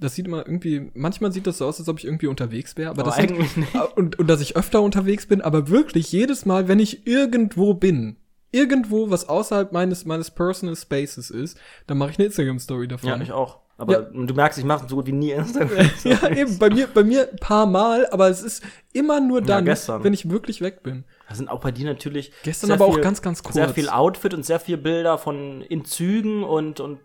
Das 0.01 0.15
sieht 0.15 0.27
immer 0.27 0.39
irgendwie, 0.47 0.91
manchmal 0.95 1.31
sieht 1.31 1.47
das 1.47 1.59
so 1.59 1.67
aus, 1.67 1.79
als 1.79 1.89
ob 1.89 1.99
ich 1.99 2.07
irgendwie 2.07 2.27
unterwegs 2.27 2.77
wäre, 2.77 2.91
aber, 2.91 3.03
Aber 3.03 3.11
das 3.11 3.17
sind, 3.17 3.33
eigentlich 3.33 3.57
nicht. 3.57 3.75
und, 3.97 4.19
und 4.19 4.27
dass 4.29 4.41
ich 4.41 4.57
öfter 4.57 4.81
unterwegs 4.83 5.27
bin, 5.27 5.41
aber 5.43 5.69
wirklich 5.69 6.11
jedes 6.11 6.47
Mal, 6.47 6.69
wenn 6.69 6.79
ich 6.79 7.07
irgendwo 7.07 7.75
bin, 7.75 8.17
irgendwo, 8.51 9.11
was 9.11 9.29
außerhalb 9.29 9.73
meines, 9.73 10.07
meines 10.07 10.31
Personal 10.31 10.75
Spaces 10.75 11.31
ist, 11.31 11.59
dann 11.87 11.99
mache 11.99 12.11
ich 12.11 12.19
eine 12.19 12.27
Instagram-Story 12.27 12.89
davon. 12.89 13.09
Ja, 13.09 13.21
ich 13.21 13.31
auch. 13.33 13.59
Aber 13.77 13.93
Ja. 13.95 14.01
du 14.27 14.35
merkst, 14.35 14.59
ich 14.59 14.65
mache 14.65 14.87
so 14.89 14.97
gut 14.97 15.07
wie 15.07 15.13
nie 15.13 15.31
Instagram. 15.31 15.89
ja, 16.05 16.29
eben, 16.31 16.59
bei 16.59 16.69
mir, 16.69 16.87
bei 16.87 17.03
mir 17.05 17.31
ein 17.31 17.37
paar 17.37 17.65
Mal, 17.67 18.07
aber 18.11 18.29
es 18.29 18.43
ist 18.43 18.63
immer 18.93 19.21
nur 19.21 19.41
dann, 19.41 19.65
gestern. 19.65 20.05
wenn 20.05 20.13
ich 20.13 20.29
wirklich 20.29 20.61
weg 20.61 20.83
bin. 20.83 21.05
Da 21.29 21.35
sind 21.35 21.49
auch 21.49 21.61
bei 21.61 21.71
dir 21.73 21.87
natürlich 21.87 22.33
Gestern 22.43 22.73
aber 22.73 22.85
auch 22.87 22.95
viel- 22.95 23.03
ganz, 23.03 23.23
ganz 23.23 23.43
kurz. 23.43 23.55
Sehr 23.55 23.69
viel 23.71 23.89
Outfit 23.89 24.35
und 24.35 24.45
sehr 24.45 24.61
viel 24.61 24.77
Bilder 24.77 25.17
von 25.17 25.63
in 25.63 25.85
Zügen 25.85 26.43
und 26.45 26.81
und 26.81 26.99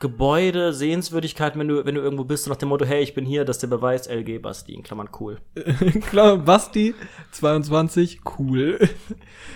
Gebäude, 0.00 0.72
Sehenswürdigkeiten, 0.72 1.60
wenn 1.60 1.68
du 1.68 1.84
wenn 1.84 1.94
du 1.94 2.00
irgendwo 2.00 2.24
bist, 2.24 2.44
so 2.44 2.50
nach 2.50 2.56
dem 2.56 2.70
Motto, 2.70 2.84
hey, 2.86 3.02
ich 3.02 3.14
bin 3.14 3.24
hier, 3.26 3.44
das 3.44 3.56
ist 3.58 3.62
der 3.62 3.68
Beweis, 3.68 4.06
LG 4.08 4.38
Basti, 4.40 4.72
in 4.74 4.82
Klammern 4.82 5.10
cool. 5.20 5.38
Klar, 6.08 6.38
Basti, 6.38 6.94
22, 7.32 8.20
cool. 8.38 8.78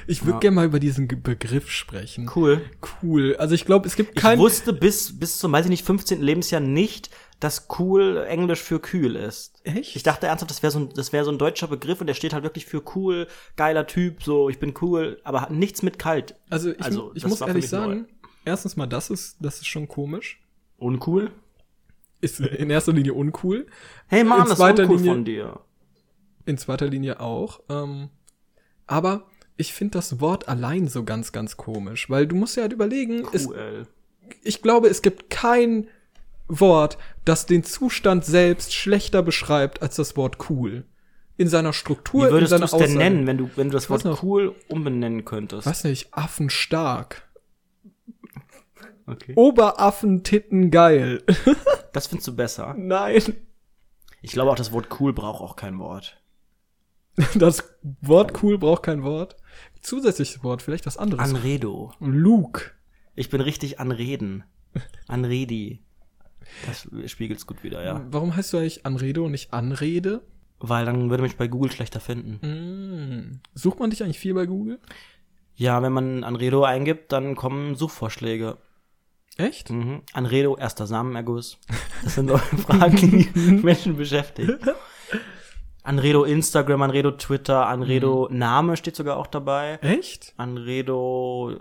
Ich 0.06 0.22
würde 0.22 0.32
Ja. 0.34 0.38
gerne 0.40 0.54
mal 0.56 0.66
über 0.66 0.78
diesen 0.80 1.08
Begriff 1.08 1.70
sprechen. 1.70 2.30
Cool. 2.34 2.60
Cool. 3.02 3.36
Also 3.38 3.54
ich 3.54 3.64
glaube, 3.64 3.86
es 3.86 3.96
gibt 3.96 4.10
Ich 4.16 4.22
kein. 4.22 4.38
wusste 4.38 4.72
bis 4.72 5.18
bis 5.18 5.38
zum, 5.38 5.50
weiß 5.52 5.64
ich 5.66 5.70
nicht, 5.70 5.84
15. 5.84 6.20
Lebensjahr 6.20 6.60
nicht, 6.60 7.10
dass 7.40 7.66
cool 7.78 8.24
Englisch 8.28 8.60
für 8.62 8.80
kühl 8.80 9.16
ist. 9.16 9.60
Echt? 9.64 9.96
Ich 9.96 10.02
dachte 10.02 10.26
ernsthaft, 10.26 10.50
das 10.50 10.62
wäre 10.62 10.70
so 10.70 10.78
ein 10.80 10.88
das 10.94 11.12
wäre 11.12 11.24
so 11.24 11.30
ein 11.32 11.38
deutscher 11.38 11.68
Begriff 11.68 12.00
und 12.00 12.06
der 12.06 12.14
steht 12.14 12.32
halt 12.34 12.44
wirklich 12.44 12.66
für 12.66 12.82
cool, 12.94 13.26
geiler 13.56 13.86
Typ, 13.86 14.22
so 14.22 14.48
ich 14.50 14.58
bin 14.58 14.74
cool, 14.82 15.20
aber 15.24 15.40
hat 15.40 15.50
nichts 15.50 15.82
mit 15.82 15.98
kalt. 15.98 16.36
also 16.50 16.70
ich, 16.70 16.82
also, 16.84 17.12
ich 17.14 17.26
muss 17.26 17.40
ehrlich 17.40 17.68
sagen, 17.68 18.06
erstens 18.44 18.76
mal, 18.76 18.86
das 18.86 19.10
ist, 19.10 19.36
das 19.40 19.56
ist 19.56 19.66
schon 19.66 19.88
komisch. 19.88 20.40
Uncool? 20.78 21.30
Ist 22.20 22.40
in 22.40 22.70
erster 22.70 22.92
Linie 22.92 23.14
uncool. 23.14 23.66
Hey 24.06 24.24
Mann, 24.24 24.42
In 24.42 24.48
das 24.48 24.58
ist 24.58 24.64
uncool 24.80 24.96
Linie- 24.96 25.12
von 25.12 25.24
dir. 25.24 25.60
In 26.46 26.58
zweiter 26.58 26.86
Linie 26.86 27.20
auch. 27.20 27.60
Ähm, 27.68 28.08
aber 28.86 29.26
ich 29.56 29.72
finde 29.72 29.92
das 29.98 30.20
Wort 30.20 30.48
allein 30.48 30.88
so 30.88 31.04
ganz, 31.04 31.32
ganz 31.32 31.56
komisch, 31.56 32.10
weil 32.10 32.26
du 32.26 32.34
musst 32.36 32.56
ja 32.56 32.62
halt 32.62 32.72
überlegen, 32.72 33.26
es, 33.32 33.46
Cool. 33.48 33.86
ich 34.42 34.60
glaube, 34.62 34.88
es 34.88 35.00
gibt 35.02 35.30
kein 35.30 35.88
Wort, 36.48 36.98
das 37.24 37.46
den 37.46 37.62
Zustand 37.64 38.24
selbst 38.24 38.74
schlechter 38.74 39.22
beschreibt 39.22 39.80
als 39.82 39.96
das 39.96 40.16
Wort 40.16 40.50
cool. 40.50 40.84
In 41.36 41.48
seiner 41.48 41.72
Struktur, 41.72 42.28
Wie 42.28 42.32
würdest 42.32 42.52
in 42.52 42.60
du 42.60 42.66
seiner 42.68 42.82
es 42.82 42.88
denn 42.90 42.98
nennen, 42.98 43.26
wenn 43.26 43.38
du, 43.38 43.50
wenn 43.56 43.68
du 43.68 43.72
das 43.72 43.88
Wort 43.90 44.04
cool 44.22 44.54
umbenennen 44.68 45.24
könntest? 45.24 45.66
Weiß 45.66 45.84
nicht, 45.84 46.12
affenstark. 46.12 47.22
Okay. 49.06 49.32
Oberaffentitten 49.36 50.70
geil. 50.70 51.22
Das 51.92 52.08
findest 52.08 52.26
du 52.26 52.34
besser. 52.34 52.74
Nein. 52.76 53.22
Ich 54.20 54.32
glaube 54.32 54.50
auch, 54.50 54.56
das 54.56 54.72
Wort 54.72 54.88
cool 54.98 55.12
braucht 55.12 55.40
auch 55.40 55.54
kein 55.54 55.78
Wort. 55.78 56.20
Das 57.36 57.62
Wort 58.00 58.42
cool 58.42 58.58
braucht 58.58 58.82
kein 58.82 59.04
Wort. 59.04 59.36
Zusätzliches 59.80 60.42
Wort, 60.42 60.60
vielleicht 60.60 60.86
was 60.86 60.96
anderes. 60.96 61.22
Anredo. 61.22 61.92
Luke. 62.00 62.72
Ich 63.14 63.30
bin 63.30 63.40
richtig 63.40 63.78
anreden. 63.78 64.42
Anredi. 65.06 65.84
Das 66.66 66.88
spiegelt's 67.06 67.46
gut 67.46 67.62
wieder, 67.62 67.84
ja. 67.84 68.04
Warum 68.10 68.34
heißt 68.34 68.52
du 68.52 68.58
eigentlich 68.58 68.84
Anredo 68.84 69.26
und 69.26 69.30
nicht 69.30 69.52
Anrede? 69.52 70.22
Weil 70.58 70.86
dann 70.86 71.10
würde 71.10 71.22
mich 71.22 71.36
bei 71.36 71.46
Google 71.46 71.70
schlechter 71.70 72.00
finden. 72.00 72.40
Mm. 72.44 73.40
Sucht 73.54 73.78
man 73.78 73.90
dich 73.90 74.02
eigentlich 74.02 74.18
viel 74.18 74.34
bei 74.34 74.46
Google? 74.46 74.80
Ja, 75.54 75.82
wenn 75.82 75.92
man 75.92 76.24
Anredo 76.24 76.64
eingibt, 76.64 77.12
dann 77.12 77.36
kommen 77.36 77.76
Suchvorschläge. 77.76 78.58
Echt? 79.36 79.70
Mhm. 79.70 80.02
Anredo, 80.12 80.56
erster 80.56 80.86
Samenerguss. 80.86 81.58
Das 82.02 82.14
sind 82.14 82.26
neue 82.26 82.38
Fragen, 82.66 82.96
die 83.34 83.50
Menschen 83.62 83.96
beschäftigen. 83.96 84.58
Anredo 85.82 86.24
Instagram, 86.24 86.82
Anredo 86.82 87.10
Twitter, 87.12 87.66
Anredo 87.66 88.28
Name 88.30 88.76
steht 88.76 88.96
sogar 88.96 89.16
auch 89.18 89.26
dabei. 89.26 89.78
Echt? 89.82 90.32
Anredo, 90.36 91.52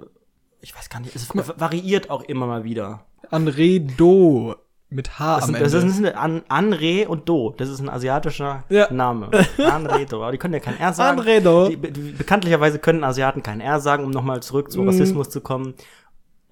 ich 0.62 0.74
weiß 0.76 0.90
gar 0.90 1.00
nicht, 1.02 1.16
es 1.16 1.28
variiert 1.36 2.10
auch 2.10 2.24
immer 2.24 2.46
mal 2.48 2.64
wieder. 2.64 3.06
Anredo. 3.30 4.56
Mit 4.90 5.18
H 5.18 5.38
Das, 5.38 5.46
am 5.48 5.54
das 5.56 5.74
Ende. 5.74 5.88
ist 5.88 5.98
ein 6.06 6.16
An, 6.16 6.44
Anre 6.50 7.08
und 7.10 7.28
Do. 7.28 7.56
Das 7.58 7.68
ist 7.68 7.80
ein 7.80 7.90
asiatischer 7.90 8.64
Ja. 8.70 8.94
Name. 8.94 9.32
Anredo. 9.58 10.22
Aber 10.22 10.32
die 10.32 10.38
können 10.38 10.54
ja 10.54 10.60
kein 10.60 10.80
R 10.80 10.94
sagen. 10.94 11.20
Anredo. 11.20 11.68
Die, 11.68 11.78
be- 11.78 11.90
bekanntlicherweise 11.92 12.78
können 12.78 13.04
Asiaten 13.04 13.42
kein 13.42 13.60
R 13.60 13.80
sagen, 13.80 14.04
um 14.06 14.12
nochmal 14.12 14.44
zurück 14.44 14.68
Mhm. 14.68 14.72
zu 14.72 14.84
Rassismus 14.84 15.32
zu 15.32 15.42
kommen. 15.42 15.74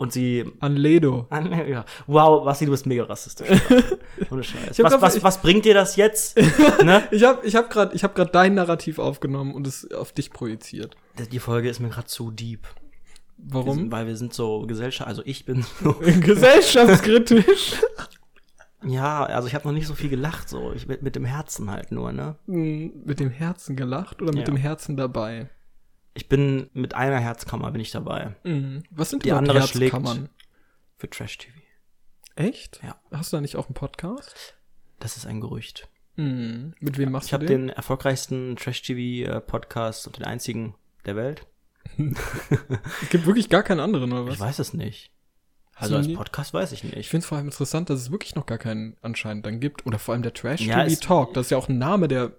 Und 0.01 0.11
sie 0.11 0.51
Anledo. 0.59 1.27
An, 1.29 1.51
ja. 1.69 1.85
Wow, 2.07 2.43
Basti, 2.43 2.65
du 2.65 2.71
bist 2.71 2.87
mega 2.87 3.03
rassistisch. 3.03 3.47
Ohne 4.31 4.43
Scheiß. 4.43 4.79
Was, 4.79 4.91
grad- 4.93 5.01
was, 5.01 5.21
was 5.23 5.41
bringt 5.43 5.63
dir 5.63 5.75
das 5.75 5.95
jetzt? 5.95 6.37
ne? 6.83 7.03
Ich 7.11 7.23
hab, 7.23 7.45
ich 7.45 7.55
hab 7.55 7.69
grad, 7.69 7.93
ich 7.93 8.03
hab 8.03 8.15
dein 8.31 8.55
Narrativ 8.55 8.97
aufgenommen 8.97 9.53
und 9.53 9.67
es 9.67 9.91
auf 9.91 10.11
dich 10.11 10.31
projiziert. 10.31 10.95
Die 11.31 11.37
Folge 11.37 11.69
ist 11.69 11.79
mir 11.81 11.89
gerade 11.89 12.07
zu 12.07 12.31
deep. 12.31 12.61
Wir 13.37 13.53
Warum? 13.53 13.75
sind, 13.77 13.91
weil 13.91 14.07
wir 14.07 14.17
sind 14.17 14.33
so 14.33 14.61
Gesellschaft, 14.65 15.07
also 15.07 15.21
ich 15.23 15.45
bin 15.45 15.63
so. 15.83 15.93
Gesellschaftskritisch. 16.21 17.75
ja, 18.83 19.23
also 19.25 19.47
ich 19.47 19.53
habe 19.53 19.67
noch 19.67 19.73
nicht 19.73 19.85
so 19.87 19.93
viel 19.93 20.09
gelacht, 20.09 20.49
so. 20.49 20.73
Ich 20.75 20.87
mit, 20.87 21.03
mit 21.03 21.15
dem 21.15 21.25
Herzen 21.25 21.69
halt 21.69 21.91
nur, 21.91 22.11
ne? 22.11 22.37
Hm, 22.47 22.91
mit 23.05 23.19
dem 23.19 23.29
Herzen 23.29 23.75
gelacht 23.75 24.21
oder 24.21 24.31
mit 24.31 24.39
Ja. 24.39 24.45
dem 24.45 24.55
Herzen 24.57 24.97
dabei? 24.97 25.49
Ich 26.13 26.27
bin 26.27 26.69
mit 26.73 26.93
einer 26.93 27.19
Herzkammer 27.19 27.71
bin 27.71 27.81
ich 27.81 27.91
dabei. 27.91 28.35
Mhm. 28.43 28.83
Was 28.91 29.09
sind 29.09 29.23
Die 29.23 29.29
überhaupt 29.29 29.47
andere 29.49 29.67
schlägt. 29.67 29.93
Herzkammern? 29.93 30.29
Für 30.97 31.09
Trash 31.09 31.37
TV. 31.37 31.57
Echt? 32.35 32.79
Ja. 32.83 32.95
Hast 33.11 33.31
du 33.31 33.37
da 33.37 33.41
nicht 33.41 33.55
auch 33.55 33.67
einen 33.67 33.73
Podcast? 33.75 34.55
Das 34.99 35.17
ist 35.17 35.25
ein 35.25 35.41
Gerücht. 35.41 35.87
Mhm. 36.17 36.73
Mit 36.79 36.97
wem 36.97 37.11
machst 37.11 37.27
Ich 37.27 37.31
du 37.31 37.35
habe 37.35 37.45
den? 37.45 37.67
den 37.67 37.69
erfolgreichsten 37.69 38.55
Trash-TV-Podcast 38.57 40.07
und 40.07 40.17
den 40.17 40.25
einzigen 40.25 40.75
der 41.05 41.15
Welt. 41.15 41.47
Es 43.01 43.09
gibt 43.09 43.25
wirklich 43.25 43.49
gar 43.49 43.63
keinen 43.63 43.79
anderen, 43.79 44.11
oder 44.11 44.25
was? 44.27 44.35
Ich 44.35 44.39
weiß 44.39 44.59
es 44.59 44.73
nicht. 44.73 45.11
Also 45.75 45.95
als 45.95 46.13
Podcast 46.13 46.53
weiß 46.53 46.73
ich 46.73 46.83
Ich 46.83 46.93
nicht. 46.95 47.09
finde 47.09 47.23
es 47.23 47.27
vor 47.27 47.37
allem 47.37 47.47
interessant, 47.47 47.89
dass 47.89 47.99
es 47.99 48.11
wirklich 48.11 48.35
noch 48.35 48.45
gar 48.45 48.59
keinen 48.59 48.95
anscheinend 49.01 49.45
dann 49.45 49.59
gibt. 49.59 49.85
Oder 49.87 49.97
vor 49.97 50.13
allem 50.13 50.21
der 50.21 50.33
Trash 50.33 50.61
Ja, 50.61 50.83
TV 50.83 50.93
es- 50.93 50.99
Talk. 50.99 51.33
Das 51.33 51.47
ist 51.47 51.49
ja 51.51 51.57
auch 51.57 51.69
ein 51.69 51.79
Name, 51.79 52.07
der 52.07 52.33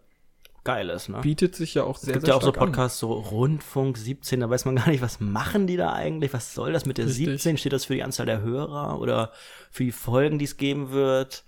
Geil 0.64 0.90
ist, 0.90 1.09
ne? 1.09 1.18
bietet 1.22 1.57
sich 1.57 1.75
ja 1.75 1.83
auch 1.83 1.96
Es 1.96 2.03
sehr, 2.03 2.12
gibt 2.14 2.27
sehr 2.27 2.35
ja 2.35 2.38
auch 2.38 2.42
so 2.42 2.51
stark 2.51 2.62
an. 2.62 2.68
Podcasts, 2.68 2.98
so 3.01 3.12
Rundfunk 3.12 3.98
17, 3.98 4.40
da 4.40 4.48
weiß 4.48 4.64
man 4.64 4.77
gar 4.77 4.88
nicht, 4.88 5.03
was 5.03 5.18
machen 5.20 5.66
die 5.66 5.77
da 5.77 5.92
eigentlich? 5.92 6.33
Was 6.33 6.55
soll 6.55 6.72
das 6.72 6.87
mit 6.87 6.98
der 6.98 7.07
Richtig. 7.07 7.27
17? 7.27 7.59
Steht 7.59 7.72
das 7.72 7.85
für 7.87 7.94
die 7.94 8.03
Anzahl 8.05 8.27
der 8.27 8.42
Hörer 8.42 9.01
oder 9.01 9.33
für 9.70 9.85
die 9.85 9.92
Folgen, 9.92 10.38
die 10.38 10.44
es 10.44 10.57
geben 10.57 10.92
wird? 10.92 11.44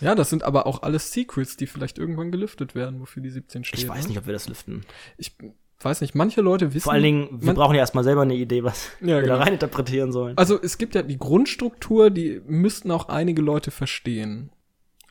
Ja, 0.00 0.14
das 0.14 0.30
sind 0.30 0.42
aber 0.42 0.66
auch 0.66 0.82
alles 0.82 1.12
Secrets, 1.12 1.56
die 1.56 1.66
vielleicht 1.66 1.98
irgendwann 1.98 2.32
gelüftet 2.32 2.74
werden, 2.74 3.00
wofür 3.00 3.22
die 3.22 3.30
17 3.30 3.64
steht. 3.64 3.80
Ich 3.80 3.88
weiß 3.88 4.02
ne? 4.04 4.08
nicht, 4.10 4.18
ob 4.18 4.26
wir 4.26 4.32
das 4.32 4.48
lüften. 4.48 4.84
Ich 5.16 5.32
weiß 5.80 6.00
nicht. 6.00 6.14
Manche 6.14 6.40
Leute 6.40 6.74
wissen. 6.74 6.84
Vor 6.84 6.92
allen 6.92 7.02
Dingen, 7.02 7.28
wir 7.42 7.54
brauchen 7.54 7.74
ja 7.74 7.80
erstmal 7.80 8.04
selber 8.04 8.22
eine 8.22 8.34
Idee, 8.34 8.62
was 8.64 8.90
Ja, 9.00 9.06
wir 9.08 9.22
genau. 9.22 9.34
da 9.38 9.42
rein 9.42 9.52
interpretieren 9.54 10.12
sollen. 10.12 10.36
Also 10.38 10.60
es 10.60 10.78
gibt 10.78 10.94
ja 10.94 11.02
die 11.02 11.18
Grundstruktur, 11.18 12.10
die 12.10 12.40
müssten 12.46 12.90
auch 12.90 13.08
einige 13.08 13.42
Leute 13.42 13.70
verstehen. 13.70 14.50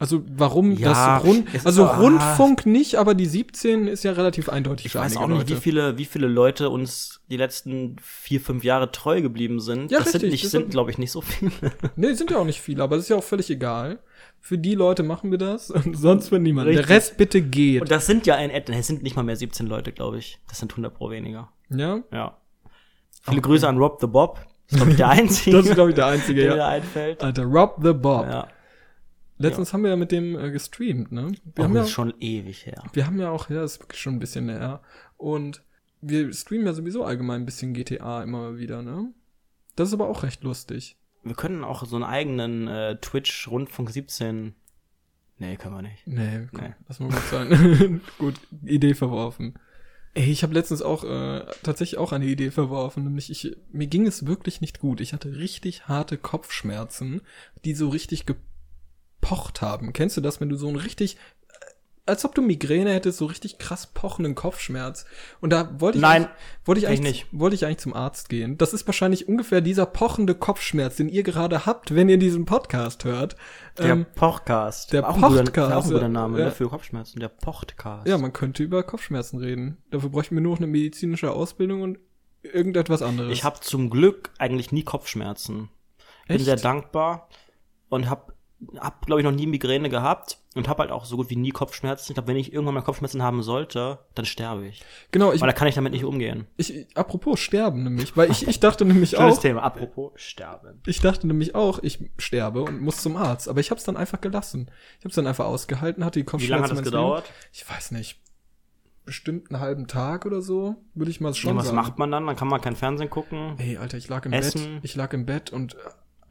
Also 0.02 0.24
warum 0.36 0.72
Ja, 0.72 1.20
das 1.20 1.24
Rund, 1.26 1.48
also 1.54 1.84
so, 1.84 1.88
ah. 1.88 1.98
Rundfunk 1.98 2.66
nicht, 2.66 2.96
aber 2.96 3.14
die 3.14 3.28
17 3.28 3.88
ist 3.88 4.04
ja 4.04 4.14
relativ 4.14 4.50
eindeutig 4.50 4.88
Ich 4.88 4.96
weiß 4.96 5.16
auch 5.16 5.28
nicht, 5.28 5.38
Leute. 5.38 5.50
wie 5.56 5.62
viele, 5.62 5.98
wie 6.00 6.06
viele 6.06 6.28
Leute 6.28 6.72
uns 6.72 7.22
die 7.30 7.38
letzten 7.38 7.98
vier, 8.02 8.42
fünf 8.42 8.64
Jahre 8.64 8.92
treu 8.92 9.22
geblieben 9.22 9.60
sind. 9.60 9.92
Ja, 9.92 10.00
das 10.00 10.12
sind 10.14 10.24
richtig, 10.24 10.32
nicht, 10.32 10.44
das 10.46 10.52
sind, 10.52 10.62
sind- 10.64 10.72
glaube 10.72 10.90
ich, 10.90 10.98
nicht 10.98 11.12
so 11.12 11.22
viele. 11.22 11.52
Nee, 11.96 12.14
sind 12.14 12.32
ja 12.32 12.38
auch 12.38 12.46
nicht 12.46 12.60
viele, 12.60 12.82
aber 12.82 12.96
das 12.96 13.06
ist 13.06 13.10
ja 13.10 13.16
auch 13.18 13.24
völlig 13.24 13.50
egal. 13.52 14.00
Für 14.40 14.58
die 14.58 14.74
Leute 14.74 15.04
machen 15.04 15.30
wir 15.30 15.38
das 15.38 15.70
und 15.72 15.96
sonst 15.96 16.30
für 16.30 16.40
niemanden. 16.40 16.70
Richtig. 16.72 16.88
Der 16.88 16.96
Rest 16.96 17.18
bitte 17.18 17.42
geht. 17.44 17.84
Und 17.84 17.92
das 17.92 18.08
sind 18.08 18.26
ja 18.26 18.34
ein, 18.36 18.50
es 18.50 18.88
sind 18.88 19.04
nicht 19.04 19.16
mal 19.16 19.22
mehr 19.24 19.36
17 19.36 19.68
Leute, 19.68 19.92
glaube 19.92 20.18
ich. 20.18 20.40
Das 20.50 20.58
sind 20.58 20.72
100 20.72 20.94
pro 20.96 21.12
weniger. 21.12 21.50
ja, 21.70 22.00
Ja. 22.12 22.38
Viele 23.22 23.42
Grüße 23.42 23.68
an 23.68 23.78
Rob 23.78 24.02
the 24.02 24.08
Bob. 24.08 24.40
Das 24.68 24.72
ist, 24.72 24.78
glaube 24.78 24.92
ich, 24.92 24.98
der 24.98 25.10
einzige, 25.10 25.58
das 25.58 25.68
ist 25.68 25.76
glaube 25.76 25.90
ich 25.92 25.96
der 25.96 26.08
einzige, 26.08 26.42
der 26.42 26.56
ja. 26.56 26.68
einfällt. 26.70 27.24
Alter, 27.24 27.44
Rob 27.44 27.76
the 27.84 27.94
Bob. 27.94 28.26
Ja. 28.26 28.48
Letztens 29.42 29.74
haben 29.74 29.84
wir 29.84 29.90
ja 29.90 29.96
mit 29.96 30.12
dem 30.12 30.38
äh, 30.38 30.52
gestreamt, 30.52 31.12
ne? 31.12 31.32
Wir 31.32 31.52
Oh, 31.60 31.64
haben 31.64 31.74
das 31.74 31.82
ja, 31.82 31.84
ist 31.86 31.92
schon 31.92 32.14
ewig 32.20 32.66
her. 32.66 32.84
wir 32.94 33.06
haben 33.06 33.20
ja 33.20 33.30
auch, 33.30 33.50
ja, 33.50 33.62
das 33.62 33.74
ist 33.76 33.80
wirklich 33.82 34.02
schon 34.02 34.16
ein 34.16 34.20
bisschen 34.20 34.50
her. 34.50 34.82
Und 35.18 35.64
wir 36.02 36.32
streamen 36.34 36.66
ja 36.66 36.74
sowieso 36.74 37.04
allgemein 37.04 37.42
ein 37.42 37.46
bisschen 37.46 37.74
GTA 37.74 38.24
immer 38.24 38.58
wieder, 38.58 38.82
ne? 38.82 39.14
Das 39.76 39.88
ist 39.90 39.94
aber 39.94 40.08
auch 40.10 40.24
recht 40.24 40.44
lustig. 40.44 40.98
Wir 41.24 41.36
können 41.36 41.64
auch 41.64 41.86
so 41.86 41.96
einen 41.96 42.06
eigenen 42.06 42.68
äh, 42.68 42.98
Twitch 43.00 43.48
Rundfunk 43.48 43.92
17. 43.92 44.56
Nee, 45.38 45.56
können 45.58 45.76
wir 45.76 45.82
nicht. 45.82 46.06
Nee, 46.08 46.48
komm, 46.54 46.66
Nee. 46.66 46.74
lass 46.88 47.00
mal 47.00 47.10
gut 47.10 47.22
sein. 47.30 48.02
gut, 48.18 48.36
Idee 48.66 48.94
verworfen. 48.96 49.56
Ey, 50.14 50.30
ich 50.30 50.44
habe 50.44 50.54
letztens 50.54 50.82
auch 50.82 51.04
äh, 51.06 51.46
tatsächlich 51.64 51.98
auch 51.98 52.12
eine 52.12 52.26
Idee 52.26 52.52
verworfen, 52.52 53.06
nämlich 53.06 53.30
ich 53.32 53.56
mir 53.72 53.88
ging 53.88 54.06
es 54.06 54.26
wirklich 54.26 54.60
nicht 54.60 54.80
gut. 54.80 55.00
Ich 55.00 55.14
hatte 55.14 55.38
richtig 55.38 55.88
harte 55.88 56.18
Kopfschmerzen, 56.18 57.22
die 57.64 57.74
so 57.76 57.88
richtig 57.90 58.26
gepocht 59.22 59.62
haben. 59.62 59.94
Kennst 59.94 60.18
du 60.18 60.22
das, 60.22 60.42
wenn 60.42 60.50
du 60.50 60.56
so 60.56 60.68
ein 60.68 60.76
richtig 60.76 61.16
äh, 61.16 61.20
als 62.08 62.26
ob 62.26 62.34
du 62.36 62.42
Migräne 62.42 62.92
hättest, 62.92 63.20
so 63.20 63.26
richtig 63.28 63.60
krass 63.60 63.88
pochenden 63.88 64.34
Kopfschmerz. 64.36 65.06
Und 65.40 65.52
da 65.52 65.80
wollte 65.80 66.00
ich 66.00 66.02
Nein, 66.02 66.24
eigentlich- 66.26 66.32
wollte 66.66 66.80
ich 66.82 66.88
eigentlich 66.88 67.26
wollte 67.32 67.56
ich 67.56 67.66
eigentlich 67.66 67.78
zum 67.78 67.94
Arzt 67.94 68.28
gehen. 68.30 68.58
Das 68.58 68.74
ist 68.74 68.88
wahrscheinlich 68.88 69.28
ungefähr 69.30 69.62
dieser 69.62 69.86
pochende 69.86 70.34
Kopfschmerz, 70.36 70.96
den 70.96 71.08
ihr 71.10 71.24
gerade 71.24 71.66
habt, 71.66 71.94
wenn 71.96 72.10
ihr 72.10 72.18
diesen 72.18 72.46
Podcast 72.46 73.06
hört. 73.06 73.36
Der 73.78 73.92
Ähm, 73.92 74.06
Pochcast. 74.16 74.92
der 74.94 75.08
auch 75.08 75.16
ein 75.16 75.22
guter, 75.22 75.36
Pochtcast, 75.44 75.72
Auch 75.72 75.86
ein 75.86 75.92
guter. 75.92 76.10
Name 76.10 76.40
Ja. 76.40 76.46
ne, 76.46 76.52
für 76.52 76.68
Kopfschmerzen. 76.70 77.20
Der 77.20 77.30
Pochtcast. 77.30 78.08
Ja, 78.08 78.18
man 78.18 78.34
könnte 78.34 78.64
über 78.64 78.82
Kopfschmerzen 78.84 79.38
reden. 79.40 79.78
Dafür 79.92 80.10
bräuchten 80.10 80.36
wir 80.36 80.42
nur 80.42 80.54
noch 80.54 80.60
eine 80.60 80.68
medizinische 80.68 81.32
Ausbildung 81.32 81.82
und 81.84 82.00
irgendetwas 82.42 83.04
anderes. 83.04 83.32
Ich 83.32 83.44
habe 83.44 83.60
zum 83.62 83.90
Glück 83.92 84.32
eigentlich 84.40 84.72
nie 84.72 84.84
Kopfschmerzen. 84.84 85.70
Ich 86.24 86.38
bin 86.38 86.46
sehr 86.46 86.56
dankbar 86.56 87.30
und 87.90 88.10
habe 88.10 88.34
hab, 88.78 89.06
glaube 89.06 89.22
ich, 89.22 89.26
noch 89.26 89.32
nie 89.32 89.48
Migräne 89.48 89.90
gehabt 89.90 90.38
und 90.56 90.68
habe 90.68 90.82
halt 90.84 90.92
auch 90.92 91.06
so 91.06 91.18
gut 91.18 91.30
wie 91.30 91.36
nie 91.36 91.50
Kopfschmerzen. 91.52 92.12
Ich 92.12 92.14
glaube, 92.16 92.28
wenn 92.28 92.36
ich 92.38 92.54
irgendwann 92.54 92.76
mal 92.76 92.82
Kopfschmerzen 92.82 93.24
haben 93.24 93.42
sollte, 93.44 94.00
dann 94.16 94.26
sterbe 94.26 94.68
ich. 94.68 94.84
genau, 95.12 95.32
ich, 95.32 95.42
Weil 95.42 95.48
da 95.48 95.54
kann 95.54 95.68
ich 95.68 95.76
damit 95.76 95.94
nicht 95.94 96.04
umgehen. 96.06 96.46
ich, 96.58 96.86
apropos 96.96 97.40
sterben 97.40 97.84
nämlich, 97.84 98.16
weil 98.16 98.30
ich, 98.30 98.48
ich 98.48 98.60
dachte 98.60 98.86
nämlich 98.86 99.12
Schönes 99.12 99.38
auch, 99.38 99.42
Thema. 99.42 99.64
Apropos 99.64 100.12
sterben. 100.16 100.82
ich 100.86 101.00
dachte 101.02 101.26
nämlich 101.28 101.56
auch, 101.56 101.80
ich 101.82 102.00
sterbe 102.18 102.62
und 102.64 102.82
muss 102.82 102.98
zum 103.02 103.16
Arzt, 103.18 103.50
aber 103.50 103.60
ich 103.60 103.72
habe 103.72 103.80
es 103.80 103.86
dann 103.86 103.98
einfach 103.98 104.22
gelassen. 104.22 104.70
Ich 105.00 105.06
habe 105.06 105.10
es 105.10 105.16
dann 105.16 105.28
einfach 105.28 105.46
ausgehalten, 105.46 106.06
hatte 106.06 106.20
die 106.20 106.26
Wie 106.26 106.30
Kopfschmerzen. 106.30 106.52
lange 106.62 106.64
hat 106.72 106.78
das 106.78 106.84
gedauert? 106.84 107.24
Lebens. 107.26 107.48
Ich 107.54 107.70
weiß 107.70 107.92
nicht. 107.92 108.20
Bestimmt 109.04 109.50
einen 109.52 109.60
halben 109.60 109.88
Tag 109.88 110.28
oder 110.28 110.42
so, 110.42 110.76
würde 110.94 111.10
ich 111.10 111.20
mal 111.20 111.34
schon 111.34 111.52
Ja, 111.54 111.58
was 111.58 111.66
sagen. 111.66 111.76
macht 111.76 111.98
man 111.98 112.12
dann? 112.12 112.28
Dann 112.28 112.36
kann 112.36 112.48
man 112.48 112.62
kein 112.62 112.76
Fernsehen 112.76 113.10
gucken. 113.10 113.56
Ey, 113.58 113.78
Alter, 113.78 113.98
ich 113.98 114.08
lag 114.10 114.26
im 114.28 114.32
Essen. 114.32 114.76
Bett. 114.76 114.80
Ich 114.86 114.96
lag 114.96 115.12
im 115.14 115.26
Bett 115.26 115.52
und 115.52 115.76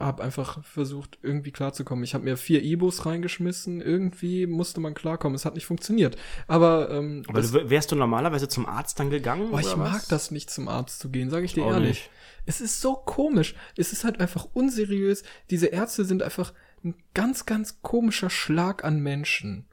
habe 0.01 0.23
einfach 0.23 0.65
versucht, 0.65 1.19
irgendwie 1.23 1.53
klarzukommen. 1.53 2.03
Ich 2.05 2.15
habe 2.15 2.25
mir 2.25 2.37
vier 2.37 2.63
E-Bus 2.63 3.07
reingeschmissen. 3.07 3.81
Irgendwie 3.81 4.47
musste 4.47 4.81
man 4.81 4.95
klarkommen. 4.95 5.37
Es 5.37 5.45
hat 5.45 5.55
nicht 5.55 5.67
funktioniert. 5.67 6.17
Aber, 6.49 6.91
ähm, 6.91 7.23
Aber 7.29 7.43
du, 7.43 7.71
wärst 7.71 7.93
du 7.93 7.97
normalerweise 7.97 8.49
zum 8.49 8.67
Arzt 8.67 8.99
dann 8.99 9.11
gegangen? 9.11 9.51
oh, 9.53 9.59
ich 9.59 9.77
mag 9.77 9.95
was? 9.95 10.09
das 10.09 10.31
nicht, 10.31 10.51
zum 10.51 10.69
Arzt 10.69 11.01
zu 11.01 11.11
gehen, 11.11 11.31
sage 11.31 11.45
ich 11.45 11.53
dir 11.53 11.65
auch 11.65 11.73
ehrlich. 11.73 11.89
nicht. 11.89 12.11
Es 12.47 12.61
ist 12.61 12.81
so 12.81 12.95
komisch. 12.95 13.55
Es 13.77 13.93
ist 13.93 14.05
halt 14.05 14.21
einfach 14.21 14.49
unseriös. 14.55 15.23
Diese 15.51 15.67
Ärzte 15.67 16.05
sind 16.05 16.23
einfach 16.23 16.53
ein 16.83 16.95
ganz, 17.15 17.47
ganz 17.47 17.83
komischer 17.83 18.31
Schlag 18.31 18.85
an 18.85 19.01
Menschen. 19.01 19.67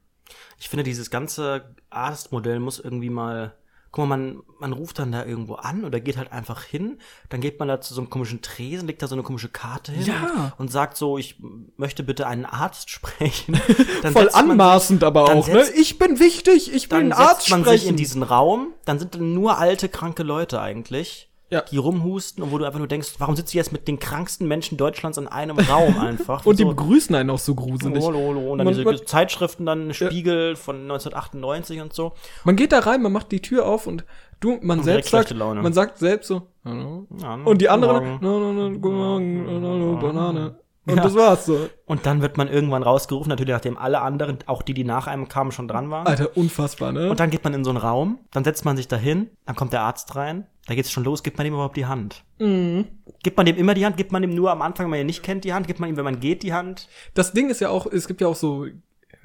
Ich 0.59 0.67
finde, 0.67 0.83
dieses 0.83 1.09
ganze 1.09 1.75
Arztmodell 1.89 2.59
muss 2.59 2.79
irgendwie 2.79 3.09
mal. 3.09 3.55
Guck 3.91 4.07
mal, 4.07 4.17
man, 4.17 4.41
man 4.59 4.73
ruft 4.73 4.99
dann 4.99 5.11
da 5.11 5.25
irgendwo 5.25 5.55
an 5.55 5.85
oder 5.85 5.99
geht 5.99 6.17
halt 6.17 6.31
einfach 6.31 6.63
hin, 6.63 6.99
dann 7.29 7.39
geht 7.41 7.57
man 7.59 7.67
da 7.67 7.79
zu 7.81 7.93
so 7.93 8.01
einem 8.01 8.09
komischen 8.09 8.41
Tresen, 8.41 8.87
legt 8.87 9.01
da 9.01 9.07
so 9.07 9.15
eine 9.15 9.23
komische 9.23 9.49
Karte 9.49 9.91
hin 9.93 10.05
Ja. 10.05 10.53
und, 10.57 10.65
und 10.65 10.71
sagt 10.71 10.97
so, 10.97 11.17
ich 11.17 11.37
möchte 11.77 12.03
bitte 12.03 12.27
einen 12.27 12.45
Arzt 12.45 12.89
sprechen. 12.89 13.59
Dann 14.03 14.13
Voll 14.13 14.23
setzt 14.23 14.35
man 14.35 14.51
anmaßend 14.51 15.03
aber 15.03 15.25
dann 15.25 15.37
auch, 15.37 15.47
ne? 15.47 15.63
setzt- 15.65 15.77
Ich 15.79 15.97
bin 15.97 16.19
wichtig, 16.19 16.73
ich 16.73 16.83
will 16.91 16.97
Dann 16.99 17.11
einen 17.11 17.13
Arzt 17.13 17.41
setzt 17.43 17.49
man 17.51 17.61
sprechen. 17.61 17.79
sich 17.79 17.89
in 17.89 17.95
diesen 17.95 18.23
Raum, 18.23 18.73
dann 18.85 18.99
sind 18.99 19.15
dann 19.15 19.33
nur 19.33 19.57
alte, 19.57 19.87
kranke 19.89 20.23
Leute 20.23 20.59
eigentlich, 20.61 21.29
Ja. 21.49 21.61
die 21.61 21.77
rumhusten 21.77 22.43
und 22.43 22.51
wo 22.51 22.57
du 22.57 22.65
einfach 22.65 22.79
nur 22.79 22.89
denkst, 22.89 23.13
warum 23.19 23.35
sitzt 23.37 23.53
du 23.53 23.57
jetzt 23.57 23.71
mit 23.71 23.87
den 23.87 23.99
kranksten 23.99 24.47
Menschen 24.49 24.77
Deutschlands 24.77 25.17
in 25.17 25.27
einem 25.27 25.57
Raum 25.57 25.97
einfach? 25.99 26.45
und 26.45 26.59
die 26.59 26.63
so, 26.63 26.69
begrüßen 26.69 27.15
einen 27.15 27.29
auch 27.29 27.39
so 27.39 27.55
gruselig. 27.55 28.03
Hallo, 28.03 28.17
hallo. 28.29 28.51
Und 28.51 28.57
dann 28.57 28.65
Man- 28.65 28.73
diese 28.73 28.83
man- 28.83 29.05
Zeitschriften, 29.05 29.65
dann 29.65 29.93
Spiegel 29.93 30.55
von 30.57 30.81
1998 30.81 31.79
und 31.81 31.93
so. 31.93 32.13
Man 32.43 32.55
geht 32.57 32.71
da 32.73 32.79
rein, 32.79 33.01
man 33.01 33.11
macht 33.13 33.31
die 33.31 33.41
Tür 33.41 33.65
auf 33.65 33.87
und 33.87 34.03
du, 34.41 34.57
man 34.61 34.83
selbst 34.83 35.11
direkt 35.13 35.29
sagt, 35.29 35.39
man 35.39 35.71
sagt 35.73 35.97
selbst 35.99 36.27
so, 36.27 36.41
hallo. 36.65 37.07
Ja, 37.21 37.35
Und 37.35 37.61
die 37.61 37.69
anderen, 37.69 38.19
no, 38.21 38.39
no, 38.39 38.51
no, 38.51 38.79
guten 38.79 38.95
Morgen, 38.97 39.47
hallo, 39.47 39.95
Banane. 40.01 40.55
Und 40.87 40.95
Ja. 40.97 41.03
das 41.03 41.15
war's 41.15 41.45
so. 41.45 41.69
Und 41.85 42.05
dann 42.05 42.21
wird 42.21 42.37
man 42.37 42.47
irgendwann 42.47 42.81
rausgerufen, 42.83 43.29
natürlich 43.29 43.53
nachdem 43.53 43.77
alle 43.77 44.01
anderen, 44.01 44.37
auch 44.45 44.61
die, 44.61 44.73
die 44.73 44.83
nach 44.85 45.07
einem 45.07 45.27
kamen, 45.27 45.51
schon 45.51 45.67
dran 45.67 45.89
waren. 45.89 46.07
Alter, 46.07 46.35
unfassbar, 46.37 46.91
ne? 46.91 47.09
Und 47.09 47.19
dann 47.19 47.29
geht 47.29 47.43
man 47.43 47.53
in 47.53 47.63
so 47.63 47.69
einen 47.71 47.77
Raum, 47.77 48.19
dann 48.31 48.43
setzt 48.43 48.63
man 48.65 48.77
sich 48.77 48.87
dahin, 48.87 49.29
dann 49.45 49.55
kommt 49.55 49.73
der 49.73 49.81
Arzt 49.81 50.15
rein, 50.15 50.45
da 50.67 50.75
geht's 50.75 50.91
schon 50.91 51.03
los, 51.03 51.23
gibt 51.23 51.37
man 51.37 51.45
ihm 51.47 51.53
überhaupt 51.53 51.77
die 51.77 51.85
Hand. 51.85 52.23
Mhm. 52.39 52.85
Gibt 53.23 53.35
man 53.37 53.45
dem 53.45 53.57
immer 53.57 53.73
die 53.73 53.85
Hand, 53.85 53.97
gibt 53.97 54.11
man 54.11 54.23
ihm 54.23 54.33
nur 54.33 54.51
am 54.51 54.61
Anfang, 54.61 54.85
wenn 54.85 54.91
man 54.91 54.99
ihn 55.01 55.05
nicht 55.07 55.23
kennt, 55.23 55.43
die 55.43 55.53
Hand, 55.53 55.67
gibt 55.67 55.79
man 55.79 55.89
ihm, 55.89 55.97
wenn 55.97 56.05
man 56.05 56.19
geht, 56.19 56.43
die 56.43 56.53
Hand. 56.53 56.87
das 57.13 57.33
Ding 57.33 57.49
ist 57.49 57.59
ja 57.61 57.69
auch, 57.69 57.85
es 57.85 58.07
gibt 58.07 58.21
ja 58.21 58.27
auch 58.27 58.35
so, 58.35 58.65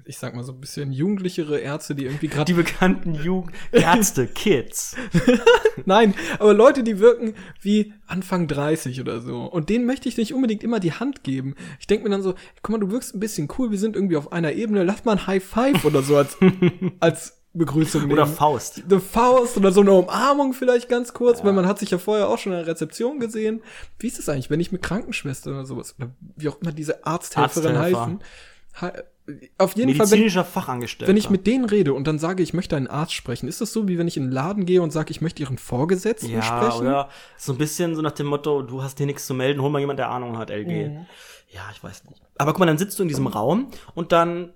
ich 0.04 0.18
sag 0.18 0.34
mal 0.34 0.42
so 0.44 0.52
ein 0.52 0.60
bisschen 0.60 0.92
jugendlichere 0.92 1.58
Ärzte, 1.58 1.94
die 1.94 2.04
irgendwie 2.04 2.28
gerade 2.28 2.44
Die 2.46 2.54
bekannten 2.54 3.14
Jugend 3.14 3.52
Ärzte, 3.72 4.26
Kids. 4.26 4.96
Nein, 5.86 6.14
aber 6.38 6.54
Leute, 6.54 6.82
die 6.82 6.98
wirken 6.98 7.34
wie 7.60 7.92
Anfang 8.06 8.46
30 8.48 9.00
oder 9.00 9.20
so. 9.20 9.42
Und 9.44 9.68
denen 9.68 9.86
möchte 9.86 10.08
ich 10.08 10.16
nicht 10.16 10.34
unbedingt 10.34 10.62
immer 10.64 10.80
die 10.80 10.92
Hand 10.92 11.24
geben. 11.24 11.54
Ich 11.80 11.86
denke 11.86 12.04
mir 12.04 12.10
dann 12.10 12.22
so, 12.22 12.34
guck 12.62 12.70
mal, 12.72 12.78
du 12.78 12.90
wirkst 12.90 13.14
ein 13.14 13.20
bisschen 13.20 13.48
cool, 13.58 13.70
wir 13.70 13.78
sind 13.78 13.96
irgendwie 13.96 14.16
auf 14.16 14.32
einer 14.32 14.52
Ebene, 14.52 14.84
lass 14.84 15.04
mal 15.04 15.12
ein 15.12 15.26
High 15.26 15.42
Five 15.44 15.84
oder 15.84 16.02
so 16.02 16.16
als, 16.16 16.36
als 17.00 17.38
Begrüßung 17.54 18.10
Oder 18.10 18.24
nehmen. 18.24 18.34
Faust. 18.36 18.82
eine 18.88 18.98
Faust 18.98 19.58
oder 19.58 19.72
so 19.72 19.82
eine 19.82 19.92
Umarmung 19.92 20.54
vielleicht 20.54 20.88
ganz 20.88 21.12
kurz, 21.12 21.44
weil 21.44 21.52
man 21.52 21.66
hat 21.66 21.78
sich 21.78 21.90
ja 21.90 21.98
vorher 21.98 22.28
auch 22.28 22.38
schon 22.38 22.52
in 22.52 22.58
der 22.58 22.66
Rezeption 22.66 23.20
gesehen. 23.20 23.60
Wie 23.98 24.06
ist 24.06 24.18
es 24.18 24.28
eigentlich, 24.30 24.48
wenn 24.48 24.58
ich 24.60 24.72
mit 24.72 24.80
Krankenschwestern 24.82 25.52
oder 25.52 25.66
sowas, 25.66 25.94
oder 25.98 26.10
wie 26.36 26.48
auch 26.48 26.60
immer 26.62 26.72
diese 26.72 27.04
Arzthelferin 27.06 27.76
Arzthelfer. 27.76 28.00
heißen, 28.00 28.20
he- 28.80 29.02
auf 29.58 29.76
jeden 29.76 29.94
Fall, 29.94 30.10
wenn, 30.10 30.18
Medizinischer 30.18 30.44
Fachangestellter. 30.44 31.08
wenn 31.08 31.16
ich 31.16 31.30
mit 31.30 31.46
denen 31.46 31.64
rede 31.64 31.94
und 31.94 32.06
dann 32.06 32.18
sage, 32.18 32.42
ich 32.42 32.54
möchte 32.54 32.76
einen 32.76 32.86
Arzt 32.86 33.12
sprechen, 33.12 33.48
ist 33.48 33.60
das 33.60 33.72
so, 33.72 33.88
wie 33.88 33.98
wenn 33.98 34.08
ich 34.08 34.16
in 34.16 34.24
den 34.24 34.32
Laden 34.32 34.66
gehe 34.66 34.82
und 34.82 34.90
sage, 34.90 35.10
ich 35.10 35.20
möchte 35.20 35.42
ihren 35.42 35.58
Vorgesetzten 35.58 36.30
ja, 36.30 36.42
sprechen? 36.42 36.82
oder 36.82 37.08
so 37.36 37.52
ein 37.52 37.58
bisschen 37.58 37.94
so 37.94 38.02
nach 38.02 38.12
dem 38.12 38.26
Motto, 38.26 38.62
du 38.62 38.82
hast 38.82 38.98
hier 38.98 39.06
nichts 39.06 39.26
zu 39.26 39.34
melden, 39.34 39.60
hol 39.62 39.70
mal 39.70 39.80
jemand, 39.80 39.98
der 39.98 40.10
Ahnung 40.10 40.38
hat, 40.38 40.50
LG. 40.50 40.88
Mhm. 40.88 41.06
Ja, 41.48 41.62
ich 41.72 41.82
weiß 41.82 42.04
nicht. 42.04 42.22
Aber 42.38 42.52
guck 42.52 42.60
mal, 42.60 42.66
dann 42.66 42.78
sitzt 42.78 42.98
du 42.98 43.02
in 43.02 43.08
diesem 43.08 43.26
Raum 43.26 43.68
und 43.94 44.12
dann 44.12 44.54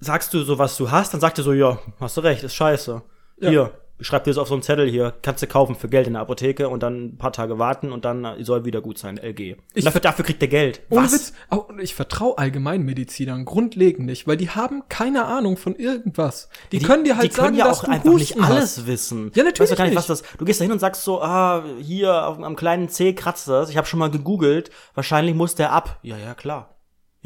sagst 0.00 0.34
du 0.34 0.42
so, 0.42 0.58
was 0.58 0.76
du 0.76 0.90
hast, 0.90 1.14
dann 1.14 1.20
sagt 1.20 1.38
er 1.38 1.44
so, 1.44 1.52
ja, 1.52 1.78
hast 2.00 2.16
du 2.16 2.20
recht, 2.20 2.42
ist 2.44 2.54
scheiße. 2.54 3.02
Ja. 3.38 3.48
Hier, 3.48 3.72
schreib 4.00 4.24
dir 4.24 4.30
das 4.30 4.38
auf 4.38 4.48
so 4.48 4.54
einen 4.54 4.62
Zettel 4.62 4.88
hier, 4.90 5.14
kannst 5.22 5.42
du 5.42 5.46
kaufen 5.46 5.74
für 5.74 5.88
Geld 5.88 6.06
in 6.06 6.12
der 6.14 6.22
Apotheke 6.22 6.68
und 6.68 6.82
dann 6.82 7.04
ein 7.06 7.18
paar 7.18 7.32
Tage 7.32 7.58
warten 7.58 7.92
und 7.92 8.04
dann 8.04 8.26
soll 8.44 8.64
wieder 8.64 8.80
gut 8.80 8.98
sein, 8.98 9.16
LG. 9.18 9.56
Ich- 9.74 9.84
dafür, 9.84 10.00
dafür 10.00 10.24
kriegt 10.24 10.40
der 10.42 10.48
Geld. 10.48 10.82
Ohne 10.90 11.10
Witz. 11.10 11.32
Und 11.50 11.80
ich 11.80 11.94
vertraue 11.94 12.36
Allgemeinmedizinern 12.38 13.44
grundlegend 13.44 14.06
nicht, 14.06 14.26
weil 14.26 14.36
die 14.36 14.50
haben 14.50 14.82
keine 14.88 15.24
Ahnung 15.26 15.56
von 15.56 15.74
irgendwas. 15.76 16.48
Die, 16.72 16.78
können 16.80 17.04
dir 17.04 17.16
halt 17.16 17.24
die 17.24 17.28
können 17.30 17.46
sagen, 17.48 17.56
ja 17.56 17.68
dass 17.68 17.78
auch 17.80 17.84
du 17.84 17.90
einfach 17.92 18.12
nicht 18.12 18.34
Husten 18.34 18.44
alles 18.44 18.76
hast. 18.78 18.86
wissen. 18.86 19.30
Ja, 19.34 19.44
natürlich 19.44 19.60
Weißt 19.60 19.72
du 19.72 19.76
gar 19.76 19.84
nicht, 19.86 19.96
was 19.96 20.08
nicht. 20.08 20.22
das. 20.24 20.36
Du 20.38 20.44
gehst 20.44 20.60
da 20.60 20.64
hin 20.64 20.72
und 20.72 20.78
sagst 20.78 21.02
so, 21.02 21.22
ah, 21.22 21.64
hier 21.80 22.26
auf, 22.26 22.38
am 22.42 22.56
kleinen 22.56 22.88
C 22.88 23.14
kratzt 23.14 23.48
das. 23.48 23.70
Ich 23.70 23.76
habe 23.76 23.86
schon 23.86 23.98
mal 23.98 24.10
gegoogelt. 24.10 24.70
Wahrscheinlich 24.94 25.34
muss 25.34 25.54
der 25.54 25.72
ab. 25.72 25.98
Ja, 26.02 26.16
ja, 26.18 26.34
klar. 26.34 26.75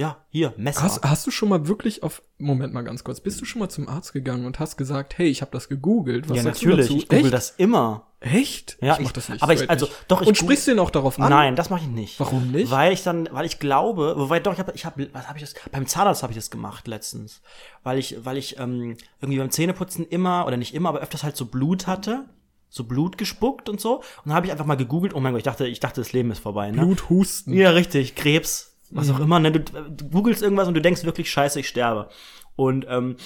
Ja, 0.00 0.16
hier 0.30 0.54
Messer. 0.56 0.82
Hast, 0.82 1.02
hast 1.04 1.26
du 1.26 1.30
schon 1.30 1.50
mal 1.50 1.68
wirklich 1.68 2.02
auf 2.02 2.22
Moment 2.38 2.72
mal 2.72 2.80
ganz 2.80 3.04
kurz, 3.04 3.20
bist 3.20 3.38
du 3.38 3.44
schon 3.44 3.58
mal 3.60 3.68
zum 3.68 3.86
Arzt 3.86 4.14
gegangen 4.14 4.46
und 4.46 4.58
hast 4.58 4.78
gesagt, 4.78 5.18
hey, 5.18 5.28
ich 5.28 5.42
habe 5.42 5.50
das 5.52 5.68
gegoogelt? 5.68 6.30
Was 6.30 6.38
ja, 6.38 6.42
sagst 6.44 6.62
natürlich. 6.62 6.86
du 6.86 6.94
dazu? 6.94 7.02
Ich 7.02 7.08
google 7.10 7.24
Echt? 7.26 7.34
das 7.34 7.50
immer. 7.58 8.06
Echt? 8.20 8.78
Ja, 8.80 8.94
ich 8.94 9.00
mach 9.00 9.06
ich- 9.08 9.12
das 9.12 9.28
nicht. 9.28 9.42
aber 9.42 9.52
ich- 9.52 9.68
also, 9.68 9.88
doch, 10.08 10.22
ich 10.22 10.28
Und 10.28 10.38
sprichst 10.38 10.66
du 10.66 10.70
ihn 10.72 10.78
auch 10.78 10.90
darauf 10.90 11.20
an? 11.20 11.28
Nein, 11.28 11.54
das 11.54 11.68
mache 11.68 11.82
ich 11.82 11.88
nicht. 11.88 12.18
Warum 12.18 12.50
nicht? 12.50 12.70
Weil 12.70 12.94
ich 12.94 13.02
dann, 13.02 13.28
weil 13.30 13.44
ich 13.44 13.58
glaube, 13.58 14.14
wobei 14.16 14.40
doch, 14.40 14.54
ich 14.54 14.58
habe, 14.58 14.72
ich 14.74 14.86
hab, 14.86 14.94
was 15.12 15.28
habe 15.28 15.36
ich 15.38 15.44
das? 15.44 15.54
Beim 15.70 15.86
Zahnarzt 15.86 16.22
habe 16.22 16.32
ich 16.32 16.38
das 16.38 16.50
gemacht 16.50 16.88
letztens, 16.88 17.42
weil 17.82 17.98
ich, 17.98 18.16
weil 18.24 18.38
ich 18.38 18.58
ähm, 18.58 18.96
irgendwie 19.20 19.38
beim 19.38 19.50
Zähneputzen 19.50 20.06
immer 20.08 20.46
oder 20.46 20.56
nicht 20.56 20.72
immer, 20.74 20.88
aber 20.88 21.00
öfters 21.00 21.24
halt 21.24 21.36
so 21.36 21.44
Blut 21.44 21.86
hatte, 21.86 22.24
so 22.70 22.84
Blut 22.84 23.18
gespuckt 23.18 23.68
und 23.68 23.82
so. 23.82 23.96
Und 23.96 24.04
dann 24.26 24.34
habe 24.34 24.46
ich 24.46 24.52
einfach 24.52 24.64
mal 24.66 24.76
gegoogelt. 24.76 25.12
Oh 25.14 25.20
mein 25.20 25.32
Gott, 25.32 25.40
ich 25.40 25.44
dachte, 25.44 25.66
ich 25.66 25.80
dachte, 25.80 26.00
das 26.00 26.12
Leben 26.14 26.30
ist 26.30 26.38
vorbei. 26.38 26.70
Ne? 26.70 26.78
Blut, 26.80 27.10
Husten. 27.10 27.52
Ja, 27.52 27.70
richtig. 27.70 28.14
Krebs, 28.14 28.69
was 28.90 29.08
Mhm. 29.08 29.14
auch 29.14 29.20
immer. 29.20 29.38
Ne? 29.40 29.52
Du, 29.52 29.60
du 29.60 30.08
googelst 30.08 30.42
irgendwas 30.42 30.68
und 30.68 30.74
du 30.74 30.80
denkst 30.80 31.04
wirklich, 31.04 31.30
scheiße, 31.30 31.60
ich 31.60 31.68
sterbe. 31.68 32.08
Und 32.56 32.86
ähm, 32.88 33.16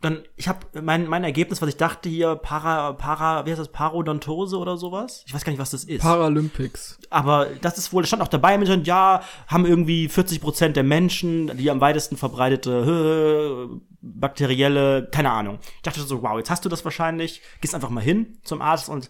dann, 0.00 0.22
ich 0.36 0.48
habe 0.48 0.82
mein, 0.82 1.06
mein 1.06 1.24
Ergebnis, 1.24 1.62
was 1.62 1.68
ich 1.70 1.78
dachte 1.78 2.10
hier, 2.10 2.36
Para, 2.36 2.92
Para, 2.92 3.46
wie 3.46 3.50
heißt 3.50 3.60
das, 3.60 3.72
Parodontose 3.72 4.58
oder 4.58 4.76
sowas? 4.76 5.24
Ich 5.26 5.32
weiß 5.32 5.44
gar 5.44 5.50
nicht, 5.50 5.60
was 5.60 5.70
das 5.70 5.84
ist. 5.84 6.02
Paralympics. 6.02 6.98
Aber 7.08 7.46
das 7.62 7.78
ist 7.78 7.90
wohl, 7.90 8.02
das 8.02 8.08
stand 8.10 8.20
auch 8.22 8.28
dabei, 8.28 8.58
mit 8.58 8.68
drin, 8.68 8.84
ja, 8.84 9.22
haben 9.46 9.64
irgendwie 9.64 10.08
40 10.08 10.42
Prozent 10.42 10.76
der 10.76 10.82
Menschen 10.84 11.56
die 11.56 11.70
am 11.70 11.80
weitesten 11.80 12.18
verbreitete 12.18 13.70
äh, 13.70 13.80
bakterielle, 14.02 15.08
keine 15.10 15.30
Ahnung. 15.30 15.58
Ich 15.76 15.82
dachte 15.82 16.00
so, 16.02 16.22
wow, 16.22 16.36
jetzt 16.36 16.50
hast 16.50 16.64
du 16.66 16.68
das 16.68 16.84
wahrscheinlich, 16.84 17.40
gehst 17.62 17.74
einfach 17.74 17.88
mal 17.88 18.02
hin 18.04 18.38
zum 18.42 18.60
Arzt 18.60 18.90
und 18.90 19.08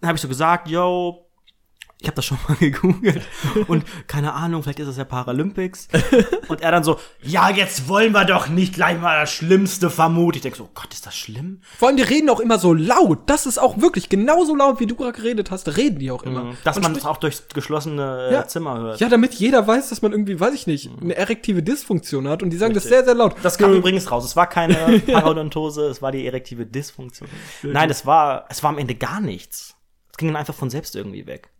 dann 0.00 0.08
habe 0.08 0.16
ich 0.16 0.22
so 0.22 0.28
gesagt, 0.28 0.68
yo, 0.68 1.27
ich 2.00 2.06
habe 2.06 2.14
das 2.16 2.26
schon 2.26 2.38
mal 2.46 2.56
gegoogelt 2.60 3.22
und 3.66 3.84
keine 4.06 4.32
Ahnung, 4.34 4.62
vielleicht 4.62 4.78
ist 4.78 4.88
es 4.88 4.96
ja 4.96 5.04
Paralympics. 5.04 5.88
Und 6.48 6.62
er 6.62 6.70
dann 6.70 6.82
so, 6.84 6.98
ja, 7.22 7.50
jetzt 7.50 7.88
wollen 7.88 8.12
wir 8.12 8.24
doch 8.24 8.48
nicht 8.48 8.74
gleich 8.74 8.98
mal 8.98 9.20
das 9.20 9.32
Schlimmste 9.32 9.90
vermuten. 9.90 10.36
Ich 10.36 10.42
denk 10.42 10.56
so, 10.56 10.64
oh 10.64 10.70
Gott, 10.74 10.94
ist 10.94 11.04
das 11.06 11.14
schlimm? 11.16 11.60
Vor 11.76 11.88
allem, 11.88 11.96
die 11.96 12.02
reden 12.02 12.30
auch 12.30 12.40
immer 12.40 12.58
so 12.58 12.72
laut. 12.72 13.18
Das 13.26 13.44
ist 13.44 13.58
auch 13.58 13.80
wirklich 13.80 14.08
genauso 14.08 14.54
laut, 14.54 14.80
wie 14.80 14.86
du 14.86 14.94
gerade 14.94 15.12
geredet 15.12 15.50
hast. 15.50 15.76
Reden 15.76 15.98
die 15.98 16.10
auch 16.10 16.22
immer. 16.22 16.54
Dass 16.64 16.76
Und 16.76 16.84
man 16.84 16.92
es 16.96 17.04
auch 17.04 17.18
durchs 17.18 17.48
geschlossene 17.52 18.28
äh, 18.30 18.32
Ja. 18.32 18.46
Zimmer 18.48 18.78
hört. 18.78 19.00
Ja, 19.00 19.08
damit 19.08 19.34
jeder 19.34 19.66
weiß, 19.66 19.90
dass 19.90 20.00
man 20.00 20.12
irgendwie, 20.12 20.40
weiß 20.40 20.54
ich 20.54 20.66
nicht, 20.66 20.90
eine 21.00 21.16
erektive 21.16 21.62
Dysfunktion 21.62 22.28
hat. 22.28 22.42
Und 22.42 22.50
die 22.50 22.56
sagen 22.56 22.72
das 22.72 22.84
sehr, 22.84 23.04
sehr 23.04 23.14
laut. 23.14 23.34
Das 23.42 23.58
kam 23.58 23.74
übrigens 23.74 24.10
raus. 24.10 24.24
Es 24.24 24.36
war 24.36 24.46
keine 24.46 25.00
Parodontose, 25.06 25.86
es 25.88 26.00
war 26.00 26.12
die 26.12 26.26
erektive 26.26 26.64
Dysfunktion. 26.64 27.28
Nein, 27.62 27.90
es 27.90 28.06
war, 28.06 28.46
es 28.48 28.62
war 28.62 28.70
am 28.70 28.78
Ende 28.78 28.94
gar 28.94 29.20
nichts. 29.20 29.74
Es 30.12 30.16
ging 30.16 30.28
dann 30.28 30.36
einfach 30.36 30.54
von 30.54 30.70
selbst 30.70 30.96
irgendwie 30.96 31.26
weg. 31.26 31.50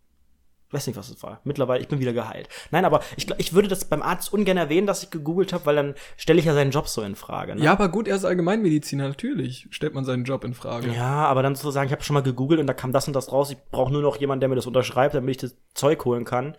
Ich 0.68 0.74
weiß 0.74 0.86
nicht, 0.86 0.96
was 0.96 1.08
es 1.08 1.22
war. 1.22 1.40
Mittlerweile, 1.44 1.80
ich 1.80 1.88
bin 1.88 1.98
wieder 1.98 2.12
geheilt. 2.12 2.48
Nein, 2.70 2.84
aber 2.84 3.00
ich, 3.16 3.26
ich 3.38 3.54
würde 3.54 3.68
das 3.68 3.86
beim 3.86 4.02
Arzt 4.02 4.30
ungern 4.34 4.58
erwähnen, 4.58 4.86
dass 4.86 5.02
ich 5.02 5.10
gegoogelt 5.10 5.54
habe, 5.54 5.64
weil 5.64 5.76
dann 5.76 5.94
stelle 6.18 6.38
ich 6.38 6.44
ja 6.44 6.52
seinen 6.52 6.72
Job 6.72 6.88
so 6.88 7.00
in 7.00 7.16
Frage. 7.16 7.54
Ne? 7.54 7.62
Ja, 7.62 7.72
aber 7.72 7.88
gut, 7.88 8.06
er 8.06 8.16
ist 8.16 8.26
Allgemeinmediziner, 8.26 9.08
natürlich 9.08 9.66
stellt 9.70 9.94
man 9.94 10.04
seinen 10.04 10.24
Job 10.24 10.44
in 10.44 10.52
Frage. 10.52 10.92
Ja, 10.92 11.24
aber 11.24 11.42
dann 11.42 11.56
zu 11.56 11.70
sagen, 11.70 11.86
ich 11.86 11.92
habe 11.92 12.02
schon 12.02 12.14
mal 12.14 12.22
gegoogelt 12.22 12.60
und 12.60 12.66
da 12.66 12.74
kam 12.74 12.92
das 12.92 13.06
und 13.06 13.14
das 13.14 13.32
raus, 13.32 13.50
ich 13.50 13.56
brauche 13.70 13.90
nur 13.92 14.02
noch 14.02 14.16
jemanden, 14.16 14.40
der 14.40 14.50
mir 14.50 14.56
das 14.56 14.66
unterschreibt, 14.66 15.14
damit 15.14 15.30
ich 15.30 15.36
das 15.38 15.56
Zeug 15.72 16.04
holen 16.04 16.26
kann. 16.26 16.54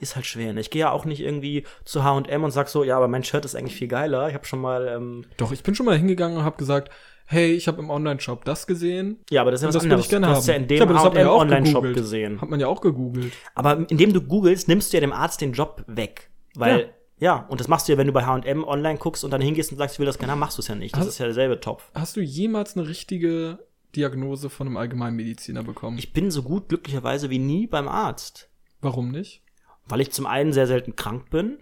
Ist 0.00 0.16
halt 0.16 0.26
schwer. 0.26 0.52
Ne? 0.52 0.60
Ich 0.60 0.70
gehe 0.70 0.80
ja 0.80 0.90
auch 0.90 1.04
nicht 1.04 1.20
irgendwie 1.20 1.64
zu 1.84 2.02
H&M 2.04 2.44
und 2.44 2.50
sag 2.50 2.68
so, 2.68 2.84
ja, 2.84 2.96
aber 2.96 3.08
mein 3.08 3.24
Shirt 3.24 3.44
ist 3.44 3.54
eigentlich 3.54 3.74
viel 3.76 3.88
geiler. 3.88 4.28
Ich 4.28 4.34
habe 4.34 4.44
schon 4.44 4.60
mal, 4.60 4.86
ähm, 4.88 5.24
Doch, 5.36 5.52
ich 5.52 5.62
bin 5.62 5.74
schon 5.74 5.86
mal 5.86 5.96
hingegangen 5.96 6.38
und 6.38 6.44
habe 6.44 6.56
gesagt, 6.56 6.90
hey, 7.26 7.52
ich 7.52 7.68
habe 7.68 7.80
im 7.80 7.88
Online-Shop 7.88 8.44
das 8.44 8.66
gesehen. 8.66 9.18
ja, 9.30 9.40
aber 9.40 9.50
das 9.50 9.60
ist 9.60 9.64
ja 9.64 9.68
was 9.68 9.74
das 9.74 9.82
anderes. 9.84 10.04
ich 10.04 10.10
gerne 10.10 10.26
du 10.26 10.30
haben. 10.32 10.36
hast 10.38 10.46
ja 10.48 10.54
in 10.54 10.62
Ja, 10.62 10.66
dem 10.84 10.90
ja 10.90 11.02
H&M 11.02 11.28
auch 11.28 11.40
Online-Shop 11.40 11.94
gesehen. 11.94 12.40
Hat 12.40 12.50
man 12.50 12.60
ja 12.60 12.66
auch 12.68 12.80
gegoogelt. 12.80 13.32
Aber 13.54 13.86
indem 13.88 14.12
du 14.12 14.20
googelst, 14.20 14.68
nimmst 14.68 14.92
du 14.92 14.96
ja 14.96 15.00
dem 15.00 15.12
Arzt 15.12 15.40
den 15.40 15.52
Job 15.52 15.82
weg. 15.86 16.30
Weil, 16.54 16.92
ja, 17.18 17.46
und 17.48 17.60
das 17.60 17.68
machst 17.68 17.88
du 17.88 17.92
ja, 17.92 17.98
wenn 17.98 18.06
du 18.08 18.12
bei 18.12 18.26
H&M 18.26 18.64
online 18.64 18.98
guckst 18.98 19.24
und 19.24 19.30
dann 19.30 19.40
hingehst 19.40 19.72
und 19.72 19.78
sagst, 19.78 19.94
ich 19.94 19.98
will 20.00 20.06
das 20.06 20.18
gerne 20.18 20.32
haben, 20.32 20.40
machst 20.40 20.58
du 20.58 20.62
es 20.62 20.68
ja 20.68 20.74
nicht. 20.74 20.92
Das 20.94 21.00
Also- 21.00 21.10
ist 21.10 21.18
ja 21.18 21.26
derselbe 21.26 21.60
Topf. 21.60 21.90
Hast 21.94 22.16
du 22.16 22.20
jemals 22.20 22.76
eine 22.76 22.86
richtige 22.88 23.58
Diagnose 23.96 24.50
von 24.50 24.66
einem 24.66 24.76
Allgemeinmediziner 24.76 25.62
bekommen? 25.62 25.96
Ich 25.98 26.12
bin 26.12 26.30
so 26.30 26.42
gut 26.42 26.68
glücklicherweise 26.68 27.30
wie 27.30 27.38
nie 27.38 27.66
beim 27.66 27.88
Arzt. 27.88 28.50
Warum 28.80 29.10
nicht? 29.10 29.41
Weil 29.86 30.00
ich 30.00 30.12
zum 30.12 30.26
einen 30.26 30.52
sehr 30.52 30.66
selten 30.66 30.96
krank 30.96 31.30
bin. 31.30 31.58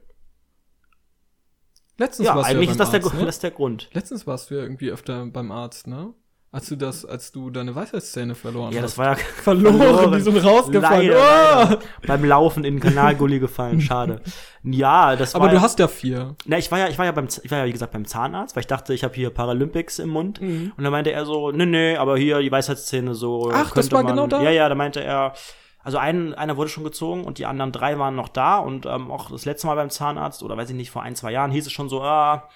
Letztens 1.98 2.28
Ja, 2.28 2.34
warst 2.36 2.50
du 2.50 2.54
eigentlich 2.54 2.68
ja 2.68 2.72
ist 2.72 2.80
das 2.80 2.90
der, 2.90 3.00
Arzt, 3.00 3.08
Grund, 3.10 3.20
ne? 3.20 3.26
das 3.26 3.34
ist 3.36 3.42
der 3.42 3.50
Grund. 3.50 3.90
Letztens 3.92 4.26
warst 4.26 4.50
du 4.50 4.54
ja 4.54 4.62
irgendwie 4.62 4.90
öfter 4.90 5.26
beim 5.26 5.52
Arzt, 5.52 5.86
ne? 5.86 6.14
Als 6.52 6.68
du 6.68 6.74
das, 6.74 7.04
als 7.04 7.30
du 7.30 7.50
deine 7.50 7.76
Weisheitszähne 7.76 8.34
verloren 8.34 8.72
Ja, 8.72 8.82
hast. 8.82 8.92
das 8.92 8.98
war 8.98 9.06
ja 9.10 9.14
Verloren, 9.42 10.12
die 10.12 10.20
sind 10.20 10.36
rausgefallen. 10.38 11.10
Leider, 11.10 11.16
Oh! 11.16 11.64
leider. 11.68 11.78
Beim 12.06 12.24
Laufen 12.24 12.64
in 12.64 12.74
den 12.76 12.80
Kanalgully 12.80 13.38
gefallen, 13.38 13.80
schade. 13.82 14.20
Ja, 14.64 15.14
das 15.14 15.34
war 15.34 15.42
Aber 15.42 15.52
ja, 15.52 15.58
du 15.58 15.62
hast 15.62 15.78
ja 15.78 15.86
vier. 15.86 16.34
Na, 16.46 16.58
ich 16.58 16.68
war 16.72 16.78
ja, 16.80 16.88
ich 16.88 16.98
war 16.98 17.04
ja 17.04 17.12
beim, 17.12 17.28
ich 17.42 17.50
war 17.52 17.58
ja 17.58 17.66
wie 17.66 17.72
gesagt 17.72 17.92
beim 17.92 18.04
Zahnarzt, 18.04 18.56
weil 18.56 18.62
ich 18.62 18.66
dachte, 18.66 18.92
ich 18.94 19.04
habe 19.04 19.14
hier 19.14 19.30
Paralympics 19.30 20.00
im 20.00 20.08
Mund. 20.08 20.40
Mhm. 20.40 20.72
Und 20.76 20.82
dann 20.82 20.90
meinte 20.90 21.12
er 21.12 21.24
so, 21.24 21.52
nee, 21.52 21.66
nee, 21.66 21.96
aber 21.96 22.16
hier 22.18 22.40
die 22.40 22.50
Weisheitszähne 22.50 23.14
so. 23.14 23.50
Ach, 23.54 23.70
das 23.72 23.92
war 23.92 24.02
man, 24.02 24.12
genau 24.14 24.26
da? 24.26 24.42
Ja, 24.42 24.50
ja, 24.50 24.68
da 24.68 24.74
meinte 24.74 25.04
er, 25.04 25.34
also 25.82 25.98
ein, 25.98 26.34
einer 26.34 26.56
wurde 26.56 26.70
schon 26.70 26.84
gezogen 26.84 27.24
und 27.24 27.38
die 27.38 27.46
anderen 27.46 27.72
drei 27.72 27.98
waren 27.98 28.14
noch 28.14 28.28
da 28.28 28.58
und 28.58 28.86
ähm, 28.86 29.10
auch 29.10 29.30
das 29.30 29.44
letzte 29.44 29.66
Mal 29.66 29.76
beim 29.76 29.90
Zahnarzt 29.90 30.42
oder 30.42 30.56
weiß 30.56 30.70
ich 30.70 30.76
nicht 30.76 30.90
vor 30.90 31.02
ein 31.02 31.16
zwei 31.16 31.32
Jahren 31.32 31.50
hieß 31.50 31.66
es 31.66 31.72
schon 31.72 31.88
so, 31.88 32.02
ah, 32.02 32.48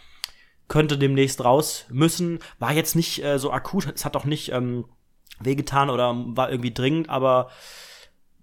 könnte 0.68 0.98
demnächst 0.98 1.44
raus 1.44 1.87
müssen. 1.90 2.38
War 2.58 2.72
jetzt 2.72 2.96
nicht 2.96 3.22
äh, 3.24 3.38
so 3.38 3.50
akut, 3.50 3.92
es 3.94 4.04
hat 4.04 4.16
auch 4.16 4.24
nicht 4.24 4.52
ähm, 4.52 4.84
wehgetan 5.40 5.90
oder 5.90 6.14
war 6.14 6.50
irgendwie 6.50 6.72
dringend, 6.74 7.08
aber 7.08 7.48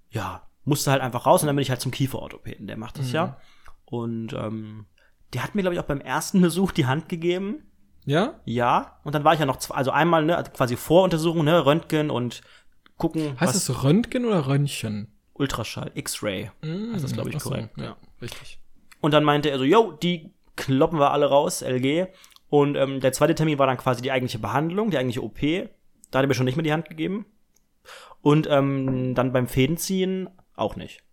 ja, 0.09 0.47
musste 0.65 0.91
halt 0.91 1.01
einfach 1.01 1.25
raus 1.25 1.41
und 1.41 1.47
dann 1.47 1.55
bin 1.55 1.63
ich 1.63 1.69
halt 1.69 1.81
zum 1.81 1.91
Kieferorthopäden, 1.91 2.67
der 2.67 2.77
macht 2.77 2.97
das 2.97 3.07
Mhm. 3.07 3.13
ja. 3.13 3.37
Und 3.85 4.33
ähm, 4.33 4.85
der 5.33 5.43
hat 5.43 5.55
mir, 5.55 5.61
glaube 5.61 5.75
ich, 5.75 5.79
auch 5.79 5.85
beim 5.85 6.01
ersten 6.01 6.41
Besuch 6.41 6.71
die 6.71 6.85
Hand 6.85 7.09
gegeben. 7.09 7.71
Ja? 8.05 8.39
Ja. 8.45 8.99
Und 9.03 9.15
dann 9.15 9.23
war 9.23 9.33
ich 9.33 9.39
ja 9.39 9.45
noch, 9.45 9.57
zwei, 9.57 9.75
also 9.75 9.91
einmal, 9.91 10.25
ne, 10.25 10.43
quasi 10.53 10.75
Voruntersuchung, 10.75 11.43
ne, 11.43 11.65
Röntgen 11.65 12.09
und 12.09 12.41
gucken, 13.01 13.39
Heißt 13.39 13.55
was 13.55 13.69
es 13.69 13.83
Röntgen 13.83 14.25
oder 14.25 14.47
Röntgen? 14.47 15.07
Ultraschall, 15.33 15.91
X-Ray. 15.95 16.51
Heißt 16.93 17.03
das, 17.03 17.13
glaube 17.13 17.29
ich, 17.29 17.35
Ach 17.35 17.41
so, 17.41 17.49
korrekt. 17.49 17.77
Ja, 17.77 17.97
richtig. 18.21 18.59
Und 18.99 19.11
dann 19.13 19.23
meinte 19.23 19.49
er 19.49 19.57
so, 19.57 19.63
yo, 19.63 19.91
die 19.91 20.33
kloppen 20.55 20.99
wir 20.99 21.11
alle 21.11 21.25
raus, 21.25 21.61
LG. 21.61 22.07
Und 22.49 22.75
ähm, 22.75 22.99
der 22.99 23.13
zweite 23.13 23.33
Termin 23.33 23.57
war 23.57 23.65
dann 23.65 23.77
quasi 23.77 24.01
die 24.01 24.11
eigentliche 24.11 24.37
Behandlung, 24.37 24.91
die 24.91 24.97
eigentliche 24.97 25.23
OP. 25.23 25.39
Da 26.11 26.19
hat 26.19 26.25
er 26.25 26.27
mir 26.27 26.33
schon 26.33 26.45
nicht 26.45 26.57
mehr 26.57 26.63
die 26.63 26.73
Hand 26.73 26.87
gegeben. 26.89 27.25
Und 28.21 28.47
ähm, 28.49 29.15
dann 29.15 29.33
beim 29.33 29.47
Fädenziehen 29.47 30.29
auch 30.55 30.75
nicht. 30.75 31.03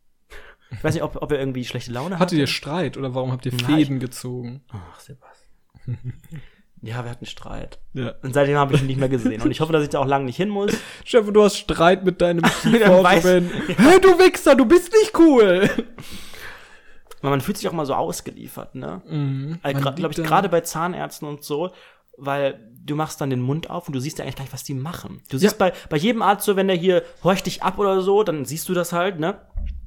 Ich 0.70 0.84
weiß 0.84 0.92
nicht, 0.92 1.02
ob, 1.02 1.22
ob 1.22 1.32
er 1.32 1.38
irgendwie 1.38 1.64
schlechte 1.64 1.92
Laune 1.92 2.16
hatte. 2.16 2.24
Hattet 2.24 2.38
ihr 2.38 2.46
Streit 2.46 2.98
oder 2.98 3.14
warum 3.14 3.32
habt 3.32 3.46
ihr 3.46 3.52
Fäden 3.52 4.00
gezogen? 4.00 4.62
Ach, 4.68 5.00
Sebastian. 5.00 5.48
ja, 6.82 7.02
wir 7.04 7.10
hatten 7.10 7.26
Streit. 7.26 7.78
Ja. 7.94 8.14
Und 8.22 8.34
seitdem 8.34 8.56
habe 8.56 8.74
ich 8.74 8.80
ihn 8.80 8.86
nicht 8.86 9.00
mehr 9.00 9.08
gesehen. 9.08 9.42
Und 9.42 9.50
ich 9.50 9.60
hoffe, 9.60 9.72
dass 9.72 9.82
ich 9.82 9.88
da 9.90 9.98
auch 9.98 10.06
lange 10.06 10.24
nicht 10.26 10.36
hin 10.36 10.48
muss. 10.48 10.72
Stefan, 11.04 11.34
du 11.34 11.42
hast 11.42 11.56
Streit 11.56 12.04
mit 12.04 12.20
deinem 12.20 12.42
Weiß- 12.44 12.70
Kieferorthopäden. 12.70 13.50
Hey, 13.76 14.00
du 14.00 14.18
Wichser, 14.18 14.54
du 14.54 14.64
bist 14.64 14.92
nicht 14.92 15.18
cool. 15.18 15.68
Weil 17.20 17.30
man 17.30 17.40
fühlt 17.40 17.56
sich 17.56 17.66
auch 17.68 17.72
mal 17.72 17.86
so 17.86 17.94
ausgeliefert, 17.94 18.74
ne? 18.76 19.02
Mhm. 19.08 19.58
Also, 19.62 19.80
Man 19.80 19.94
Glaube 19.96 20.12
ich, 20.12 20.22
gerade 20.24 20.48
bei 20.48 20.60
Zahnärzten 20.60 21.26
und 21.26 21.42
so, 21.42 21.70
weil 22.16 22.60
du 22.84 22.94
machst 22.94 23.20
dann 23.20 23.30
den 23.30 23.40
Mund 23.42 23.70
auf 23.70 23.88
und 23.88 23.94
du 23.94 24.00
siehst 24.00 24.18
ja 24.18 24.24
eigentlich 24.24 24.36
gar 24.36 24.44
nicht, 24.44 24.52
was 24.52 24.62
die 24.64 24.74
machen. 24.74 25.20
Du 25.30 25.36
siehst 25.38 25.58
bei, 25.58 25.72
bei 25.90 25.96
jedem 25.96 26.22
Arzt 26.22 26.46
so, 26.46 26.54
wenn 26.56 26.68
der 26.68 26.76
hier 26.76 27.02
horcht 27.24 27.46
dich 27.46 27.62
ab 27.62 27.78
oder 27.78 28.00
so, 28.02 28.22
dann 28.22 28.44
siehst 28.44 28.68
du 28.68 28.74
das 28.74 28.92
halt, 28.92 29.18
ne? 29.18 29.40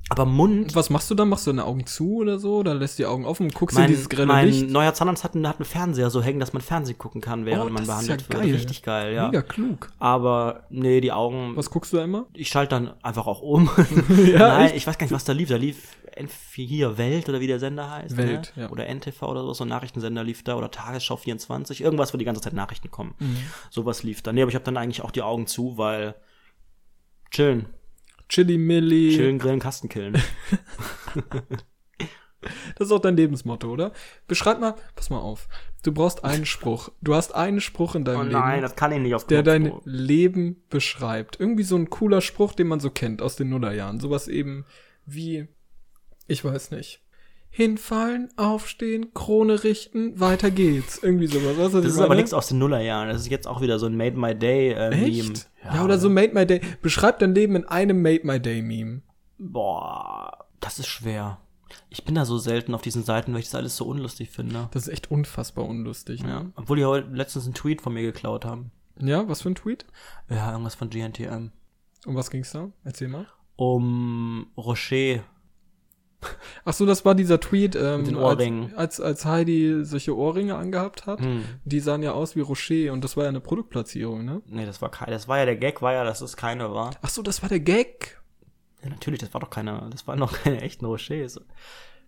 Aber 0.09 0.25
Mund, 0.25 0.75
Was 0.75 0.89
machst 0.89 1.09
du 1.09 1.15
dann? 1.15 1.29
Machst 1.29 1.47
du 1.47 1.51
deine 1.51 1.63
Augen 1.65 1.85
zu 1.85 2.17
oder 2.17 2.37
so? 2.37 2.57
Oder 2.57 2.73
lässt 2.75 2.99
die 2.99 3.05
Augen 3.05 3.25
offen? 3.25 3.47
Guckst 3.49 3.77
mein, 3.77 3.85
in 3.85 3.91
dieses 3.91 4.09
grelle 4.09 4.27
mein 4.27 4.47
Licht? 4.49 4.69
neuer 4.69 4.93
Zahnarzt 4.93 5.23
hat, 5.23 5.35
einen- 5.35 5.47
hat 5.47 5.57
einen 5.57 5.65
Fernseher 5.65 6.09
so 6.09 6.21
hängen, 6.21 6.41
dass 6.41 6.51
man 6.51 6.61
Fernsehen 6.61 6.97
gucken 6.97 7.21
kann, 7.21 7.45
während 7.45 7.69
Oh, 7.69 7.73
man 7.73 7.83
ist 7.83 7.87
ja 7.87 7.93
behandelt 7.95 8.29
wird. 8.29 8.41
geil. 8.41 8.51
Richtig 8.53 8.83
geil, 8.83 9.13
ja. 9.13 9.27
Mega 9.27 9.41
klug. 9.41 9.87
Aber 9.99 10.63
nee, 10.69 10.99
die 10.99 11.13
Augen, 11.13 11.55
Was 11.55 11.69
guckst 11.69 11.93
du 11.93 11.97
da 11.97 12.03
immer? 12.03 12.25
ich 12.33 12.49
schalte 12.49 12.71
dann 12.75 12.93
einfach 13.03 13.25
auch 13.25 13.41
um. 13.41 13.69
Ja, 14.25 14.39
Nein, 14.49 14.65
echt? 14.67 14.75
ich 14.75 14.87
weiß 14.87 14.97
gar 14.97 15.05
nicht, 15.05 15.13
was 15.13 15.23
da 15.23 15.31
lief. 15.31 15.47
Da 15.47 15.55
lief 15.55 15.95
N4 16.17 16.67
hier 16.67 16.97
Welt 16.97 17.29
oder 17.29 17.39
wie 17.39 17.47
der 17.47 17.59
Sender 17.59 17.89
heißt. 17.89 18.17
Welt, 18.17 18.51
ne? 18.57 18.63
ja. 18.63 18.69
Oder 18.69 18.87
NTV 18.93 19.21
oder 19.23 19.43
so, 19.43 19.53
so 19.53 19.63
ein 19.63 19.69
Nachrichtensender 19.69 20.25
lief 20.25 20.43
da 20.43 20.55
oder 20.55 20.69
Tagesschau 20.69 21.15
24, 21.15 21.79
irgendwas, 21.81 22.13
wo 22.13 22.17
die 22.17 22.25
ganze 22.25 22.41
Zeit 22.41 22.51
Nachrichten 22.51 22.91
kommen. 22.91 23.15
Mhm. 23.19 23.37
Sowas 23.69 24.03
lief 24.03 24.21
da. 24.21 24.33
Nee, 24.33 24.41
aber 24.41 24.49
ich 24.49 24.55
habe 24.55 24.65
dann 24.65 24.75
eigentlich 24.75 25.03
auch 25.03 25.11
die 25.11 25.21
Augen 25.21 25.47
zu, 25.47 25.77
weil 25.77 26.15
chillen, 27.29 27.67
Chili 28.31 28.57
Milli. 28.57 29.13
chillen, 29.15 29.39
grillen, 29.39 29.59
Kasten 29.59 29.89
killen. 29.89 30.17
Das 32.75 32.87
ist 32.87 32.91
auch 32.91 32.99
dein 32.99 33.15
Lebensmotto, 33.15 33.69
oder? 33.69 33.91
Beschreib 34.27 34.59
mal, 34.59 34.73
pass 34.95 35.11
mal 35.11 35.19
auf. 35.19 35.47
Du 35.83 35.91
brauchst 35.91 36.23
einen 36.23 36.47
Spruch. 36.47 36.89
Du 36.99 37.13
hast 37.13 37.35
einen 37.35 37.61
Spruch 37.61 37.93
in 37.93 38.03
deinem 38.03 38.19
Oh 38.19 38.23
Leben, 38.23 38.33
nein, 38.33 38.61
das 38.61 38.75
kann 38.75 38.91
ich 38.91 38.99
nicht 38.99 39.13
auf 39.13 39.27
der 39.27 39.43
dein 39.43 39.65
Knopfdruck. 39.65 39.83
Leben 39.85 40.63
beschreibt. 40.69 41.39
Irgendwie 41.39 41.61
so 41.61 41.75
ein 41.75 41.91
cooler 41.91 42.21
Spruch, 42.21 42.53
den 42.53 42.67
man 42.67 42.79
so 42.79 42.89
kennt 42.89 43.21
aus 43.21 43.35
den 43.35 43.49
Nullerjahren. 43.49 43.99
Sowas 43.99 44.27
eben 44.27 44.65
wie, 45.05 45.47
ich 46.27 46.43
weiß 46.43 46.71
nicht. 46.71 47.00
Hinfallen, 47.53 48.29
aufstehen, 48.37 49.13
Krone 49.13 49.63
richten, 49.65 50.17
weiter 50.19 50.49
geht's. 50.51 50.99
Irgendwie 51.03 51.27
sowas. 51.27 51.57
Weißt 51.57 51.59
du, 51.59 51.63
was 51.63 51.83
Das 51.83 51.85
ist 51.93 51.97
aber 51.99 52.07
meine? 52.09 52.21
nichts 52.21 52.33
aus 52.33 52.47
den 52.47 52.59
Nullerjahren. 52.59 53.09
Das 53.09 53.21
ist 53.21 53.29
jetzt 53.29 53.45
auch 53.47 53.59
wieder 53.61 53.77
so 53.77 53.87
ein 53.87 53.97
Made 53.97 54.17
My 54.17 54.33
Day 54.33 54.71
äh, 54.71 54.89
Meme. 54.89 55.05
Echt? 55.33 55.49
Ja, 55.65 55.83
oder 55.83 55.99
so 55.99 56.09
Made 56.09 56.33
My 56.33 56.45
Day. 56.47 56.61
Beschreib 56.81 57.19
dein 57.19 57.35
Leben 57.35 57.55
in 57.57 57.65
einem 57.65 58.01
Made 58.01 58.21
My 58.23 58.39
Day 58.39 58.61
Meme. 58.61 59.01
Boah, 59.37 60.45
das 60.61 60.79
ist 60.79 60.87
schwer. 60.87 61.39
Ich 61.89 62.05
bin 62.05 62.15
da 62.15 62.23
so 62.25 62.37
selten 62.37 62.73
auf 62.73 62.81
diesen 62.81 63.03
Seiten, 63.03 63.33
weil 63.33 63.39
ich 63.41 63.47
das 63.47 63.55
alles 63.55 63.75
so 63.75 63.85
unlustig 63.85 64.29
finde. 64.29 64.69
Das 64.71 64.83
ist 64.83 64.93
echt 64.93 65.11
unfassbar 65.11 65.65
unlustig, 65.65 66.21
Ja. 66.21 66.43
ne? 66.43 66.51
Obwohl 66.55 66.77
die 66.77 66.85
heute 66.85 67.09
letztens 67.09 67.45
einen 67.45 67.53
Tweet 67.53 67.81
von 67.81 67.93
mir 67.93 68.01
geklaut 68.03 68.45
haben. 68.45 68.71
Ja, 68.99 69.27
was 69.27 69.41
für 69.41 69.49
ein 69.49 69.55
Tweet? 69.55 69.85
Ja, 70.29 70.51
irgendwas 70.51 70.75
von 70.75 70.89
GNTM. 70.89 71.51
Um 72.05 72.15
was 72.15 72.29
ging's 72.31 72.51
da? 72.51 72.69
Erzähl 72.85 73.07
mal. 73.09 73.25
Um 73.57 74.47
Rocher. 74.57 75.23
Ach 76.65 76.73
so, 76.73 76.85
das 76.85 77.05
war 77.05 77.15
dieser 77.15 77.39
Tweet, 77.39 77.75
ähm. 77.75 78.15
Als, 78.17 78.75
als, 78.75 79.01
als 79.01 79.25
Heidi 79.25 79.83
solche 79.83 80.15
Ohrringe 80.15 80.55
angehabt 80.55 81.05
hat. 81.05 81.21
Hm. 81.21 81.43
Die 81.65 81.79
sahen 81.79 82.03
ja 82.03 82.11
aus 82.11 82.35
wie 82.35 82.41
Rocher 82.41 82.93
und 82.93 83.03
das 83.03 83.17
war 83.17 83.23
ja 83.23 83.29
eine 83.29 83.41
Produktplatzierung, 83.41 84.23
ne? 84.23 84.41
Nee, 84.47 84.65
das 84.65 84.81
war 84.81 84.89
kein, 84.91 85.09
das 85.09 85.27
war 85.27 85.39
ja 85.39 85.45
der 85.45 85.57
Gag, 85.57 85.81
war 85.81 85.93
ja, 85.93 86.03
dass 86.03 86.21
es 86.21 86.37
keine 86.37 86.73
war. 86.73 86.91
Ach 87.01 87.09
so, 87.09 87.21
das 87.21 87.41
war 87.41 87.49
der 87.49 87.59
Gag. 87.59 88.21
Ja, 88.83 88.89
natürlich, 88.89 89.19
das 89.19 89.33
war 89.33 89.41
doch 89.41 89.49
keine, 89.49 89.87
das 89.91 90.07
waren 90.07 90.19
doch 90.19 90.33
keine 90.43 90.61
echten 90.61 90.85
Rochers. 90.85 91.39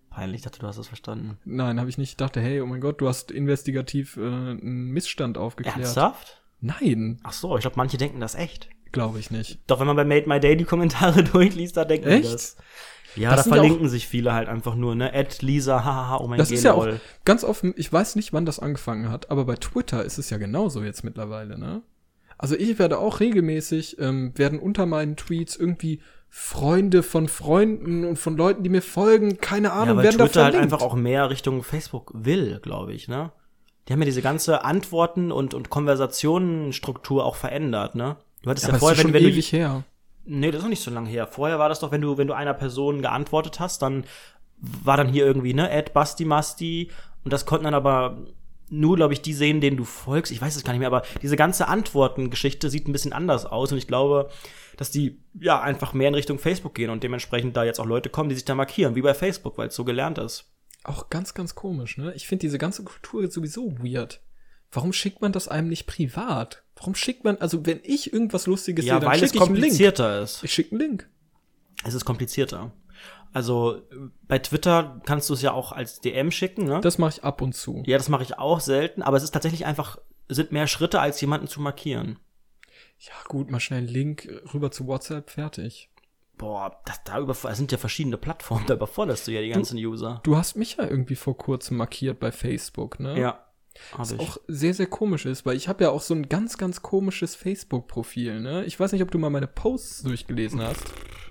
Peinlich, 0.10 0.40
ich 0.40 0.44
dachte, 0.44 0.60
du 0.60 0.68
hast 0.68 0.78
das 0.78 0.88
verstanden. 0.88 1.40
Nein, 1.44 1.80
habe 1.80 1.90
ich 1.90 1.98
nicht. 1.98 2.12
Ich 2.12 2.18
dachte, 2.18 2.40
hey, 2.40 2.62
oh 2.62 2.68
mein 2.68 2.82
Gott, 2.82 3.02
du 3.02 3.08
hast 3.08 3.32
investigativ 3.32 4.18
äh, 4.18 4.22
einen 4.22 4.92
Missstand 4.92 5.40
aufgeklärt. 5.40 5.78
Ernsthaft? 5.78 6.42
Nein, 6.62 7.20
Ach 7.24 7.34
so, 7.34 7.56
ich 7.58 7.62
glaube, 7.62 7.78
manche 7.78 7.98
denken 7.98 8.20
das 8.20 8.36
echt. 8.36 8.70
glaube 8.92 9.20
ich 9.20 9.32
nicht. 9.32 9.60
Doch, 9.68 9.80
wenn 9.80 9.88
man 9.88 9.96
bei 9.96 10.06
Made 10.06 10.30
My 10.30 10.40
Day 10.40 10.56
die 10.56 10.64
Kommentare 10.66 11.24
durchliest, 11.24 11.76
da 11.76 11.84
denken 11.84 12.08
die 12.08 12.16
Echt? 12.16 12.34
das. 12.34 12.58
Ja, 13.16 13.36
Das 13.36 13.46
da 13.46 13.52
ja 13.52 13.56
verlinken 13.56 13.90
sich 13.90 14.08
viele 14.08 14.34
halt 14.34 14.48
einfach 14.50 14.76
nur, 14.76 14.96
ne? 14.96 15.14
Ed, 15.14 15.42
Lisa, 15.42 15.84
hahaha, 15.84 16.18
oh 16.18 16.28
mein 16.28 16.38
Das 16.38 16.52
ist 16.52 16.64
ja 16.64 16.74
auch 16.74 16.88
ganz 17.26 17.44
offen, 17.44 17.74
ich 17.78 17.92
weiß 17.92 18.16
nicht, 18.16 18.34
wann 18.34 18.46
das 18.46 18.60
angefangen 18.60 19.10
hat, 19.10 19.30
aber 19.32 19.46
bei 19.46 19.56
Twitter 19.56 20.04
ist 20.04 20.18
es 20.18 20.30
ja 20.30 20.38
genauso 20.38 20.84
jetzt 20.84 21.04
mittlerweile, 21.04 21.58
ne? 21.60 21.82
Also 22.38 22.56
ich 22.56 22.78
werde 22.80 22.98
auch 23.00 23.20
regelmäßig, 23.20 24.00
ähm, 24.00 24.34
werden 24.36 24.60
unter 24.60 24.86
meinen 24.86 25.16
Tweets 25.16 25.56
irgendwie 25.56 26.02
Freunde 26.30 27.04
von 27.04 27.28
Freunden 27.28 28.04
und 28.06 28.18
von 28.18 28.36
Leuten, 28.36 28.64
die 28.64 28.70
mir 28.70 28.82
folgen, 28.82 29.38
keine 29.38 29.68
Ja, 29.68 29.74
Ahnung, 29.74 29.98
weil 29.98 30.06
werden 30.06 30.18
da 30.18 30.26
Twitter 30.26 30.44
halt 30.44 30.54
verlinkt. 30.56 30.74
einfach 30.74 30.86
auch 30.86 30.96
mehr 30.96 31.30
Richtung 31.30 31.62
Facebook 31.64 32.12
will, 32.16 32.60
glaube 32.62 32.94
ich, 32.94 33.08
ne? 33.08 33.32
Die 33.88 33.94
haben 33.94 34.00
ja 34.00 34.06
diese 34.06 34.22
ganze 34.22 34.64
Antworten 34.64 35.32
und, 35.32 35.54
und 35.54 35.70
Konversationenstruktur 35.70 37.24
auch 37.26 37.36
verändert, 37.36 37.96
ne? 37.96 38.18
Du 38.42 38.50
hattest 38.50 38.68
ja, 38.68 38.74
ja, 38.74 38.80
vorher, 38.80 38.98
wenn, 39.04 39.14
wenn 39.14 39.24
du 39.24 39.30
ewig 39.30 39.52
her. 39.52 39.84
Nee, 40.26 40.52
das 40.52 40.60
ist 40.60 40.64
noch 40.64 40.70
nicht 40.70 40.84
so 40.84 40.92
lange 40.92 41.10
her. 41.10 41.28
Vorher 41.28 41.60
war 41.60 41.70
das 41.70 41.80
doch, 41.80 41.92
wenn 41.92 42.02
du, 42.02 42.18
wenn 42.18 42.28
du 42.28 42.34
einer 42.34 42.54
Person 42.54 43.02
geantwortet 43.02 43.60
hast, 43.60 43.82
dann 43.82 44.06
war 44.58 44.98
dann 44.98 45.10
hier 45.10 45.26
irgendwie, 45.26 45.54
ne, 45.54 45.70
Ed, 45.70 45.94
Basti, 45.94 46.26
Masti. 46.26 46.90
Und 47.24 47.34
das 47.34 47.46
konnten 47.46 47.66
dann 47.66 47.74
aber 47.74 48.18
nur, 48.70 48.96
glaube 48.96 49.14
ich, 49.14 49.22
die 49.22 49.34
sehen, 49.34 49.62
denen 49.62 49.78
du 49.78 49.84
folgst. 49.84 50.32
Ich 50.32 50.42
weiß 50.42 50.56
es 50.56 50.64
gar 50.64 50.74
nicht 50.74 50.80
mehr, 50.80 50.88
aber 50.88 51.04
diese 51.22 51.36
ganze 51.36 51.68
Antwortengeschichte 51.68 52.70
sieht 52.70 52.88
ein 52.88 52.94
bisschen 52.94 53.14
anders 53.14 53.46
aus. 53.46 53.72
Und 53.72 53.78
ich 53.78 53.88
glaube, 53.88 54.30
dass 54.78 54.92
die 54.92 55.20
ja 55.40 55.62
einfach 55.62 55.94
mehr 55.94 56.08
in 56.08 56.16
Richtung 56.16 56.40
Facebook 56.40 56.74
gehen 56.74 56.90
und 56.90 57.04
dementsprechend 57.04 57.56
da 57.56 57.64
jetzt 57.64 57.80
auch 57.80 57.86
Leute 57.86 58.10
kommen, 58.10 58.30
die 58.30 58.36
sich 58.36 58.46
da 58.46 58.56
markieren, 58.56 58.96
wie 58.96 59.02
bei 59.02 59.14
Facebook, 59.14 59.58
weil 59.58 59.68
es 59.68 59.76
so 59.76 59.84
gelernt 59.84 60.18
ist. 60.18 60.52
Auch 60.84 61.10
ganz, 61.10 61.34
ganz 61.34 61.56
komisch, 61.56 61.98
ne? 61.98 62.14
Ich 62.16 62.28
finde 62.28 62.42
diese 62.42 62.58
ganze 62.58 62.84
Kultur 62.84 63.22
jetzt 63.22 63.36
sowieso 63.36 63.78
weird. 63.80 64.22
Warum 64.74 64.92
schickt 64.92 65.22
man 65.22 65.32
das 65.32 65.48
einem 65.48 65.70
nicht 65.70 65.86
privat? 65.86 66.64
Warum 66.76 66.96
schickt 66.96 67.24
man, 67.24 67.38
also 67.38 67.66
wenn 67.66 67.80
ich 67.84 68.12
irgendwas 68.12 68.48
Lustiges 68.48 68.86
Ja, 68.86 68.96
sehe, 69.00 69.08
dann 69.08 69.14
schicke 69.14 69.26
ich 69.36 69.42
einen 69.42 69.54
Link. 69.54 69.62
komplizierter 69.62 70.22
ist. 70.22 70.44
Ich 70.44 70.52
schicke 70.52 70.72
einen 70.72 70.82
Link. 70.82 71.10
Es 71.86 71.94
ist 71.94 72.06
komplizierter. 72.06 72.72
Also 73.32 73.82
bei 74.28 74.40
Twitter 74.40 75.02
kannst 75.06 75.30
du 75.30 75.34
es 75.34 75.42
ja 75.42 75.54
auch 75.54 75.72
als 75.72 76.02
DM 76.02 76.32
schicken, 76.32 76.66
ne? 76.66 76.82
Das 76.82 76.98
mache 76.98 77.18
ich 77.18 77.24
ab 77.24 77.42
und 77.42 77.54
zu. 77.54 77.84
Ja, 77.86 77.98
das 77.98 78.10
mache 78.10 78.24
ich 78.24 78.38
auch 78.38 78.60
selten, 78.60 79.02
aber 79.02 79.18
es 79.18 79.24
ist 79.24 79.32
tatsächlich 79.32 79.66
einfach, 79.66 79.98
es 80.28 80.36
sind 80.36 80.52
mehr 80.52 80.68
Schritte, 80.68 81.00
als 81.00 81.20
jemanden 81.22 81.48
zu 81.48 81.62
markieren. 81.62 82.20
Ja, 83.00 83.14
gut, 83.28 83.50
mal 83.52 83.60
schnell 83.60 83.80
einen 83.80 83.88
Link 83.88 84.28
rüber 84.54 84.72
zu 84.72 84.88
WhatsApp, 84.88 85.30
fertig. 85.30 85.90
Boah, 86.38 86.80
das, 86.86 87.04
da 87.04 87.20
über, 87.20 87.32
es 87.32 87.58
sind 87.58 87.72
ja 87.72 87.78
verschiedene 87.78 88.18
Plattformen, 88.18 88.66
da 88.68 88.76
überforderst 88.76 89.28
du 89.28 89.32
ja 89.32 89.42
die 89.42 89.50
ganzen 89.50 89.78
User. 89.78 90.22
Du 90.24 90.38
hast 90.38 90.56
mich 90.56 90.78
ja 90.78 90.88
irgendwie 90.88 91.16
vor 91.16 91.38
kurzem 91.38 91.78
markiert 91.78 92.20
bei 92.20 92.32
Facebook, 92.32 93.00
ne? 93.00 93.20
Ja, 93.20 93.43
Was 93.98 94.12
ich. 94.12 94.20
auch 94.20 94.38
sehr, 94.48 94.74
sehr 94.74 94.88
komisch 94.88 95.26
ist, 95.26 95.46
weil 95.46 95.56
ich 95.56 95.68
habe 95.68 95.84
ja 95.84 95.90
auch 95.90 96.02
so 96.02 96.14
ein 96.14 96.30
ganz, 96.30 96.58
ganz 96.58 96.82
komisches 96.82 97.36
Facebook-Profil, 97.36 98.40
ne? 98.40 98.64
Ich 98.66 98.80
weiß 98.80 98.92
nicht, 98.92 99.02
ob 99.02 99.12
du 99.12 99.18
mal 99.18 99.30
meine 99.30 99.48
Posts 99.48 100.04
durchgelesen 100.04 100.62
hast. 100.62 100.84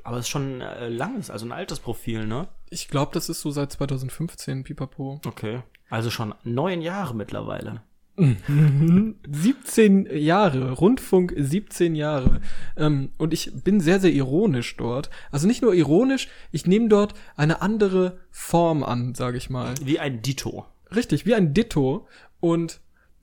Aber 0.05 0.17
es 0.17 0.25
ist 0.25 0.31
schon 0.31 0.61
äh, 0.61 0.89
langes, 0.89 1.31
also 1.31 1.47
ein 1.47 1.53
altes 1.53 1.79
Profil, 1.81 2.27
ne? 2.27 2.49
Ich 2.71 2.89
glaube, 2.89 3.13
das 3.15 3.29
ist 3.29 3.41
so 3.41 3.51
seit 3.51 3.73
2015, 3.73 4.65
pipapo. 4.65 5.21
Okay. 5.27 5.63
Also 5.89 6.11
schon 6.11 6.35
neun 6.43 6.81
Jahre 6.81 7.15
mittlerweile. 7.15 7.83
17 8.17 10.09
Jahre, 10.13 10.73
Rundfunk 10.73 11.33
17 11.37 11.95
Jahre. 11.95 12.41
Ähm, 12.77 13.11
und 13.17 13.33
ich 13.33 13.53
bin 13.65 13.81
sehr, 13.81 14.01
sehr 14.01 14.13
ironisch 14.13 14.77
dort. 14.77 15.09
Also 15.31 15.47
nicht 15.47 15.63
nur 15.63 15.75
ironisch, 15.75 16.29
ich 16.51 16.67
nehme 16.67 16.89
dort 16.89 17.15
eine 17.37 17.63
andere 17.63 18.19
Form 18.31 18.83
an, 18.83 19.15
sage 19.15 19.39
ich 19.39 19.49
mal. 19.49 19.75
Wie 19.83 19.99
ein 19.99 20.21
Dito. 20.21 20.67
Richtig, 20.95 21.25
wie 21.27 21.35
ein 21.35 21.55
Ditto. 21.55 22.07
Und 22.43 22.81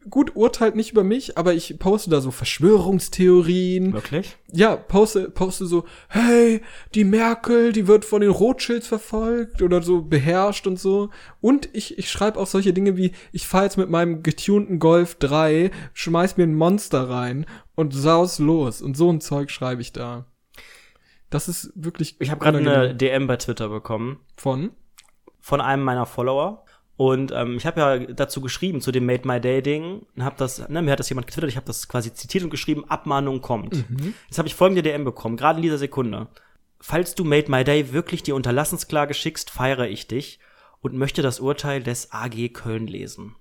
gut, 0.10 0.38
urteilt 0.38 0.77
nicht 0.77 0.93
über 0.93 1.03
mich, 1.03 1.38
aber 1.38 1.53
ich 1.53 1.77
poste 1.77 2.10
da 2.10 2.21
so 2.21 2.32
Verschwörungstheorien. 2.32 3.91
Wirklich? 3.91 4.38
Ja, 4.49 4.77
poste, 4.77 5.29
poste 5.29 5.65
so, 5.65 5.84
hey, 6.08 6.62
die 6.95 7.03
Merkel, 7.03 7.73
die 7.73 7.86
wird 7.86 8.05
von 8.05 8.21
den 8.21 8.29
Rothschilds 8.29 8.88
verfolgt 8.88 9.62
oder 9.62 9.82
so 9.82 10.01
beherrscht 10.01 10.67
und 10.67 10.79
so. 10.79 11.10
Und 11.41 11.67
ich, 11.73 11.97
ich 11.97 12.10
schreibe 12.10 12.39
auch 12.39 12.47
solche 12.47 12.71
Dinge 12.71 12.95
wie, 12.95 13.12
ich 13.34 13.45
fahr 13.45 13.63
jetzt 13.63 13.77
mit 13.77 13.89
meinem 13.89 14.23
getunten 14.23 14.79
Golf 14.79 15.15
3, 15.15 15.69
schmeiß 15.93 16.38
mir 16.38 16.43
ein 16.43 16.55
Monster 16.55 17.10
rein 17.10 17.45
und 17.75 17.93
saus 17.93 18.39
los. 18.39 18.82
Und 18.82 18.95
so 18.95 19.12
ein 19.12 19.19
Zeug 19.19 19.51
schreibe 19.51 19.82
ich 19.82 19.91
da. 19.91 20.25
Das 21.29 21.49
ist 21.49 21.73
wirklich. 21.75 22.15
Ich 22.19 22.32
habe 22.32 22.39
gerade 22.39 22.60
eine. 22.60 22.95
DM 22.95 23.27
bei 23.27 23.36
Twitter 23.36 23.67
bekommen 23.67 24.21
Von? 24.38 24.71
von 25.41 25.62
einem 25.62 25.84
meiner 25.84 26.05
Follower. 26.05 26.63
Und 26.99 27.31
ähm, 27.31 27.55
ich 27.55 27.65
habe 27.65 27.79
ja 27.79 27.97
dazu 28.12 28.41
geschrieben, 28.41 28.81
zu 28.81 28.91
dem 28.91 29.05
Made 29.05 29.25
My 29.25 29.39
Day 29.39 29.62
Ding, 29.62 30.05
und 30.17 30.25
hab 30.25 30.35
das, 30.35 30.67
ne, 30.67 30.81
mir 30.81 30.91
hat 30.91 30.99
das 30.99 31.07
jemand 31.07 31.27
getwittert, 31.27 31.49
ich 31.49 31.55
habe 31.55 31.65
das 31.65 31.88
quasi 31.88 32.13
zitiert 32.13 32.43
und 32.43 32.49
geschrieben, 32.49 32.83
Abmahnung 32.89 33.39
kommt. 33.39 33.85
Jetzt 34.27 34.38
habe 34.38 34.49
ich 34.49 34.53
folgende 34.53 34.81
DM 34.81 35.05
bekommen, 35.05 35.38
gerade 35.38 35.59
in 35.59 35.63
dieser 35.63 35.77
Sekunde. 35.77 36.27
Falls 36.81 37.15
du 37.15 37.23
Made 37.23 37.49
My 37.49 37.63
Day 37.63 37.93
wirklich 37.93 38.21
die 38.23 38.33
Unterlassensklage 38.33 39.13
schickst, 39.13 39.49
feiere 39.49 39.88
ich 39.88 40.07
dich 40.07 40.39
und 40.81 40.93
möchte 40.93 41.21
das 41.21 41.39
Urteil 41.39 41.81
des 41.81 42.12
AG 42.12 42.49
Köln 42.51 42.85
lesen. 42.88 43.33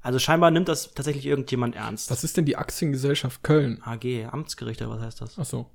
Also 0.00 0.18
scheinbar 0.18 0.50
nimmt 0.50 0.66
das 0.66 0.92
tatsächlich 0.92 1.26
irgendjemand 1.26 1.76
ernst. 1.76 2.10
Was 2.10 2.24
ist 2.24 2.38
denn 2.38 2.44
die 2.44 2.56
Aktiengesellschaft 2.56 3.44
Köln? 3.44 3.80
AG, 3.84 4.26
Amtsgericht 4.32 4.82
oder 4.82 4.90
was 4.90 5.02
heißt 5.02 5.20
das? 5.20 5.38
Ach 5.38 5.44
so. 5.44 5.70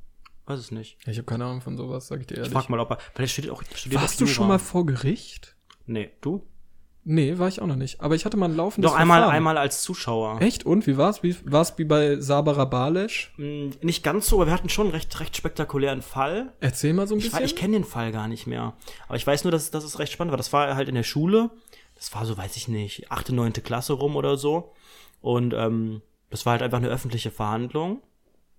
Weiß 0.47 0.59
es 0.59 0.71
nicht. 0.71 0.97
Ja, 1.05 1.13
ich 1.13 1.17
habe 1.17 1.27
keine 1.27 1.45
Ahnung 1.45 1.61
von 1.61 1.77
sowas, 1.77 2.07
sag 2.07 2.19
ich 2.19 2.27
dir 2.27 2.33
Ich 2.33 2.39
ehrlich. 2.39 2.51
frag 2.53 2.69
mal, 2.69 2.81
ob 2.81 2.91
er, 2.91 2.97
weil 3.15 3.23
er 3.23 3.27
studiert 3.29 3.53
auch, 3.53 3.63
studiert 3.73 4.01
Warst 4.01 4.15
auch 4.15 4.19
du 4.19 4.27
schon 4.27 4.49
mal 4.49 4.59
vor 4.59 4.85
Gericht? 4.85 5.55
Nee, 5.85 6.11
du? 6.19 6.45
Nee, 7.07 7.37
war 7.37 7.47
ich 7.47 7.61
auch 7.61 7.67
noch 7.67 7.75
nicht. 7.75 8.01
Aber 8.01 8.15
ich 8.15 8.25
hatte 8.25 8.35
mal 8.35 8.49
ein 8.49 8.55
laufendes 8.57 8.89
Doch 8.91 8.97
einmal, 8.97 9.19
Verfahren. 9.19 9.35
einmal 9.37 9.57
als 9.59 9.83
Zuschauer. 9.83 10.41
Echt? 10.41 10.65
Und 10.65 10.87
wie 10.87 10.97
war's? 10.97 11.21
Wie 11.21 11.35
war's 11.45 11.77
wie 11.77 11.83
bei 11.85 12.15
Sabara 12.19 12.65
Balesch? 12.65 13.31
Mm, 13.37 13.69
Nicht 13.81 14.03
ganz 14.03 14.27
so, 14.27 14.37
aber 14.37 14.47
wir 14.47 14.53
hatten 14.53 14.69
schon 14.69 14.87
einen 14.87 14.95
recht, 14.95 15.19
recht 15.19 15.37
spektakulären 15.37 16.01
Fall. 16.01 16.51
Erzähl 16.61 16.93
mal 16.93 17.07
so 17.07 17.13
ein 17.13 17.19
Ich, 17.19 17.25
bisschen. 17.29 17.45
ich 17.45 17.55
kenne 17.55 17.73
den 17.73 17.83
Fall 17.83 18.11
gar 18.11 18.27
nicht 18.27 18.47
mehr. 18.47 18.73
Aber 19.07 19.17
ich 19.17 19.25
weiß 19.27 19.43
nur, 19.43 19.51
dass, 19.51 19.69
dass 19.69 19.83
es 19.83 19.99
recht 19.99 20.11
spannend 20.13 20.31
war. 20.31 20.37
Das 20.37 20.51
war 20.51 20.75
halt 20.75 20.89
in 20.89 20.95
der 20.95 21.03
Schule. 21.03 21.51
Das 21.93 22.13
war 22.15 22.25
so, 22.25 22.35
weiß 22.37 22.55
ich 22.57 22.67
nicht, 22.67 23.11
achte, 23.11 23.35
neunte 23.35 23.61
Klasse 23.61 23.93
rum 23.93 24.15
oder 24.15 24.35
so. 24.35 24.73
Und 25.21 25.53
ähm, 25.53 26.01
das 26.31 26.45
war 26.47 26.53
halt 26.53 26.63
einfach 26.63 26.79
eine 26.79 26.89
öffentliche 26.89 27.29
Verhandlung. 27.29 28.01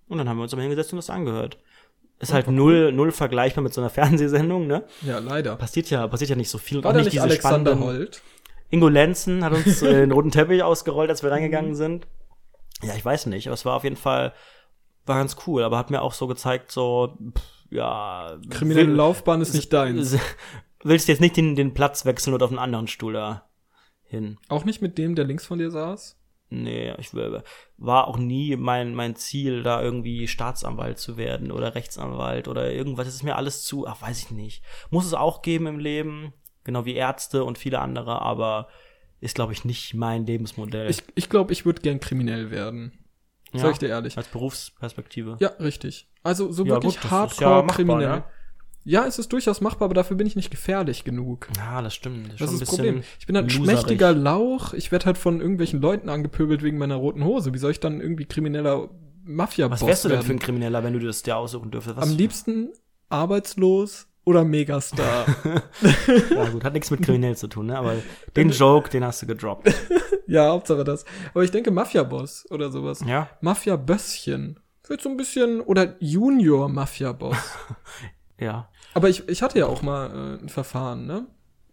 Und 0.07 0.19
dann 0.19 0.29
haben 0.29 0.37
wir 0.37 0.43
uns 0.43 0.53
aber 0.53 0.61
hingesetzt 0.61 0.93
und 0.93 0.97
das 0.97 1.09
angehört. 1.09 1.57
Ist 2.19 2.33
halt 2.33 2.47
null, 2.47 2.91
null 2.93 3.11
vergleichbar 3.11 3.61
mit 3.63 3.73
so 3.73 3.81
einer 3.81 3.89
Fernsehsendung, 3.91 4.65
ne? 4.67 4.85
ja, 5.01 5.19
leider. 5.19 5.55
Passiert 5.57 5.89
ja, 5.89 6.07
passiert 6.07 6.29
ja 6.31 6.35
nicht 6.37 6.49
so 6.49 6.57
viel. 6.57 6.81
War 6.83 6.89
Auch 6.91 6.95
da 6.95 7.01
nicht 7.01 7.11
diese 7.11 7.21
Alexander 7.23 7.77
Holt? 7.79 8.21
Ingo 8.69 8.87
Lenzen 8.89 9.43
hat 9.43 9.53
uns 9.53 9.81
äh, 9.81 9.93
den 10.01 10.11
roten 10.11 10.31
Teppich 10.31 10.63
ausgerollt, 10.63 11.09
als 11.09 11.23
wir 11.23 11.31
reingegangen 11.31 11.75
sind. 11.75 12.07
Ja, 12.83 12.93
ich 12.95 13.03
weiß 13.05 13.25
nicht, 13.27 13.47
aber 13.47 13.53
es 13.55 13.65
war 13.65 13.75
auf 13.75 13.83
jeden 13.83 13.95
Fall, 13.95 14.33
war 15.05 15.17
ganz 15.17 15.35
cool, 15.47 15.63
aber 15.63 15.77
hat 15.77 15.89
mir 15.89 16.01
auch 16.01 16.13
so 16.13 16.27
gezeigt, 16.27 16.71
so, 16.71 17.17
pff, 17.37 17.43
ja. 17.71 18.37
Kriminelle 18.49 18.87
will- 18.87 18.95
Laufbahn 18.95 19.41
ist 19.41 19.53
nicht 19.53 19.71
deins. 19.73 20.17
Willst 20.83 21.07
jetzt 21.07 21.21
nicht 21.21 21.35
den, 21.37 21.55
den 21.55 21.73
Platz 21.73 22.05
wechseln 22.05 22.33
oder 22.33 22.45
auf 22.45 22.51
einen 22.51 22.59
anderen 22.59 22.87
Stuhl 22.87 23.13
da 23.13 23.49
hin? 24.03 24.37
Auch 24.47 24.63
nicht 24.63 24.81
mit 24.81 24.97
dem, 24.97 25.15
der 25.15 25.25
links 25.25 25.45
von 25.45 25.57
dir 25.59 25.71
saß? 25.71 26.15
Nee, 26.49 26.93
ich 26.97 27.13
will, 27.13 27.43
war 27.77 28.07
auch 28.07 28.17
nie 28.17 28.55
mein, 28.55 28.95
mein 28.95 29.15
Ziel, 29.17 29.63
da 29.63 29.81
irgendwie 29.81 30.29
Staatsanwalt 30.29 30.97
zu 30.97 31.17
werden 31.17 31.51
oder 31.51 31.75
Rechtsanwalt 31.75 32.47
oder 32.47 32.71
irgendwas. 32.71 33.05
Das 33.07 33.15
ist 33.15 33.23
mir 33.23 33.35
alles 33.35 33.63
zu, 33.63 33.85
ach, 33.85 34.01
weiß 34.01 34.19
ich 34.19 34.31
nicht. 34.31 34.63
Muss 34.89 35.05
es 35.05 35.13
auch 35.13 35.41
geben 35.41 35.67
im 35.67 35.79
Leben, 35.79 36.31
genau 36.67 36.85
wie 36.85 36.93
Ärzte 36.93 37.43
und 37.43 37.57
viele 37.57 37.79
andere, 37.79 38.21
aber 38.21 38.67
ist, 39.19 39.33
glaube 39.33 39.51
ich, 39.53 39.65
nicht 39.65 39.95
mein 39.95 40.27
Lebensmodell. 40.27 40.91
Ich, 40.91 41.01
ich 41.15 41.27
glaube, 41.29 41.51
ich 41.51 41.65
würde 41.65 41.81
gern 41.81 41.99
kriminell 41.99 42.51
werden. 42.51 42.91
ja, 43.51 43.61
Sag 43.61 43.71
ich 43.71 43.77
dir 43.79 43.89
ehrlich. 43.89 44.15
Als 44.15 44.27
Berufsperspektive. 44.27 45.37
Ja, 45.39 45.49
richtig. 45.59 46.07
Also 46.21 46.51
so 46.51 46.63
Ja, 46.63 46.73
wirklich 46.75 46.95
gut, 46.97 47.05
das 47.05 47.11
hardcore 47.11 47.49
ja 47.49 47.55
machbar, 47.63 47.75
kriminell. 47.75 48.07
ne? 48.09 48.23
Ja, 48.83 49.05
es 49.05 49.17
ist 49.19 49.33
durchaus 49.33 49.59
machbar, 49.59 49.85
aber 49.87 49.95
dafür 49.95 50.15
bin 50.15 50.27
ich 50.27 50.35
nicht 50.37 50.49
gefährlich 50.51 51.03
genug. 51.03 51.49
Ja, 51.57 51.81
das 51.81 51.93
stimmt. 51.95 52.31
Das 52.33 52.37
schon 52.37 52.47
ist 52.47 52.53
ein 52.53 52.59
das 52.59 52.69
Problem. 52.69 53.03
Ich 53.19 53.25
bin 53.25 53.35
halt 53.35 53.45
ein 53.47 53.49
loserig. 53.49 53.79
schmächtiger 53.79 54.13
Lauch. 54.13 54.73
Ich 54.73 54.91
werde 54.93 55.07
halt 55.07 55.17
von 55.17 55.41
irgendwelchen 55.41 55.81
Leuten 55.81 56.07
angepöbelt 56.09 56.61
wegen 56.63 56.77
meiner 56.77 56.95
roten 56.95 57.23
Hose. 57.25 57.53
Wie 57.53 57.57
soll 57.57 57.71
ich 57.71 57.79
dann 57.81 57.99
irgendwie 57.99 58.25
krimineller 58.25 58.89
Mafia-Boss 59.25 59.81
Was 59.81 59.87
wärst 59.87 60.05
du 60.05 60.09
denn 60.09 60.21
für 60.21 60.31
ein? 60.31 60.39
Krimineller, 60.39 60.83
wenn 60.85 60.93
du 60.93 60.99
das 60.99 61.21
dir 61.23 61.35
aussuchen 61.37 61.69
dürftest? 61.71 61.97
Was? 61.97 62.03
Am 62.09 62.15
liebsten 62.15 62.69
arbeitslos 63.09 64.06
oder 64.27 64.43
Megastar. 64.43 65.25
ja, 66.29 66.49
gut, 66.49 66.65
hat 66.65 66.73
nichts 66.73 66.91
mit 66.91 67.01
kriminell 67.01 67.37
zu 67.37 67.47
tun, 67.47 67.67
ne? 67.67 67.77
Aber 67.77 67.95
den 68.35 68.49
Joke, 68.49 68.89
den 68.89 69.05
hast 69.05 69.21
du 69.21 69.25
gedroppt. 69.25 69.73
ja, 70.27 70.49
Hauptsache 70.49 70.83
das. 70.83 71.05
Aber 71.33 71.45
ich 71.45 71.51
denke 71.51 71.71
Mafia-Boss 71.71 72.45
oder 72.51 72.69
sowas. 72.69 72.99
Ja? 73.07 73.29
Mafia-Bösschen. 73.39 74.59
Wird 74.85 75.01
so 75.01 75.07
ein 75.09 75.15
bisschen, 75.15 75.61
oder 75.61 75.95
Junior-Mafia-Boss. 75.99 77.37
Ja. 78.39 78.69
Aber 78.93 79.09
ich, 79.09 79.27
ich 79.27 79.41
hatte 79.41 79.57
ja 79.57 79.65
auch 79.65 79.81
mal 79.81 80.11
äh, 80.11 80.43
ein 80.43 80.49
Verfahren, 80.49 81.07
ne? 81.07 81.25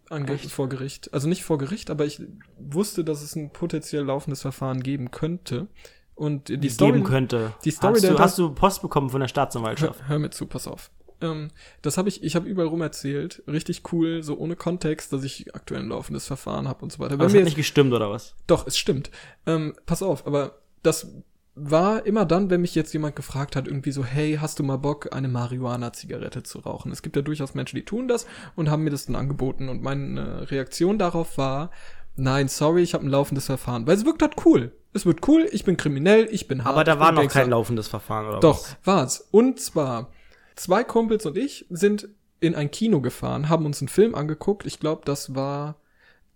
Ange 0.09 0.33
Echt? 0.33 0.49
vor 0.49 0.67
Gericht. 0.67 1.13
Also 1.13 1.27
nicht 1.29 1.43
vor 1.43 1.59
Gericht, 1.59 1.91
aber 1.91 2.05
ich 2.05 2.23
wusste, 2.57 3.03
dass 3.03 3.21
es 3.21 3.35
ein 3.35 3.53
potenziell 3.53 4.01
laufendes 4.01 4.41
Verfahren 4.41 4.81
geben 4.81 5.11
könnte. 5.11 5.67
Und 6.15 6.49
die, 6.49 6.57
Die 6.57 6.69
Story. 6.69 6.93
geben 6.93 7.03
könnte. 7.03 7.53
die 7.63 7.69
Story 7.69 7.99
hast, 8.01 8.09
du, 8.09 8.17
hast 8.17 8.37
du 8.39 8.55
Post 8.55 8.81
bekommen 8.81 9.11
von 9.11 9.21
der 9.21 9.27
Staatsanwaltschaft? 9.27 10.01
Hör, 10.01 10.07
hör 10.07 10.17
mir 10.17 10.31
zu, 10.31 10.47
pass 10.47 10.67
auf. 10.67 10.89
Ähm, 11.21 11.49
das 11.81 11.97
habe 11.97 12.09
ich, 12.09 12.23
ich 12.23 12.35
habe 12.35 12.47
überall 12.47 12.67
rum 12.67 12.81
erzählt. 12.81 13.43
Richtig 13.47 13.91
cool, 13.91 14.23
so 14.23 14.37
ohne 14.37 14.55
Kontext, 14.55 15.13
dass 15.13 15.23
ich 15.23 15.55
aktuell 15.55 15.81
ein 15.81 15.89
laufendes 15.89 16.27
Verfahren 16.27 16.67
habe 16.67 16.83
und 16.83 16.91
so 16.91 16.99
weiter. 16.99 17.13
Aber 17.13 17.23
das 17.23 17.33
mir 17.33 17.39
hat 17.39 17.45
nicht 17.45 17.57
gestimmt, 17.57 17.93
oder 17.93 18.09
was? 18.09 18.35
doch, 18.47 18.67
es 18.67 18.77
stimmt. 18.77 19.11
Ähm, 19.45 19.73
pass 19.85 20.03
auf, 20.03 20.27
aber 20.27 20.59
das 20.83 21.07
war 21.55 22.05
immer 22.05 22.25
dann, 22.25 22.49
wenn 22.49 22.61
mich 22.61 22.75
jetzt 22.75 22.91
jemand 22.91 23.15
gefragt 23.15 23.55
hat, 23.55 23.67
irgendwie 23.67 23.91
so, 23.91 24.03
hey, 24.03 24.37
hast 24.41 24.59
du 24.59 24.63
mal 24.63 24.77
Bock, 24.77 25.13
eine 25.15 25.29
Marihuana-Zigarette 25.29 26.43
zu 26.43 26.59
rauchen? 26.59 26.91
Es 26.91 27.01
gibt 27.01 27.15
ja 27.15 27.21
durchaus 27.21 27.53
Menschen, 27.53 27.77
die 27.77 27.85
tun 27.85 28.09
das 28.09 28.25
und 28.57 28.69
haben 28.69 28.83
mir 28.83 28.89
das 28.89 29.05
dann 29.05 29.15
angeboten. 29.15 29.69
Und 29.69 29.81
meine 29.81 30.51
Reaktion 30.51 30.99
darauf 30.99 31.37
war, 31.37 31.71
nein, 32.17 32.49
sorry, 32.49 32.83
ich 32.83 32.93
habe 32.93 33.05
ein 33.05 33.09
laufendes 33.09 33.45
Verfahren. 33.45 33.87
Weil 33.87 33.95
es 33.95 34.05
wirkt 34.05 34.21
halt 34.21 34.35
cool. 34.45 34.73
Es 34.91 35.05
wird 35.05 35.25
cool, 35.27 35.47
ich 35.51 35.63
bin 35.63 35.77
kriminell, 35.77 36.27
ich 36.29 36.47
bin 36.47 36.63
hart. 36.63 36.73
Aber 36.73 36.83
da 36.83 36.99
war 36.99 37.11
noch 37.13 37.21
Gangster. 37.21 37.39
kein 37.41 37.49
laufendes 37.49 37.87
Verfahren, 37.87 38.27
oder 38.27 38.39
Doch, 38.41 38.59
was? 38.59 38.77
war's. 38.83 39.27
Und 39.31 39.59
zwar, 39.59 40.09
zwei 40.55 40.83
Kumpels 40.83 41.25
und 41.25 41.37
ich 41.37 41.65
sind 41.69 42.09
in 42.39 42.55
ein 42.55 42.71
Kino 42.71 43.01
gefahren, 43.01 43.49
haben 43.49 43.65
uns 43.65 43.81
einen 43.81 43.87
Film 43.87 44.15
angeguckt. 44.15 44.65
Ich 44.65 44.79
glaube, 44.79 45.01
das 45.05 45.35
war 45.35 45.77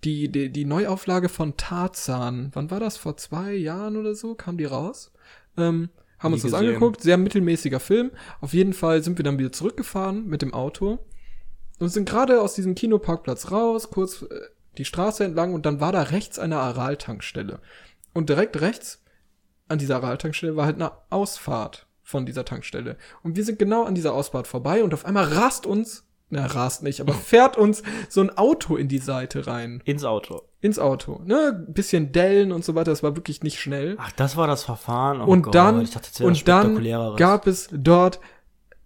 die, 0.04 0.30
die, 0.30 0.50
die 0.50 0.66
Neuauflage 0.66 1.30
von 1.30 1.58
Tarzan. 1.58 2.52
Wann 2.54 2.72
war 2.72 2.80
das? 2.80 2.98
Vor 2.98 3.18
zwei 3.18 3.54
Jahren 3.54 3.98
oder 3.98 4.16
so? 4.16 4.36
Kam 4.36 4.58
die 4.58 4.66
raus? 4.66 5.12
Ähm, 5.58 5.90
haben 6.20 6.32
Nie 6.32 6.36
uns 6.36 6.44
das 6.44 6.52
gesehen. 6.52 6.68
angeguckt. 6.68 7.02
Sehr 7.02 7.18
mittelmäßiger 7.18 7.80
Film. 7.80 8.12
Auf 8.42 8.54
jeden 8.54 8.74
Fall 8.74 9.04
sind 9.04 9.18
wir 9.18 9.24
dann 9.24 9.40
wieder 9.40 9.52
zurückgefahren 9.52 10.26
mit 10.26 10.42
dem 10.42 10.54
Auto 10.54 11.00
und 11.80 11.90
sind 11.90 12.08
gerade 12.08 12.42
aus 12.42 12.54
diesem 12.56 12.76
Kinoparkplatz 12.76 13.52
raus, 13.52 13.90
kurz 13.90 14.22
äh, 14.24 14.28
die 14.78 14.86
Straße 14.86 15.24
entlang 15.24 15.54
und 15.54 15.66
dann 15.66 15.80
war 15.80 15.92
da 15.92 16.04
rechts 16.04 16.40
eine 16.40 16.58
Aral-Tankstelle. 16.58 17.60
Und 18.14 18.30
direkt 18.30 18.60
rechts 18.62 19.04
an 19.68 19.80
dieser 19.80 19.98
Aral-Tankstelle 19.98 20.56
war 20.56 20.66
halt 20.66 20.76
eine 20.76 20.92
Ausfahrt 21.10 21.88
von 22.10 22.26
dieser 22.26 22.44
Tankstelle. 22.44 22.98
Und 23.22 23.36
wir 23.36 23.46
sind 23.46 23.60
genau 23.60 23.84
an 23.84 23.94
dieser 23.94 24.14
Ausfahrt 24.14 24.48
vorbei 24.48 24.84
und 24.84 24.96
auf 24.96 25.06
einmal 25.06 25.26
rast 25.26 25.68
uns, 25.68 26.06
na, 26.32 26.48
rast 26.48 26.82
nicht, 26.82 27.02
aber 27.02 27.14
fährt 27.32 27.56
uns 27.56 27.84
so 28.10 28.22
ein 28.22 28.36
Auto 28.36 28.76
in 28.78 28.88
die 28.88 28.98
Seite 28.98 29.46
rein. 29.46 29.82
Ins 29.86 30.04
Auto. 30.04 30.42
Ins 30.60 30.80
Auto. 30.80 31.22
Ne, 31.24 31.66
bisschen 31.68 32.12
dellen 32.12 32.52
und 32.52 32.66
so 32.66 32.74
weiter, 32.74 32.92
das 32.92 33.04
war 33.04 33.16
wirklich 33.16 33.44
nicht 33.44 33.60
schnell. 33.60 33.96
Ach, 34.00 34.12
das 34.14 34.38
war 34.38 34.48
das 34.48 34.64
Verfahren. 34.64 35.22
Oh 35.22 35.26
und 35.26 35.44
Gott, 35.44 35.56
dann, 35.56 35.86
dachte, 35.86 36.10
das 36.12 36.22
und 36.22 36.48
dann 36.48 36.84
gab 37.16 37.46
es 37.46 37.70
dort, 37.72 38.20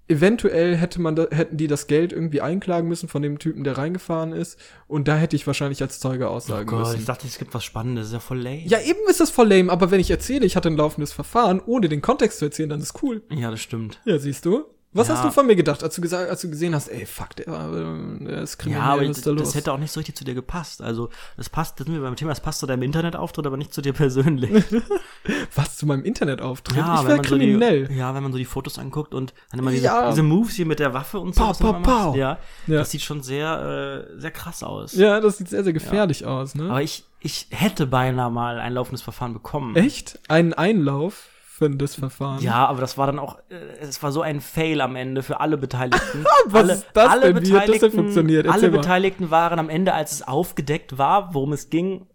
eventuell 0.07 0.75
hätte 0.75 1.01
man, 1.01 1.15
da, 1.15 1.27
hätten 1.31 1.57
die 1.57 1.67
das 1.67 1.87
Geld 1.87 2.11
irgendwie 2.11 2.41
einklagen 2.41 2.87
müssen 2.87 3.07
von 3.07 3.21
dem 3.21 3.39
Typen, 3.39 3.63
der 3.63 3.77
reingefahren 3.77 4.33
ist. 4.33 4.59
Und 4.87 5.07
da 5.07 5.15
hätte 5.15 5.35
ich 5.35 5.47
wahrscheinlich 5.47 5.81
als 5.81 5.99
Zeuge 5.99 6.25
oh 6.25 6.29
aussagen 6.29 6.67
Gott, 6.67 6.79
müssen. 6.79 6.99
ich 6.99 7.05
dachte, 7.05 7.27
es 7.27 7.37
gibt 7.37 7.53
was 7.53 7.63
Spannendes. 7.63 8.07
Ist 8.07 8.13
ja 8.13 8.19
voll 8.19 8.39
lame. 8.39 8.65
Ja, 8.65 8.79
eben 8.81 8.99
ist 9.09 9.19
das 9.19 9.29
voll 9.29 9.47
lame, 9.47 9.71
aber 9.71 9.91
wenn 9.91 9.99
ich 9.99 10.11
erzähle, 10.11 10.45
ich 10.45 10.55
hatte 10.55 10.69
ein 10.69 10.77
laufendes 10.77 11.13
Verfahren, 11.13 11.61
ohne 11.65 11.89
den 11.89 12.01
Kontext 12.01 12.39
zu 12.39 12.45
erzählen, 12.45 12.69
dann 12.69 12.81
ist 12.81 13.01
cool. 13.01 13.23
Ja, 13.29 13.51
das 13.51 13.61
stimmt. 13.61 14.01
Ja, 14.05 14.17
siehst 14.17 14.45
du? 14.45 14.65
Was 14.95 15.07
Ja. 15.07 15.15
hast 15.15 15.25
du 15.25 15.31
von 15.31 15.47
mir 15.47 15.55
gedacht, 15.55 15.83
als 15.83 15.95
du 15.95 16.01
gesagt, 16.01 16.29
als 16.29 16.41
du 16.41 16.49
gesehen 16.49 16.75
hast, 16.75 16.87
ey, 16.87 17.05
fuck, 17.05 17.35
der, 17.35 17.47
äh, 17.47 18.25
der 18.25 18.41
ist 18.43 18.57
kriminell, 18.59 18.81
Ja, 18.83 18.89
aber 18.93 19.01
was 19.01 19.07
das, 19.07 19.17
ist 19.17 19.25
da 19.27 19.31
los? 19.31 19.41
das 19.41 19.55
hätte 19.55 19.73
auch 19.73 19.77
nicht 19.79 19.91
so 19.91 19.99
richtig 19.99 20.15
zu 20.15 20.23
dir 20.23 20.35
gepasst. 20.35 20.81
Also, 20.81 21.09
das 21.35 21.49
passt, 21.49 21.79
das 21.79 21.85
sind 21.87 21.95
wir 21.95 22.01
beim 22.01 22.15
Thema, 22.15 22.29
das 22.31 22.41
passt 22.41 22.59
zu 22.59 22.67
deinem 22.67 22.83
Internetauftritt, 22.83 23.45
aber 23.47 23.57
nicht 23.57 23.73
zu 23.73 23.81
dir 23.81 23.93
persönlich. 23.93 24.51
was 25.55 25.77
zu 25.77 25.85
meinem 25.85 26.03
Internetauftritt? 26.03 26.77
Ja, 26.77 26.95
ich 27.01 27.07
wäre 27.07 27.15
man 27.17 27.23
so 27.25 27.29
kriminell. 27.29 27.87
die, 27.87 27.95
ja, 27.95 28.13
wenn 28.13 28.23
man 28.23 28.31
so 28.31 28.37
die 28.37 28.45
Fotos 28.45 28.77
anguckt 28.77 29.13
und 29.13 29.33
dann 29.51 29.59
immer 29.59 29.71
diese, 29.71 29.85
Ja. 29.85 30.09
diese 30.09 30.23
Moves 30.23 30.53
hier 30.55 30.65
mit 30.65 30.79
der 30.79 30.93
Waffe 30.93 31.19
und 31.19 31.33
so. 31.35 31.43
Pow, 31.43 31.57
pow, 31.59 31.81
pow. 31.81 32.15
Ja, 32.15 32.37
Ja. 32.67 32.77
das 32.79 32.91
sieht 32.91 33.01
schon 33.01 33.23
sehr, 33.23 34.05
äh, 34.15 34.19
sehr 34.19 34.31
krass 34.31 34.63
aus. 34.63 34.93
ja, 34.93 35.19
das 35.19 35.37
sieht 35.37 35.49
sehr, 35.49 35.63
sehr 35.63 35.73
gefährlich 35.73 36.25
aus, 36.25 36.55
ne? 36.55 36.69
Aber 36.69 36.81
ich, 36.81 37.03
ich 37.19 37.47
hätte 37.51 37.87
beinahe 37.87 38.29
mal 38.29 38.59
ein 38.59 38.73
laufendes 38.73 39.01
Verfahren 39.01 39.33
bekommen. 39.33 39.75
Echt? 39.75 40.19
Einen 40.27 40.53
Einlauf 40.53 41.29
das 41.69 41.95
Verfahren? 41.95 42.41
Ja, 42.41 42.65
aber 42.65 42.81
das 42.81 42.97
war 42.97 43.07
dann 43.07 43.19
auch, 43.19 43.39
äh, 43.49 43.55
es 43.81 44.01
war 44.03 44.11
so 44.11 44.21
ein 44.21 44.41
Fail 44.41 44.81
am 44.81 44.95
Ende 44.95 45.23
für 45.23 45.39
alle 45.39 45.57
Beteiligten. 45.57 46.25
Was 46.45 46.63
alle, 46.63 46.73
ist 46.73 46.87
das 46.93 47.09
alle 47.09 47.33
denn? 47.33 47.45
Wie 47.45 47.53
hat 47.53 47.69
das 47.69 47.79
denn 47.79 47.91
funktioniert? 47.91 48.45
Alle 48.45 48.55
Erzähl 48.55 48.71
mal. 48.71 48.77
Beteiligten 48.77 49.31
waren 49.31 49.59
am 49.59 49.69
Ende, 49.69 49.93
als 49.93 50.11
es 50.11 50.27
aufgedeckt 50.27 50.97
war, 50.97 51.33
worum 51.33 51.53
es 51.53 51.69
ging, 51.69 52.07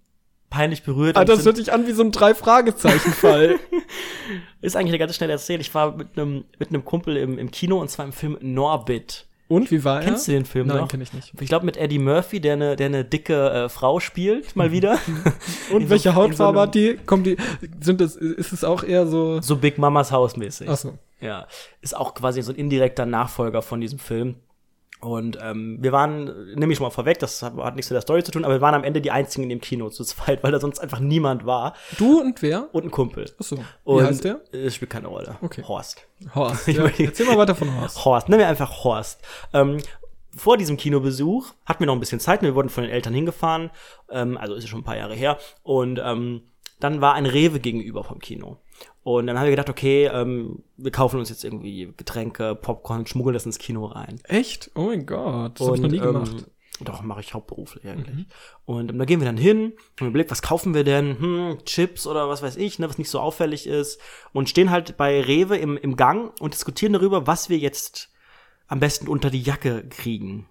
peinlich 0.50 0.82
berührt. 0.82 1.16
Ah, 1.16 1.24
das 1.24 1.44
hört 1.44 1.56
sich 1.56 1.72
an 1.72 1.86
wie 1.86 1.92
so 1.92 2.02
ein 2.02 2.12
Drei-Fragezeichen-Fall. 2.12 3.56
ist 4.60 4.76
eigentlich 4.76 4.98
ganz 4.98 5.14
schnell 5.14 5.30
erzählt. 5.30 5.60
Ich 5.60 5.74
war 5.74 5.96
mit 5.96 6.16
einem 6.16 6.44
mit 6.58 6.70
einem 6.70 6.84
Kumpel 6.84 7.16
im, 7.16 7.38
im 7.38 7.50
Kino 7.50 7.80
und 7.80 7.90
zwar 7.90 8.04
im 8.04 8.12
Film 8.12 8.36
Norbit. 8.40 9.27
Und, 9.48 9.70
wie 9.70 9.82
war 9.82 10.00
er? 10.00 10.04
Kennst 10.04 10.28
du 10.28 10.32
den 10.32 10.44
Film 10.44 10.66
Nein, 10.66 10.76
noch? 10.78 10.88
kenn 10.88 11.00
ich 11.00 11.12
nicht. 11.14 11.32
Ich 11.40 11.48
glaube 11.48 11.64
mit 11.64 11.76
Eddie 11.78 11.98
Murphy, 11.98 12.38
der 12.40 12.52
eine 12.52 12.76
der 12.76 12.86
eine 12.86 13.04
dicke 13.04 13.50
äh, 13.50 13.68
Frau 13.70 13.98
spielt, 13.98 14.54
mal 14.56 14.70
wieder. 14.72 14.98
Und 15.72 15.80
In 15.82 15.86
so- 15.86 15.90
welche 15.90 16.10
so 16.10 16.14
Hautfarbe 16.14 16.58
einem- 16.60 16.68
hat 16.68 16.74
die? 16.74 16.98
Kommt 17.06 17.26
die, 17.26 17.36
sind 17.80 18.00
das, 18.00 18.14
ist 18.16 18.52
es 18.52 18.62
auch 18.64 18.82
eher 18.84 19.06
so, 19.06 19.40
so 19.40 19.56
Big 19.56 19.78
Mamas 19.78 20.12
Haus 20.12 20.36
mäßig. 20.36 20.68
ach 20.68 20.76
so. 20.76 20.98
Ja, 21.20 21.46
ist 21.80 21.96
auch 21.96 22.14
quasi 22.14 22.42
so 22.42 22.52
ein 22.52 22.56
indirekter 22.56 23.04
Nachfolger 23.06 23.60
von 23.62 23.80
diesem 23.80 23.98
Film. 23.98 24.36
Und 25.00 25.38
ähm, 25.40 25.78
wir 25.80 25.92
waren, 25.92 26.24
nehme 26.56 26.72
ich 26.72 26.78
schon 26.78 26.86
mal 26.86 26.90
vorweg, 26.90 27.18
das 27.20 27.42
hat, 27.42 27.56
hat 27.56 27.76
nichts 27.76 27.88
mit 27.90 27.94
der 27.94 28.00
Story 28.02 28.24
zu 28.24 28.32
tun, 28.32 28.44
aber 28.44 28.54
wir 28.54 28.60
waren 28.60 28.74
am 28.74 28.82
Ende 28.82 29.00
die 29.00 29.10
einzigen 29.12 29.44
in 29.44 29.48
dem 29.48 29.60
Kino 29.60 29.90
zu 29.90 30.02
zweit, 30.04 30.42
weil 30.42 30.50
da 30.50 30.58
sonst 30.58 30.80
einfach 30.80 30.98
niemand 30.98 31.46
war 31.46 31.74
Du 31.98 32.20
und 32.20 32.42
wer? 32.42 32.68
und 32.72 32.84
ein 32.84 32.90
Kumpel. 32.90 33.30
Ach 33.38 33.44
so. 33.44 33.56
Wie 33.58 33.62
Und 33.84 34.04
heißt 34.04 34.24
der? 34.24 34.40
Es 34.50 34.74
spielt 34.74 34.90
keine 34.90 35.06
Rolle. 35.08 35.36
Okay. 35.40 35.62
Horst. 35.62 36.06
Horst. 36.34 36.66
Ja. 36.68 36.84
Erzähl 36.86 37.26
mal 37.26 37.38
weiter 37.38 37.54
von 37.54 37.80
Horst. 37.80 38.04
Horst, 38.04 38.28
nennen 38.28 38.40
wir 38.40 38.48
einfach 38.48 38.82
Horst. 38.84 39.20
Ähm, 39.52 39.78
vor 40.36 40.56
diesem 40.56 40.76
Kinobesuch 40.76 41.52
hatten 41.64 41.80
wir 41.80 41.86
noch 41.86 41.94
ein 41.94 42.00
bisschen 42.00 42.20
Zeit. 42.20 42.42
Wir 42.42 42.54
wurden 42.54 42.68
von 42.68 42.82
den 42.84 42.92
Eltern 42.92 43.14
hingefahren. 43.14 43.70
Ähm, 44.10 44.36
also 44.36 44.54
ist 44.54 44.64
es 44.64 44.70
schon 44.70 44.80
ein 44.80 44.84
paar 44.84 44.96
Jahre 44.96 45.14
her. 45.14 45.38
Und 45.62 46.00
ähm, 46.04 46.42
dann 46.80 47.00
war 47.00 47.14
ein 47.14 47.26
Rewe 47.26 47.60
gegenüber 47.60 48.04
vom 48.04 48.18
Kino. 48.20 48.58
Und 49.02 49.26
dann 49.26 49.38
haben 49.38 49.44
wir 49.44 49.52
gedacht, 49.52 49.70
okay, 49.70 50.06
ähm, 50.12 50.62
wir 50.76 50.90
kaufen 50.90 51.18
uns 51.18 51.30
jetzt 51.30 51.44
irgendwie 51.44 51.92
Getränke, 51.96 52.54
Popcorn, 52.54 53.06
schmuggeln 53.06 53.34
das 53.34 53.46
ins 53.46 53.58
Kino 53.58 53.86
rein. 53.86 54.20
Echt? 54.24 54.70
Oh 54.74 54.86
mein 54.86 55.06
Gott, 55.06 55.58
das 55.58 55.66
hab 55.66 55.74
ich 55.76 55.80
noch 55.80 55.90
nie 55.90 55.96
ähm, 55.96 56.04
gemacht. 56.04 56.32
Mhm. 56.32 56.44
Doch, 56.80 57.02
mache 57.02 57.20
ich 57.20 57.34
hauptberuflich 57.34 57.86
eigentlich. 57.88 58.26
Und 58.64 58.90
ähm, 58.90 58.98
da 58.98 59.04
gehen 59.04 59.20
wir 59.20 59.26
dann 59.26 59.36
hin 59.36 59.72
und 60.00 60.06
überlegt, 60.06 60.30
was 60.30 60.42
kaufen 60.42 60.74
wir 60.74 60.84
denn? 60.84 61.18
Hm, 61.18 61.58
Chips 61.64 62.06
oder 62.06 62.28
was 62.28 62.42
weiß 62.42 62.56
ich, 62.56 62.78
ne, 62.78 62.88
was 62.88 62.98
nicht 62.98 63.10
so 63.10 63.18
auffällig 63.18 63.66
ist. 63.66 64.00
Und 64.32 64.48
stehen 64.48 64.70
halt 64.70 64.96
bei 64.96 65.20
Rewe 65.20 65.56
im, 65.56 65.76
im 65.76 65.96
Gang 65.96 66.38
und 66.40 66.54
diskutieren 66.54 66.92
darüber, 66.92 67.26
was 67.26 67.48
wir 67.48 67.58
jetzt 67.58 68.10
am 68.68 68.78
besten 68.78 69.08
unter 69.08 69.30
die 69.30 69.42
Jacke 69.42 69.88
kriegen. 69.88 70.46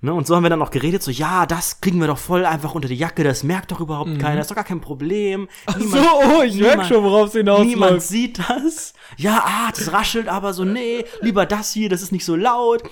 Ne, 0.00 0.14
und 0.14 0.26
so 0.26 0.36
haben 0.36 0.44
wir 0.44 0.50
dann 0.50 0.62
auch 0.62 0.70
geredet, 0.70 1.02
so, 1.02 1.10
ja, 1.10 1.44
das 1.44 1.80
kriegen 1.80 2.00
wir 2.00 2.06
doch 2.06 2.18
voll 2.18 2.46
einfach 2.46 2.74
unter 2.74 2.88
die 2.88 2.94
Jacke, 2.94 3.24
das 3.24 3.42
merkt 3.42 3.72
doch 3.72 3.80
überhaupt 3.80 4.18
keiner, 4.20 4.40
ist 4.40 4.50
doch 4.50 4.54
gar 4.54 4.64
kein 4.64 4.80
Problem. 4.80 5.48
Mhm. 5.76 5.88
so, 5.88 5.98
oh, 5.98 6.42
ich 6.42 6.54
merk 6.54 6.86
schon, 6.86 7.02
worauf 7.02 7.28
es 7.28 7.32
hinausläuft. 7.32 7.68
Niemand 7.68 8.02
sieht 8.02 8.38
das. 8.38 8.94
Ja, 9.16 9.42
ah, 9.44 9.70
das 9.74 9.92
raschelt 9.92 10.28
aber 10.28 10.52
so, 10.52 10.64
nee, 10.64 11.04
lieber 11.20 11.46
das 11.46 11.72
hier, 11.72 11.88
das 11.88 12.02
ist 12.02 12.12
nicht 12.12 12.24
so 12.24 12.36
laut. 12.36 12.82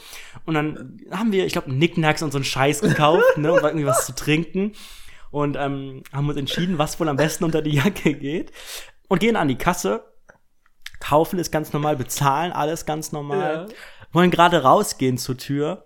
Und 0.45 0.55
dann 0.55 1.01
haben 1.13 1.33
wir, 1.33 1.47
ich 1.47 1.53
glaube, 1.53 1.73
Nicknacks 1.73 2.23
und 2.23 2.33
so 2.33 2.39
einen 2.39 2.45
Scheiß 2.45 2.81
gekauft, 2.81 3.37
ne, 3.37 3.53
und 3.53 3.63
irgendwie 3.63 3.87
was 3.87 4.05
zu 4.05 4.15
trinken. 4.15 4.73
Und 5.31 5.57
ähm, 5.57 6.03
haben 6.13 6.29
uns 6.29 6.39
entschieden, 6.39 6.79
was 6.79 6.99
wohl 6.99 7.09
am 7.09 7.17
besten 7.17 7.45
unter 7.45 7.63
die 7.63 7.75
Jacke 7.75 8.15
geht. 8.15 8.53
Und 9.09 9.21
gehen 9.21 9.37
an 9.37 9.49
die 9.49 9.59
Kasse, 9.59 10.05
kaufen 10.99 11.39
es 11.39 11.51
ganz 11.51 11.73
normal, 11.73 11.97
bezahlen 11.97 12.53
alles 12.53 12.87
ganz 12.87 13.13
normal. 13.13 13.67
Ja. 13.69 13.75
Wollen 14.13 14.31
gerade 14.31 14.63
rausgehen 14.63 15.19
zur 15.19 15.37
Tür. 15.37 15.85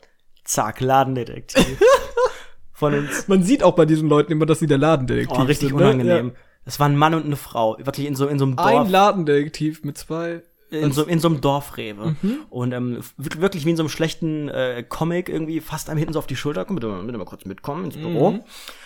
Zack, 0.51 0.81
Ladendetektiv. 0.81 1.81
Von 2.73 2.95
uns. 2.95 3.29
Man 3.29 3.43
sieht 3.43 3.63
auch 3.63 3.75
bei 3.77 3.85
diesen 3.87 4.09
Leuten 4.09 4.33
immer, 4.33 4.47
dass 4.47 4.59
sie 4.59 4.67
der 4.67 4.79
Ladendetektiv 4.79 5.39
Oh, 5.39 5.43
richtig 5.43 5.69
sind. 5.69 5.79
ne? 5.79 5.85
unangenehm. 5.85 6.33
Es 6.65 6.81
war 6.81 6.89
ein 6.89 6.97
Mann 6.97 7.15
und 7.15 7.25
eine 7.25 7.37
Frau, 7.37 7.77
wirklich 7.79 8.07
in 8.07 8.15
so, 8.17 8.27
in 8.27 8.39
so 8.39 8.45
einem 8.47 8.57
Ja. 8.59 8.71
Dorf. 8.71 8.85
Ein 8.87 8.91
Ladendetektiv 8.91 9.85
mit 9.85 9.97
zwei 9.97 10.43
In 10.71 10.91
so, 10.93 11.05
in 11.05 11.19
so 11.21 11.29
einem 11.29 11.41
Dorfrewe. 11.41 12.17
Und 12.49 12.73
ähm, 12.73 12.99
wir- 13.17 13.41
wirklich 13.43 13.65
wie 13.67 13.71
in 13.71 13.77
so 13.77 13.83
einem 13.83 13.91
schlechten 13.91 14.49
äh, 14.49 14.85
Comic 14.89 15.29
irgendwie 15.29 15.61
fast 15.61 15.89
einem 15.89 15.99
hinten 15.99 16.13
so 16.15 16.19
auf 16.19 16.27
die 16.27 16.37
Schulter 16.37 16.65
kommen, 16.65 16.79
bitte, 16.81 16.93
bitte 17.07 17.19
mal 17.19 17.25
kurz 17.25 17.45
mitkommen 17.45 17.85
ins 17.87 17.97
Büro. 17.97 18.41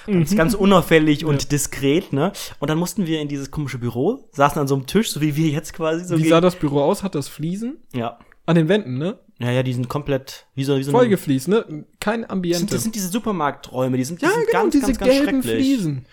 Ganz, 0.07 0.35
ganz 0.37 0.55
unauffällig 0.55 1.25
und 1.25 1.51
diskret, 1.53 2.13
ne? 2.13 2.33
Und 2.59 2.69
dann 2.71 2.79
mussten 2.79 3.07
wir 3.07 3.21
in 3.21 3.29
dieses 3.29 3.51
komische 3.51 3.79
Büro, 3.79 4.29
saßen 4.33 4.61
an 4.61 4.67
so 4.69 4.75
einem 4.75 4.87
Tisch, 4.87 5.11
so 5.13 5.21
wie 5.21 5.35
wir 5.37 5.49
jetzt 5.49 5.73
quasi 5.73 6.05
so 6.05 6.19
Wie 6.19 6.29
sah 6.29 6.41
das 6.41 6.57
Büro 6.57 6.81
aus? 6.83 7.03
Hat 7.03 7.15
das 7.15 7.29
Fliesen? 7.29 7.79
Ja. 7.95 8.19
An 8.47 8.57
den 8.57 8.69
Wänden, 8.69 8.99
ne? 8.99 9.19
Ja, 9.39 9.51
ja, 9.51 9.63
die 9.63 9.73
sind 9.73 9.89
komplett 9.89 10.47
wie 10.55 10.65
so, 10.65 10.77
wie 10.79 10.83
so 10.83 10.93
Vollgefliest, 10.93 11.49
ne? 11.49 11.85
Kein 12.01 12.29
Ambiente. 12.29 12.59
sind, 12.59 12.73
das 12.73 12.83
sind 12.83 12.95
diese 12.95 13.09
Supermarkträume, 13.09 13.97
die 13.97 14.05
sind, 14.05 14.21
die 14.21 14.27
ja, 14.27 14.31
sind 14.31 14.47
genau, 14.47 14.63
ganz, 14.63 14.73
diese 14.73 14.87
ganz, 14.87 14.99
ganz 14.99 15.11
gelben 15.11 15.43
schrecklich. 15.43 15.67
Fliesen. 15.67 16.07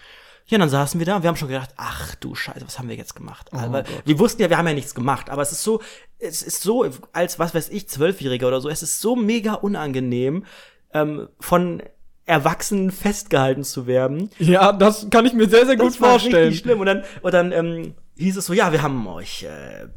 Ja, 0.47 0.57
dann 0.57 0.69
saßen 0.69 0.99
wir 0.99 1.05
da 1.05 1.15
und 1.15 1.23
wir 1.23 1.29
haben 1.29 1.37
schon 1.37 1.47
gedacht, 1.47 1.69
ach 1.77 2.15
du 2.15 2.35
Scheiße, 2.35 2.65
was 2.65 2.77
haben 2.77 2.89
wir 2.89 2.95
jetzt 2.95 3.15
gemacht? 3.15 3.53
aber 3.53 3.79
Oh 3.79 3.83
Gott. 3.83 4.01
wir 4.05 4.19
wussten 4.19 4.41
ja, 4.41 4.49
wir 4.49 4.57
haben 4.57 4.67
ja 4.67 4.73
nichts 4.73 4.95
gemacht, 4.95 5.29
aber 5.29 5.43
es 5.43 5.51
ist 5.51 5.63
so, 5.63 5.81
es 6.19 6.41
ist 6.41 6.61
so, 6.61 6.89
als 7.13 7.39
was 7.39 7.53
weiß 7.53 7.69
ich, 7.69 7.87
Zwölfjähriger 7.87 8.47
oder 8.47 8.59
so, 8.59 8.67
es 8.67 8.83
ist 8.83 8.99
so 8.99 9.15
mega 9.15 9.53
unangenehm, 9.53 10.45
ähm, 10.93 11.29
von 11.39 11.83
Erwachsenen 12.31 12.91
festgehalten 12.91 13.63
zu 13.63 13.85
werden. 13.87 14.29
Ja, 14.39 14.71
das 14.71 15.07
kann 15.09 15.25
ich 15.25 15.33
mir 15.33 15.47
sehr, 15.49 15.65
sehr 15.65 15.75
gut 15.75 15.89
Das 15.89 16.01
war 16.01 16.11
vorstellen. 16.11 16.47
richtig 16.47 16.59
schlimm. 16.61 16.79
Und 16.79 16.85
dann, 16.85 17.03
und 17.21 17.33
dann 17.33 17.51
ähm, 17.51 17.93
hieß 18.17 18.37
es 18.37 18.45
so, 18.45 18.53
ja, 18.53 18.71
wir 18.71 18.81
haben 18.81 19.05
euch, 19.07 19.43
äh, 19.43 19.87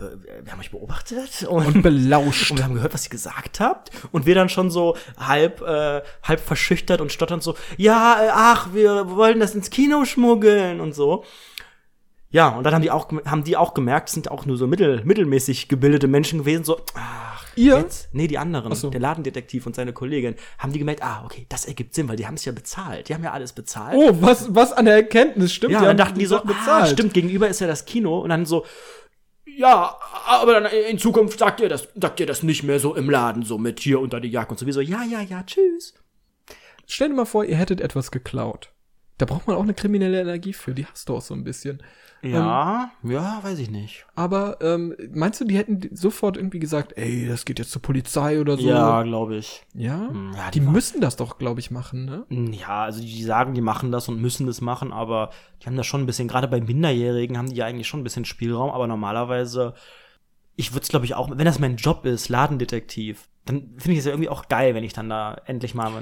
wir 0.43 0.53
haben 0.53 0.61
euch 0.61 0.71
beobachtet 0.71 1.45
und, 1.49 1.67
Und 1.67 1.83
belauscht. 1.83 2.51
und 2.51 2.59
wir 2.59 2.65
haben 2.65 2.75
gehört, 2.75 2.93
was 2.95 3.07
ihr 3.07 3.11
gesagt 3.11 3.61
habt. 3.61 3.91
Und 4.13 4.27
wir 4.27 4.35
dann 4.35 4.49
schon 4.49 4.71
so 4.71 4.97
halb, 5.17 5.61
äh, 5.63 6.03
halb 6.23 6.41
verschüchtert 6.41 7.01
und 7.01 7.13
stotternd 7.13 7.43
so, 7.43 7.55
ja, 7.77 8.17
ach, 8.33 8.69
wir 8.73 9.11
wollen 9.11 9.41
das 9.41 9.55
ins 9.55 9.71
Kino 9.71 10.05
schmuggeln 10.05 10.81
und 10.81 10.95
so. 10.95 11.25
Ja, 12.31 12.49
und 12.49 12.65
dann 12.65 12.75
haben 12.75 12.83
die 12.83 12.91
auch, 12.91 13.13
haben 13.27 13.45
die 13.45 13.57
auch 13.57 13.75
gemerkt, 13.75 14.09
sind 14.09 14.29
auch 14.29 14.45
nur 14.45 14.57
so 14.57 14.67
mittel, 14.67 15.03
mittelmäßig 15.05 15.69
gebildete 15.69 16.09
Menschen 16.09 16.41
gewesen, 16.41 16.65
so, 16.65 16.81
ach, 16.95 17.34
Ihr? 17.57 17.79
jetzt, 17.79 18.09
nee, 18.13 18.27
die 18.27 18.39
anderen, 18.39 18.75
so. 18.75 18.91
der 18.91 19.01
Ladendetektiv 19.01 19.67
und 19.67 19.75
seine 19.75 19.93
Kollegin, 19.93 20.35
haben 20.59 20.73
die 20.73 20.79
gemerkt, 20.79 21.03
ah, 21.03 21.23
okay, 21.25 21.47
das 21.49 21.65
ergibt 21.65 21.95
Sinn, 21.95 22.09
weil 22.09 22.17
die 22.17 22.27
haben 22.27 22.35
es 22.35 22.45
ja 22.45 22.53
bezahlt. 22.53 23.09
Die 23.09 23.15
haben 23.15 23.25
ja 23.25 23.33
alles 23.33 23.53
bezahlt. 23.53 23.97
Oh, 23.97 24.11
was, 24.21 24.55
was 24.55 24.73
an 24.73 24.85
der 24.85 24.95
Erkenntnis 24.95 25.53
stimmt? 25.53 25.73
Ja, 25.73 25.81
die 25.81 25.87
dann 25.87 25.97
dachten 25.97 26.19
die 26.19 26.27
so, 26.27 26.37
Sachen 26.37 26.55
ah, 26.67 26.87
stimmt, 26.87 27.15
gegenüber 27.15 27.49
ist 27.49 27.61
ja 27.61 27.67
das 27.67 27.85
Kino 27.85 28.21
und 28.21 28.31
dann 28.31 28.47
so, 28.47 28.65
ja, 29.47 29.97
aber 30.27 30.61
dann 30.61 30.73
in 30.73 30.99
Zukunft 30.99 31.39
sagt 31.39 31.61
ihr 31.61 31.69
das, 31.69 31.89
sagt 31.95 32.21
ihr 32.21 32.27
das 32.27 32.43
nicht 32.43 32.63
mehr 32.63 32.81
so 32.81 32.95
im 32.95 33.09
Laden, 33.09 33.43
so 33.45 33.59
mit 33.59 33.81
hier 33.81 34.01
unter 34.01 34.21
die 34.21 34.31
Jacke 34.31 34.51
und 34.51 34.59
sowieso, 34.59 34.81
ja, 34.81 35.03
ja, 35.05 35.21
ja, 35.21 35.43
tschüss. 35.45 35.95
Stell 36.87 37.09
dir 37.09 37.15
mal 37.15 37.25
vor, 37.25 37.45
ihr 37.45 37.57
hättet 37.57 37.81
etwas 37.81 38.11
geklaut. 38.11 38.74
Da 39.19 39.27
braucht 39.27 39.47
man 39.47 39.57
auch 39.57 39.63
eine 39.63 39.75
kriminelle 39.75 40.21
Energie 40.21 40.53
für, 40.53 40.75
die 40.75 40.87
hast 40.87 41.09
du 41.09 41.17
auch 41.17 41.23
so 41.23 41.35
ein 41.35 41.45
bisschen. 41.45 41.81
Ja, 42.25 42.91
ja, 43.03 43.41
weiß 43.43 43.59
ich 43.59 43.71
nicht. 43.71 44.07
Aber 44.15 44.59
ähm, 44.63 44.97
meinst 45.13 45.41
du, 45.41 45.45
die 45.45 45.59
hätten 45.59 45.95
sofort 45.95 46.37
irgendwie 46.39 46.59
gesagt, 46.59 46.95
ey, 46.97 47.29
das 47.29 47.45
geht 47.45 47.59
jetzt 47.59 47.71
zur 47.71 47.83
Polizei 47.83 48.41
oder 48.41 48.57
so? 48.57 48.67
Ja, 48.67 49.03
glaube 49.03 49.37
ich. 49.37 49.63
Ja? 49.75 50.11
ja, 50.35 50.51
die 50.51 50.61
die 50.61 50.67
müssen 50.67 51.03
das 51.03 51.17
doch, 51.17 51.39
glaube 51.39 51.61
ich, 51.61 51.71
machen, 51.71 52.07
ne? 52.07 52.25
Ja, 52.53 52.85
also 52.85 53.03
die 53.03 53.23
sagen, 53.23 53.53
die 53.55 53.61
machen 53.61 53.93
das 53.93 54.09
und 54.09 54.21
müssen 54.21 54.47
das 54.47 54.63
machen, 54.63 54.91
aber 54.91 55.31
die 55.63 55.67
haben 55.67 55.77
da 55.77 55.85
schon 55.85 56.03
ein 56.03 56.07
bisschen, 56.07 56.27
gerade 56.27 56.49
bei 56.49 56.61
Minderjährigen 56.61 57.37
haben 57.37 57.51
die 57.51 57.57
ja 57.57 57.67
eigentlich 57.67 57.89
schon 57.89 58.01
ein 58.01 58.05
bisschen 58.05 58.25
Spielraum, 58.25 58.71
aber 58.71 58.87
normalerweise, 58.87 59.75
ich 60.57 60.73
würde 60.73 60.85
es 60.85 60.89
glaube 60.89 61.05
ich 61.05 61.15
auch, 61.15 61.29
wenn 61.31 61.45
das 61.45 61.59
mein 61.59 61.77
Job 61.77 62.07
ist, 62.07 62.31
Ladendetektiv, 62.31 63.29
dann 63.45 63.75
finde 63.77 63.93
ich 63.93 63.99
es 63.99 64.05
ja 64.07 64.13
irgendwie 64.13 64.31
auch 64.31 64.49
geil, 64.49 64.75
wenn 64.75 64.85
ich 64.85 64.95
dann 64.95 65.11
da 65.11 65.43
endlich 65.45 65.75
mal 65.75 65.93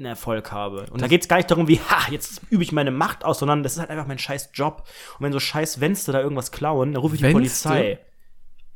einen 0.00 0.06
Erfolg 0.06 0.50
habe. 0.50 0.86
Und 0.90 1.00
da 1.02 1.06
geht 1.06 1.22
es 1.22 1.28
gar 1.28 1.36
nicht 1.36 1.50
darum, 1.50 1.68
wie, 1.68 1.78
ha, 1.78 2.10
jetzt 2.10 2.42
übe 2.50 2.62
ich 2.62 2.72
meine 2.72 2.90
Macht 2.90 3.24
aus, 3.24 3.38
sondern 3.38 3.62
das 3.62 3.74
ist 3.74 3.78
halt 3.78 3.90
einfach 3.90 4.06
mein 4.06 4.18
scheiß 4.18 4.50
Job. 4.54 4.88
Und 5.18 5.24
wenn 5.24 5.32
so 5.32 5.40
scheiß 5.40 5.80
Wenste 5.80 6.12
da 6.12 6.20
irgendwas 6.20 6.50
klauen, 6.50 6.92
dann 6.92 7.02
rufe 7.02 7.14
ich 7.14 7.20
die 7.20 7.26
Wenste? 7.26 7.38
Polizei. 7.38 7.98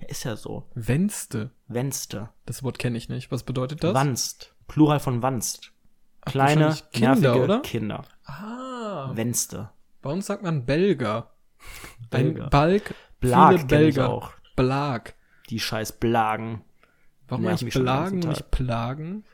Ja, 0.00 0.08
ist 0.08 0.24
ja 0.24 0.36
so. 0.36 0.68
Wenste. 0.74 1.50
Wenste. 1.66 2.28
Das 2.46 2.62
Wort 2.62 2.78
kenne 2.78 2.98
ich 2.98 3.08
nicht. 3.08 3.30
Was 3.32 3.42
bedeutet 3.42 3.82
das? 3.82 3.94
Wanst. 3.94 4.54
Plural 4.68 5.00
von 5.00 5.22
Wanst. 5.22 5.72
Kleine, 6.24 6.66
wahrscheinlich 6.66 6.90
Kinder, 6.90 7.14
nervige 7.14 7.44
oder? 7.44 7.60
Kinder. 7.60 8.04
Ah. 8.24 9.10
Wenste. 9.14 9.70
Bei 10.02 10.10
uns 10.10 10.26
sagt 10.26 10.42
man 10.42 10.64
Belger. 10.64 11.30
Belger. 12.10 12.44
Ein 12.44 12.50
Balk. 12.50 12.94
Blag 13.20 13.68
Belger. 13.68 14.08
auch. 14.10 14.32
Blag. 14.56 15.14
Die 15.50 15.60
scheiß 15.60 15.92
Blagen. 15.92 16.64
Warum 17.28 17.46
eigentlich 17.46 17.74
Blagen 17.74 18.22
und 18.22 18.28
nicht 18.28 18.50
Plagen? 18.50 19.24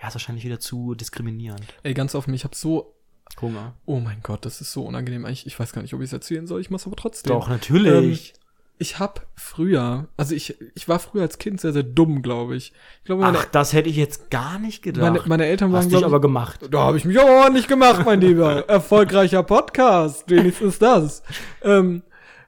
Ja, 0.00 0.08
ist 0.08 0.14
wahrscheinlich 0.14 0.44
wieder 0.44 0.60
zu 0.60 0.94
diskriminierend. 0.94 1.62
Ey, 1.82 1.94
ganz 1.94 2.14
offen, 2.14 2.32
ich 2.34 2.44
habe 2.44 2.54
so. 2.54 2.94
Hunger. 3.40 3.74
Oh 3.84 4.00
mein 4.00 4.20
Gott, 4.22 4.44
das 4.46 4.60
ist 4.60 4.72
so 4.72 4.84
unangenehm. 4.84 5.24
Eigentlich, 5.24 5.46
ich 5.46 5.58
weiß 5.58 5.72
gar 5.72 5.82
nicht, 5.82 5.92
ob 5.94 6.00
ich 6.00 6.06
es 6.06 6.12
erzählen 6.12 6.46
soll. 6.46 6.60
Ich 6.60 6.70
mach's 6.70 6.86
aber 6.86 6.96
trotzdem. 6.96 7.32
Doch, 7.32 7.48
natürlich. 7.48 8.34
Ich 8.80 9.00
hab 9.00 9.26
früher, 9.34 10.06
also 10.16 10.36
ich, 10.36 10.56
ich 10.76 10.88
war 10.88 11.00
früher 11.00 11.22
als 11.22 11.38
Kind 11.38 11.60
sehr, 11.60 11.72
sehr 11.72 11.82
dumm, 11.82 12.22
glaube 12.22 12.54
ich. 12.54 12.72
Ich 13.00 13.06
glaube, 13.06 13.22
meine, 13.22 13.38
Ach, 13.38 13.44
das 13.46 13.72
hätte 13.72 13.88
ich 13.88 13.96
jetzt 13.96 14.30
gar 14.30 14.60
nicht 14.60 14.82
gedacht. 14.82 15.02
meine, 15.02 15.22
meine 15.26 15.46
Eltern 15.46 15.72
waren, 15.72 15.78
Hast 15.78 15.86
dich 15.86 15.98
glaub 15.98 16.02
ich, 16.02 16.06
aber 16.06 16.20
gemacht. 16.20 16.60
Da 16.70 16.78
habe 16.78 16.96
ich 16.96 17.04
mich 17.04 17.18
auch 17.18 17.28
ordentlich 17.28 17.66
gemacht, 17.66 18.04
mein 18.04 18.20
Lieber. 18.20 18.68
Erfolgreicher 18.68 19.42
Podcast, 19.42 20.30
wenigstens 20.30 20.78
das. 20.78 21.24
Ähm, 21.62 22.02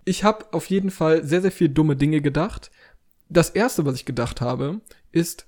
ich 0.04 0.22
habe 0.22 0.46
auf 0.52 0.66
jeden 0.66 0.92
Fall 0.92 1.24
sehr, 1.24 1.42
sehr 1.42 1.52
viel 1.52 1.68
dumme 1.68 1.96
Dinge 1.96 2.20
gedacht. 2.20 2.70
Das 3.28 3.50
erste, 3.50 3.84
was 3.84 3.96
ich 3.96 4.04
gedacht 4.04 4.40
habe, 4.40 4.80
ist, 5.10 5.46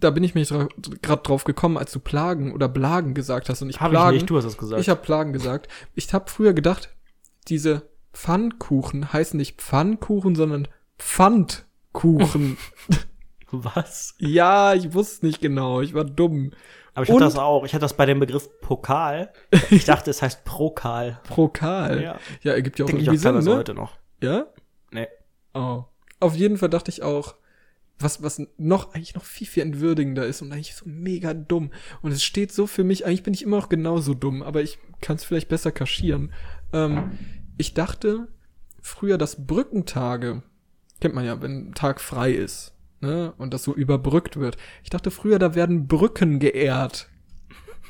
da 0.00 0.10
bin 0.10 0.24
ich 0.24 0.34
mich 0.34 0.48
gerade 0.48 1.22
drauf 1.22 1.44
gekommen, 1.44 1.76
als 1.76 1.92
du 1.92 2.00
Plagen 2.00 2.52
oder 2.52 2.68
Blagen 2.68 3.14
gesagt 3.14 3.48
hast 3.48 3.62
und 3.62 3.70
ich 3.70 3.80
Hab 3.80 3.88
ich 3.88 3.92
Plagen. 3.92 4.14
nicht, 4.14 4.30
du 4.30 4.36
hast 4.36 4.44
es 4.44 4.58
gesagt. 4.58 4.80
Ich 4.80 4.88
habe 4.88 5.00
Plagen 5.00 5.32
gesagt. 5.32 5.68
Ich 5.94 6.12
habe 6.12 6.30
früher 6.30 6.54
gedacht, 6.54 6.90
diese 7.48 7.88
Pfannkuchen 8.12 9.12
heißen 9.12 9.36
nicht 9.36 9.60
Pfannkuchen, 9.60 10.34
sondern 10.34 10.68
Pfandkuchen. 10.98 12.56
Was? 13.52 14.14
ja, 14.18 14.74
ich 14.74 14.94
wusste 14.94 15.26
nicht 15.26 15.40
genau. 15.40 15.80
Ich 15.80 15.94
war 15.94 16.04
dumm. 16.04 16.52
Aber 16.94 17.04
ich 17.04 17.10
hatte 17.10 17.20
das 17.20 17.36
auch. 17.36 17.64
Ich 17.64 17.72
hatte 17.72 17.82
das 17.82 17.94
bei 17.94 18.06
dem 18.06 18.20
Begriff 18.20 18.48
Pokal. 18.60 19.32
Ich 19.70 19.84
dachte, 19.84 20.10
es 20.10 20.22
heißt 20.22 20.44
Prokal. 20.44 21.20
Prokal. 21.28 22.02
Ja. 22.02 22.18
Ja, 22.42 22.52
ergibt 22.52 22.78
ja 22.78 22.84
auch 22.84 22.88
Denke 22.88 23.02
ich 23.02 23.08
irgendwie 23.08 23.28
auch 23.28 23.40
Sinn, 23.40 23.52
ne? 23.52 23.58
heute 23.58 23.74
noch. 23.74 23.96
Ja? 24.22 24.46
Nee. 24.90 25.08
Oh. 25.54 25.84
Auf 26.20 26.34
jeden 26.36 26.58
Fall 26.58 26.68
dachte 26.68 26.90
ich 26.90 27.02
auch, 27.02 27.34
was, 28.00 28.22
was 28.22 28.42
noch, 28.56 28.94
eigentlich 28.94 29.14
noch 29.14 29.24
viel, 29.24 29.46
viel 29.46 29.62
entwürdigender 29.62 30.26
ist 30.26 30.42
und 30.42 30.52
eigentlich 30.52 30.74
so 30.74 30.84
mega 30.88 31.34
dumm. 31.34 31.70
Und 32.02 32.12
es 32.12 32.22
steht 32.22 32.52
so 32.52 32.66
für 32.66 32.84
mich, 32.84 33.06
eigentlich 33.06 33.22
bin 33.22 33.34
ich 33.34 33.42
immer 33.42 33.58
noch 33.58 33.68
genauso 33.68 34.14
dumm, 34.14 34.42
aber 34.42 34.62
ich 34.62 34.78
kann 35.00 35.16
es 35.16 35.24
vielleicht 35.24 35.48
besser 35.48 35.70
kaschieren. 35.70 36.32
Ähm, 36.72 37.12
ich 37.58 37.74
dachte 37.74 38.28
früher, 38.80 39.18
dass 39.18 39.46
Brückentage, 39.46 40.42
kennt 41.00 41.14
man 41.14 41.24
ja, 41.24 41.40
wenn 41.42 41.68
ein 41.68 41.74
Tag 41.74 42.00
frei 42.00 42.32
ist, 42.32 42.72
ne, 43.00 43.32
und 43.38 43.52
das 43.52 43.64
so 43.64 43.74
überbrückt 43.74 44.38
wird. 44.38 44.56
Ich 44.82 44.90
dachte 44.90 45.10
früher, 45.10 45.38
da 45.38 45.54
werden 45.54 45.86
Brücken 45.86 46.38
geehrt. 46.38 47.08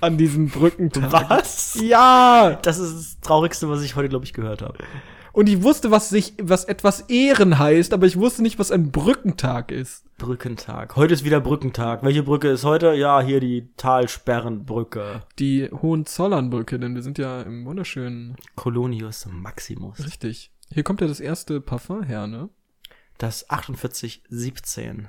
An 0.01 0.17
diesen 0.17 0.49
Brückentagen. 0.49 1.29
Was? 1.29 1.79
Ja! 1.79 2.59
Das 2.63 2.79
ist 2.79 2.95
das 2.95 3.21
Traurigste, 3.21 3.69
was 3.69 3.83
ich 3.83 3.97
heute, 3.97 4.09
glaube 4.09 4.25
ich, 4.25 4.33
gehört 4.33 4.63
habe. 4.63 4.79
Und 5.33 5.49
ich 5.49 5.63
wusste, 5.63 5.91
was 5.91 6.09
sich, 6.09 6.35
was 6.43 6.65
etwas 6.65 7.03
Ehren 7.03 7.59
heißt, 7.59 7.93
aber 7.93 8.07
ich 8.07 8.19
wusste 8.19 8.43
nicht, 8.43 8.59
was 8.59 8.71
ein 8.73 8.91
Brückentag 8.91 9.71
ist. 9.71 10.05
Brückentag. 10.19 10.97
Heute 10.97 11.15
ist 11.15 11.25
wieder 11.25 11.41
Brückentag. 11.41 12.03
Welche 12.03 12.23
Brücke 12.23 12.49
ist 12.49 12.65
heute? 12.65 12.95
Ja, 12.95 13.21
hier 13.21 13.41
die 13.41 13.69
Talsperrenbrücke. 13.77 15.23
Die 15.39 15.71
Hohenzollernbrücke, 15.71 16.79
denn 16.79 16.95
wir 16.95 17.03
sind 17.03 17.19
ja 17.19 17.43
im 17.43 17.65
wunderschönen, 17.65 18.37
Colonius 18.57 19.27
Maximus. 19.31 20.05
richtig. 20.05 20.51
Hier 20.73 20.83
kommt 20.83 21.01
ja 21.01 21.07
das 21.07 21.21
erste 21.21 21.61
Parfum 21.61 22.03
her, 22.03 22.27
ne? 22.27 22.49
Das 23.19 23.47
4817. 23.49 25.09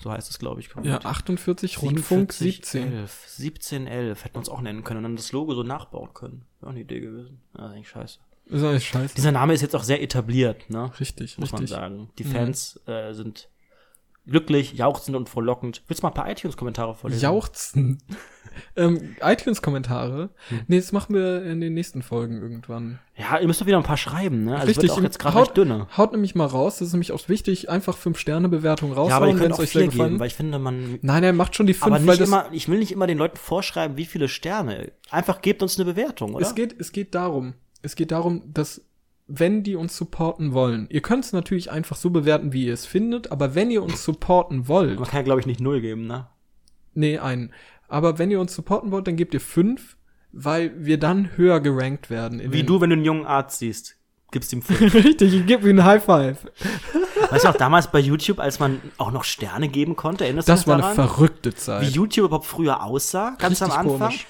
So 0.00 0.12
heißt 0.12 0.30
es, 0.30 0.38
glaube 0.38 0.60
ich. 0.60 0.70
Ja, 0.82 1.00
48 1.00 1.82
Rundfunk 1.82 2.32
17. 2.32 2.92
11. 2.92 3.24
1711. 3.38 4.24
Hätten 4.24 4.34
wir 4.34 4.38
uns 4.38 4.48
auch 4.48 4.60
nennen 4.60 4.84
können 4.84 4.98
und 4.98 5.02
dann 5.04 5.16
das 5.16 5.32
Logo 5.32 5.54
so 5.54 5.62
nachbauen 5.64 6.14
können. 6.14 6.44
Wäre 6.60 6.68
auch 6.68 6.70
eine 6.70 6.80
Idee 6.80 7.00
gewesen. 7.00 7.40
Ja, 7.56 7.66
eigentlich 7.66 7.88
scheiße. 7.88 8.20
Ist 8.50 8.62
eigentlich 8.62 8.88
scheiße. 8.88 9.14
Dieser 9.14 9.32
Name 9.32 9.52
ist 9.54 9.60
jetzt 9.62 9.76
auch 9.76 9.82
sehr 9.84 10.02
etabliert, 10.02 10.68
ne? 10.70 10.90
Richtig, 11.00 11.38
Muss 11.38 11.52
man 11.52 11.60
richtig. 11.62 11.76
sagen. 11.76 12.10
Die 12.18 12.24
Mhm. 12.24 12.30
Fans 12.32 12.80
äh, 12.86 13.12
sind 13.12 13.48
glücklich, 14.26 14.74
jauchzend 14.74 15.16
und 15.16 15.28
frohlockend. 15.28 15.82
Willst 15.88 16.02
du 16.02 16.06
mal 16.06 16.10
ein 16.10 16.14
paar 16.14 16.30
iTunes-Kommentare 16.30 16.94
vorlesen? 16.94 17.22
Jauchzen. 17.22 17.98
ähm, 18.76 19.16
iTunes-Kommentare. 19.22 20.30
Hm. 20.48 20.60
Nee, 20.66 20.76
das 20.78 20.92
machen 20.92 21.14
wir 21.14 21.44
in 21.44 21.60
den 21.62 21.72
nächsten 21.74 22.02
Folgen 22.02 22.40
irgendwann. 22.42 22.98
Ja, 23.16 23.38
ihr 23.38 23.46
müsst 23.46 23.60
doch 23.60 23.66
wieder 23.66 23.78
ein 23.78 23.84
paar 23.84 23.96
schreiben, 23.96 24.44
ne? 24.44 24.54
Also 24.56 24.66
Richtig, 24.66 24.82
wird 24.90 24.92
auch 24.98 25.02
jetzt 25.02 25.18
gerade 25.18 25.34
haut- 25.36 25.48
recht 25.48 25.56
dünner. 25.56 25.88
Haut 25.96 26.12
nämlich 26.12 26.34
mal 26.34 26.44
raus, 26.46 26.78
das 26.78 26.88
ist 26.88 26.92
nämlich 26.92 27.12
auch 27.12 27.28
wichtig, 27.28 27.70
einfach 27.70 27.96
5-Sterne-Bewertung 27.96 28.92
raushauen, 28.92 29.10
Ja, 29.10 29.16
aber 29.16 29.28
ihr 29.28 29.34
könnt 29.36 29.52
es 29.52 29.58
auch 29.58 29.62
euch 29.62 29.70
sehr 29.70 29.90
vier 29.90 30.04
geben, 30.04 30.20
weil 30.20 30.26
ich 30.26 30.34
finde, 30.34 30.58
man. 30.58 30.98
Nein, 31.02 31.22
er 31.24 31.32
macht 31.32 31.54
schon 31.56 31.66
die 31.66 31.74
5, 31.74 31.86
Aber 31.86 32.06
weil 32.06 32.16
nicht 32.18 32.26
immer, 32.26 32.48
ich 32.52 32.68
will 32.68 32.78
nicht 32.80 32.92
immer 32.92 33.06
den 33.06 33.18
Leuten 33.18 33.36
vorschreiben, 33.38 33.96
wie 33.96 34.04
viele 34.06 34.28
Sterne. 34.28 34.92
Einfach 35.10 35.40
gebt 35.40 35.62
uns 35.62 35.78
eine 35.78 35.86
Bewertung, 35.90 36.34
oder? 36.34 36.44
Es 36.46 36.54
geht, 36.54 36.78
es 36.78 36.92
geht 36.92 37.14
darum, 37.14 37.54
es 37.82 37.96
geht 37.96 38.10
darum, 38.10 38.42
dass 38.52 38.84
wenn 39.26 39.62
die 39.62 39.76
uns 39.76 39.96
supporten 39.96 40.52
wollen, 40.54 40.86
ihr 40.90 41.02
könnt 41.02 41.24
es 41.24 41.32
natürlich 41.32 41.70
einfach 41.70 41.96
so 41.96 42.10
bewerten, 42.10 42.52
wie 42.52 42.66
ihr 42.66 42.72
es 42.72 42.86
findet, 42.86 43.30
aber 43.30 43.54
wenn 43.54 43.70
ihr 43.70 43.82
uns 43.82 44.02
supporten 44.02 44.68
wollt, 44.68 44.98
Man 44.98 45.08
kann 45.08 45.18
ja, 45.18 45.22
glaube 45.22 45.40
ich, 45.40 45.46
nicht 45.46 45.60
null 45.60 45.80
geben, 45.80 46.06
ne? 46.06 46.26
nee, 46.94 47.18
einen, 47.18 47.52
aber 47.88 48.18
wenn 48.18 48.30
ihr 48.30 48.40
uns 48.40 48.54
supporten 48.54 48.90
wollt, 48.90 49.06
dann 49.06 49.16
gebt 49.16 49.34
ihr 49.34 49.40
fünf, 49.40 49.96
weil 50.32 50.72
wir 50.84 50.98
dann 50.98 51.36
höher 51.36 51.60
gerankt 51.60 52.10
werden. 52.10 52.40
Wie 52.52 52.62
du, 52.62 52.80
wenn 52.80 52.90
du 52.90 52.96
einen 52.96 53.04
jungen 53.04 53.26
Arzt 53.26 53.58
siehst. 53.60 53.96
Gibst 54.30 54.52
ihm 54.52 54.60
fünf. 54.60 54.92
Richtig, 54.94 55.32
ich 55.32 55.46
gebe 55.46 55.68
ihm 55.70 55.78
ein 55.78 55.84
High 55.86 56.04
Five. 56.04 56.44
Weißt 57.30 57.44
du 57.44 57.48
auch 57.48 57.56
damals 57.56 57.90
bei 57.90 57.98
YouTube, 57.98 58.40
als 58.40 58.58
man 58.60 58.78
auch 58.98 59.10
noch 59.10 59.24
Sterne 59.24 59.68
geben 59.68 59.96
konnte, 59.96 60.24
erinnerst 60.24 60.48
du 60.48 60.52
Das 60.52 60.60
dich 60.60 60.66
war 60.68 60.74
eine 60.74 60.82
daran? 60.82 60.96
verrückte 60.96 61.50
Wie 61.52 61.56
Zeit. 61.56 61.90
YouTube 61.90 62.26
überhaupt 62.26 62.44
früher 62.46 62.82
aussah, 62.82 63.36
ganz 63.38 63.62
am 63.62 63.70
Richtig 63.70 63.90
Anfang. 63.92 63.98
komisch. 64.08 64.26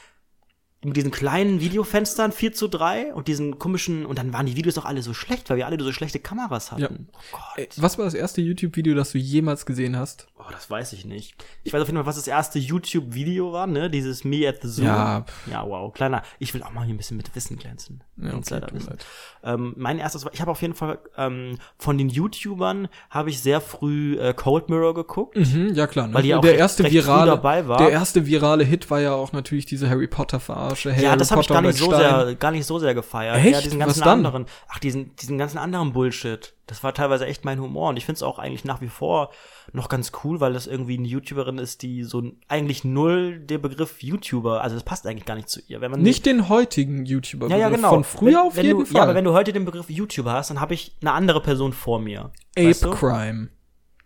Mit 0.85 0.97
diesen 0.97 1.11
kleinen 1.11 1.61
Videofenstern 1.61 2.31
4 2.31 2.53
zu 2.53 2.69
3 2.69 3.13
und 3.13 3.27
diesen 3.27 3.59
komischen, 3.59 4.07
und 4.07 4.17
dann 4.17 4.33
waren 4.33 4.47
die 4.47 4.55
Videos 4.55 4.79
auch 4.79 4.85
alle 4.85 5.03
so 5.03 5.13
schlecht, 5.13 5.51
weil 5.51 5.57
wir 5.57 5.67
alle 5.67 5.83
so 5.83 5.91
schlechte 5.93 6.21
Kameras 6.21 6.71
hatten. 6.71 6.83
Ja. 6.83 6.89
Oh 6.93 7.37
Gott. 7.57 7.69
Was 7.79 7.99
war 7.99 8.05
das 8.05 8.15
erste 8.15 8.41
YouTube-Video, 8.43 8.95
das 8.95 9.11
du 9.11 9.19
jemals 9.19 9.67
gesehen 9.67 9.97
hast? 9.97 10.29
Oh, 10.39 10.45
das 10.53 10.71
weiß 10.71 10.93
ich 10.93 11.05
nicht. 11.05 11.35
Ich 11.65 11.73
weiß 11.73 11.83
auf 11.83 11.89
jeden 11.89 11.97
Fall, 11.99 12.07
was 12.07 12.15
das 12.15 12.29
erste 12.29 12.61
YouTube-Video 12.61 13.53
war, 13.53 13.67
ne? 13.67 13.91
Dieses 13.91 14.23
Me 14.25 14.49
at 14.49 14.63
the 14.63 14.69
Zoo. 14.69 14.85
Ja. 14.85 15.25
Ja, 15.51 15.67
wow. 15.67 15.93
Kleiner. 15.93 16.23
Ich 16.39 16.55
will 16.55 16.63
auch 16.63 16.71
mal 16.73 16.85
hier 16.85 16.95
ein 16.95 16.97
bisschen 16.97 17.17
mit 17.17 17.35
Wissen 17.35 17.59
glänzen. 17.59 18.05
Ja, 18.17 18.35
okay, 18.35 18.61
Wissen. 18.73 18.97
Ähm, 19.43 19.75
mein 19.77 19.99
erstes 19.99 20.25
war, 20.25 20.33
ich 20.33 20.41
habe 20.41 20.53
auf 20.53 20.63
jeden 20.63 20.75
Fall 20.75 21.01
ähm, 21.17 21.59
von 21.77 21.99
den 21.99 22.09
YouTubern 22.09 22.87
habe 23.11 23.31
ich 23.31 23.41
sehr 23.41 23.61
früh 23.61 24.17
äh, 24.19 24.33
Cold 24.33 24.69
Mirror 24.71 24.95
geguckt. 24.95 25.37
Mhm, 25.37 25.75
ja 25.75 25.89
klar. 25.89 26.07
Ne? 26.07 26.15
Weil 26.15 26.23
die 26.23 26.35
auch 26.37 26.41
der 26.41 26.53
recht- 26.53 26.61
erste 26.61 26.85
recht 26.85 26.93
früh 26.95 27.03
virale, 27.03 27.31
dabei 27.33 27.67
war. 27.67 27.79
der 27.79 27.91
erste 27.91 28.25
virale 28.27 28.63
Hit 28.65 28.91
war 28.91 29.01
ja 29.01 29.13
auch 29.15 29.33
natürlich 29.33 29.67
diese 29.67 29.91
Harry 29.91 30.07
Potter 30.07 30.39
Verarsche. 30.77 31.03
Ja, 31.03 31.17
das 31.17 31.31
habe 31.31 31.41
ich 31.41 31.49
gar 31.49 31.63
nicht 31.63 31.79
so 31.79 31.91
sehr, 31.91 32.35
gar 32.35 32.51
nicht 32.51 32.67
so 32.67 32.79
sehr 32.79 32.95
gefeiert. 32.95 33.37
Echt? 33.37 33.53
Ja, 33.53 33.61
diesen 33.61 33.79
Was 33.81 33.87
ganzen 33.87 34.01
dann? 34.01 34.19
anderen, 34.19 34.47
ach, 34.69 34.79
diesen, 34.79 35.15
diesen 35.17 35.39
ganzen 35.39 35.59
anderen 35.59 35.93
Bullshit. 35.93 36.55
Das 36.67 36.85
war 36.85 36.93
teilweise 36.93 37.27
echt 37.27 37.45
mein 37.45 37.61
Humor. 37.61 37.91
Und 37.91 37.97
ich 37.97 38.05
finde 38.05 38.17
es 38.17 38.23
auch 38.23 38.39
eigentlich 38.39 38.65
nach 38.65 38.81
wie 38.81 38.89
vor 38.89 39.31
noch 39.73 39.89
ganz 39.89 40.13
cool, 40.23 40.41
weil 40.41 40.53
das 40.53 40.67
irgendwie 40.67 40.99
eine 40.99 41.09
YouTuberin 41.09 41.59
ist, 41.59 41.83
die 41.83 42.05
so 42.05 42.23
eigentlich 42.47 42.85
null 42.85 43.39
der 43.39 43.59
Begriff 43.59 44.03
YouTuber, 44.03 44.63
also 44.63 44.77
das 44.77 44.85
passt 44.85 45.07
eigentlich 45.07 45.25
gar 45.25 45.35
nicht 45.35 45.49
zu 45.49 45.61
ihr. 45.67 45.81
Wenn 45.81 45.91
man 45.91 46.03
Nicht 46.03 46.27
den 46.27 46.49
heutigen 46.49 47.05
YouTuber. 47.07 47.49
ja, 47.49 47.57
ja, 47.57 47.69
genau. 47.69 47.91
Von 47.91 48.05
früher 48.05 48.31
wenn, 48.31 48.37
auf 48.37 48.57
wenn 48.57 48.67
jeden 48.67 48.79
du, 48.81 48.85
Fall. 48.85 48.97
Ja, 48.97 49.03
aber 49.03 49.15
wenn 49.15 49.25
du 49.25 49.33
heute 49.33 49.53
den 49.53 49.65
Begriff 49.65 49.89
YouTuber 49.89 50.33
hast, 50.33 50.51
dann 50.51 50.61
habe 50.61 50.75
ich 50.75 50.97
eine 51.01 51.13
andere 51.13 51.41
Person 51.41 51.73
vor 51.73 52.01
mir. 52.01 52.31
Ape 52.57 52.69
weißt 52.69 52.85
du? 52.85 52.91
Crime. 52.91 53.49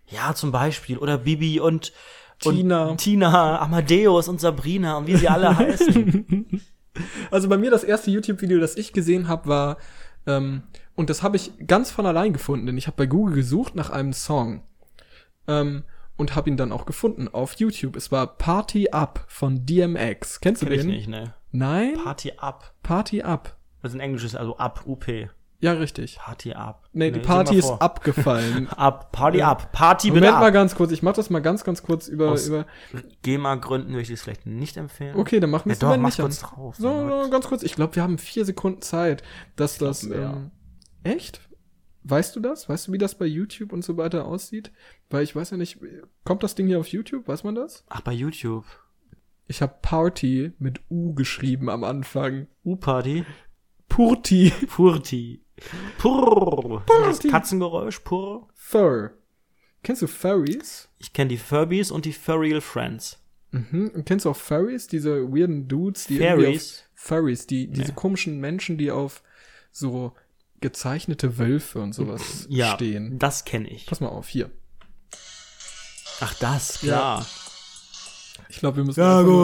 Ja, 0.09 0.35
zum 0.35 0.53
Beispiel. 0.53 0.99
Oder 0.99 1.19
Bibi 1.19 1.59
und, 1.59 1.93
Tina. 2.43 2.87
und 2.87 2.99
Tina, 2.99 3.61
Amadeus 3.61 4.29
und 4.29 4.41
Sabrina 4.41 4.97
und 4.99 5.07
wie 5.07 5.17
sie 5.17 5.29
alle 5.29 5.57
heißen. 5.59 6.61
Also 7.31 7.49
bei 7.49 7.57
mir 7.57 7.71
das 7.71 7.85
erste 7.85 8.11
YouTube-Video, 8.11 8.61
das 8.61 8.77
ich 8.77 8.93
gesehen 8.93 9.29
habe, 9.29 9.49
war 9.49 9.77
ähm, 10.27 10.63
und 10.95 11.11
das 11.11 11.23
habe 11.23 11.37
ich 11.37 11.53
ganz 11.67 11.91
von 11.91 12.07
allein 12.07 12.33
gefunden, 12.33 12.67
denn 12.67 12.77
ich 12.79 12.87
habe 12.87 12.97
bei 12.97 13.07
Google 13.07 13.35
gesucht 13.35 13.75
nach 13.75 13.91
einem 13.91 14.13
Song 14.13 14.63
ähm, 15.49 15.85
und 16.17 16.37
habe 16.37 16.51
ihn 16.51 16.57
dann 16.57 16.71
auch 16.73 16.85
gefunden 16.87 17.29
auf 17.29 17.55
YouTube. 17.55 17.97
Es 17.97 18.13
war 18.13 18.27
Party 18.27 18.91
Up 18.91 19.25
von 19.27 19.65
DMX. 19.67 20.41
Kennst 20.41 20.63
du 20.63 20.67
Kenn 20.67 20.75
ich 20.75 20.81
den? 20.83 20.91
nicht, 20.91 21.09
ne? 21.09 21.35
Nein? 21.51 21.95
Party 22.03 22.33
Up. 22.37 22.75
Party 22.83 23.23
Up. 23.23 23.57
Das 23.81 23.93
ist 23.93 23.97
ein 23.97 24.01
englisches, 24.01 24.37
also 24.37 24.57
Up, 24.59 24.85
UP. 24.87 25.05
Ja, 25.63 25.75
richtig. 25.75 26.17
Party 26.17 26.55
Up. 26.55 26.89
Nee, 26.93 27.13
die 27.13 27.21
sing 27.21 27.23
Party 27.23 27.53
mal 27.53 27.59
ist 27.61 27.71
abgefallen. 27.81 28.69
Up, 28.77 29.13
Party 29.13 29.43
Up. 29.43 29.71
Party 29.71 30.11
bitte 30.11 30.23
Moment 30.23 30.41
mal 30.41 30.49
ab. 30.49 30.53
ganz 30.53 30.75
kurz, 30.75 30.91
ich 30.91 31.05
mach 31.05 31.13
das 31.13 31.31
mal 31.31 31.39
ganz, 31.39 31.63
ganz 31.63 31.85
kurz 31.85 32.09
über. 32.09 32.33
Aus 32.33 32.49
über 32.49 32.67
GEMA-Gründen 33.23 33.91
würde 33.91 34.03
ich 34.03 34.09
das 34.09 34.23
vielleicht 34.23 34.45
nicht 34.45 34.77
empfehlen. 34.77 35.17
okay, 35.17 35.39
dann 35.39 35.51
machen 35.51 35.71
wir 35.71 35.77
Ja, 35.77 35.93
es 35.93 35.99
mach 36.01 36.09
nicht 36.09 36.19
kurz 36.19 36.41
drauf. 36.41 36.77
So, 36.77 37.23
so, 37.23 37.31
ganz 37.31 37.47
kurz. 37.47 37.63
Ich 37.63 37.77
glaube, 37.77 37.95
wir 37.95 38.03
haben 38.03 38.19
vier 38.19 38.45
Sekunden 38.45 38.83
Zeit, 38.83 39.23
dass 39.55 39.79
das. 39.79 40.03
mehr. 40.03 40.33
Ähm, 40.35 40.51
echt? 41.05 41.41
Weißt 42.03 42.35
du 42.35 42.41
das? 42.41 42.69
Weißt 42.69 42.89
du, 42.89 42.93
wie 42.93 42.99
das 42.99 43.17
bei 43.17 43.27
YouTube 43.27 43.73
und 43.73 43.85
so 43.85 43.97
weiter 43.97 44.27
aussieht? 44.27 44.73
Weil 45.11 45.23
ich 45.23 45.37
weiß 45.37 45.51
ja 45.51 45.57
nicht, 45.57 45.79
kommt 46.25 46.43
das 46.43 46.57
Ding 46.57 46.67
hier 46.67 46.81
auf 46.81 46.89
YouTube? 46.89 47.29
Weiß 47.29 47.45
man 47.45 47.55
das? 47.55 47.85
Ach, 47.89 48.01
bei 48.01 48.13
YouTube. 48.13 48.65
Ich 49.47 49.63
habe 49.63 49.77
Party 49.81 50.53
mit 50.59 50.81
U 50.91 51.15
geschrieben 51.15 51.71
am 51.71 51.85
Anfang. 51.85 52.49
U-Party. 52.65 53.25
Purti. 53.89 54.51
Purti. 54.69 55.42
Purr. 55.99 56.85
Das. 56.87 57.21
Katzengeräusch. 57.21 58.01
Purr. 58.01 58.49
Fur. 58.55 59.11
Kennst 59.83 60.03
du 60.03 60.07
Furries? 60.07 60.89
Ich 60.99 61.13
kenne 61.13 61.29
die 61.29 61.39
Furbies 61.39 61.91
und 61.91 62.05
die 62.05 62.13
Furreal 62.13 62.61
Friends. 62.61 63.19
Mhm. 63.51 63.91
Und 63.95 64.07
kennst 64.07 64.25
du 64.25 64.31
auch 64.31 64.37
Furries? 64.37 64.87
Diese 64.87 65.29
weirden 65.33 65.69
Dudes, 65.69 66.07
die 66.07 66.25
auf 66.27 66.85
Furries, 66.95 67.47
die, 67.47 67.67
diese 67.69 67.93
komischen 67.93 68.41
Menschen, 68.41 68.79
die 68.79 68.91
auf 68.91 69.23
so 69.71 70.15
gezeichnete 70.61 71.39
Wölfe 71.39 71.81
und 71.81 71.93
sowas 71.93 72.47
Ja, 72.49 72.75
stehen. 72.75 73.19
das 73.19 73.45
kenne 73.45 73.69
ich. 73.69 73.87
Pass 73.87 74.01
mal 74.01 74.09
auf, 74.09 74.29
hier. 74.29 74.51
Ach, 76.21 76.35
das, 76.35 76.79
klar. 76.79 77.27
Ich 78.53 78.59
glaube, 78.59 78.77
wir 78.77 78.85
müssen. 78.85 79.01
nur- 79.23 79.35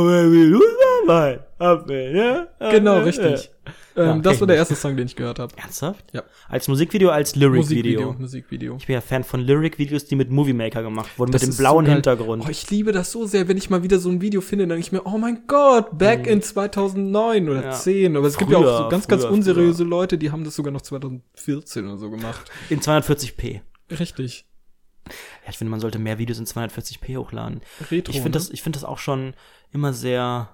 Genau, 2.71 2.99
richtig. 3.01 3.51
Ähm, 3.97 4.07
Ja, 4.07 4.19
das 4.19 4.39
war 4.41 4.47
der 4.47 4.57
erste 4.57 4.77
Song, 4.77 4.97
den 4.97 5.07
ich 5.07 5.17
gehört 5.17 5.39
habe. 5.41 5.53
Ernsthaft? 5.57 6.05
Ja. 6.13 6.23
Als 6.49 6.69
Musikvideo, 6.69 7.09
als 7.11 7.35
Lyric-Video. 7.35 8.13
Musikvideo. 8.13 8.13
Musikvideo. 8.21 8.77
Ich 8.79 8.87
bin 8.87 8.95
ja 8.95 9.01
Fan 9.01 9.25
von 9.25 9.41
Lyric-Videos, 9.41 10.05
die 10.05 10.15
mit 10.15 10.31
Movie 10.31 10.53
Maker 10.53 10.83
gemacht 10.83 11.19
wurden, 11.19 11.33
Das 11.33 11.43
mit 11.43 11.49
dem 11.51 11.53
so 11.55 11.63
blauen 11.63 11.85
geil. 11.87 11.95
Hintergrund. 11.95 12.45
Oh, 12.47 12.51
ich 12.51 12.71
liebe 12.71 12.93
das 12.93 13.11
so 13.11 13.27
sehr, 13.27 13.49
wenn 13.49 13.57
ich 13.57 13.71
mal 13.71 13.83
wieder 13.83 13.99
so 13.99 14.09
ein 14.11 14.21
Video 14.21 14.41
finde, 14.41 14.65
dann 14.65 14.69
denke 14.77 14.83
ich 14.83 14.93
mir, 14.93 15.05
oh 15.05 15.19
mein 15.19 15.45
Gott, 15.49 15.99
back 15.99 16.27
in 16.29 16.43
2009 16.43 17.49
oder 17.49 17.59
Mhm. 17.61 17.65
Ja. 17.65 17.71
10. 17.73 18.17
Aber 18.17 18.27
es 18.29 18.37
gibt 18.39 18.51
ja 18.53 18.59
auch 18.59 18.63
Früher, 18.63 18.77
so 18.85 18.89
ganz, 18.89 19.09
ganz 19.09 19.23
früher, 19.25 19.33
unseriöse 19.33 19.83
Leute, 19.85 20.17
die 20.19 20.31
haben 20.31 20.45
das 20.45 20.55
sogar 20.55 20.73
noch 20.73 20.83
2014 20.83 21.87
oder 21.87 21.97
so 21.97 22.11
gemacht. 22.11 22.49
In 22.71 22.81
240p. 22.81 23.63
Richtig. 23.99 24.45
Ja, 25.45 25.51
ich 25.51 25.59
finde, 25.59 25.71
man 25.71 25.81
sollte 25.81 25.99
mehr 25.99 26.19
Videos 26.19 26.39
in 26.39 26.47
240p 26.47 27.17
hochladen. 27.17 27.61
Retro. 27.91 28.11
Ich 28.13 28.21
finde 28.21 28.39
ne? 28.39 28.45
das, 28.45 28.51
ich 28.51 28.63
finde 28.63 28.79
das 28.79 28.85
auch 28.85 28.99
schon 28.99 29.35
immer 29.73 29.93
sehr. 29.93 30.51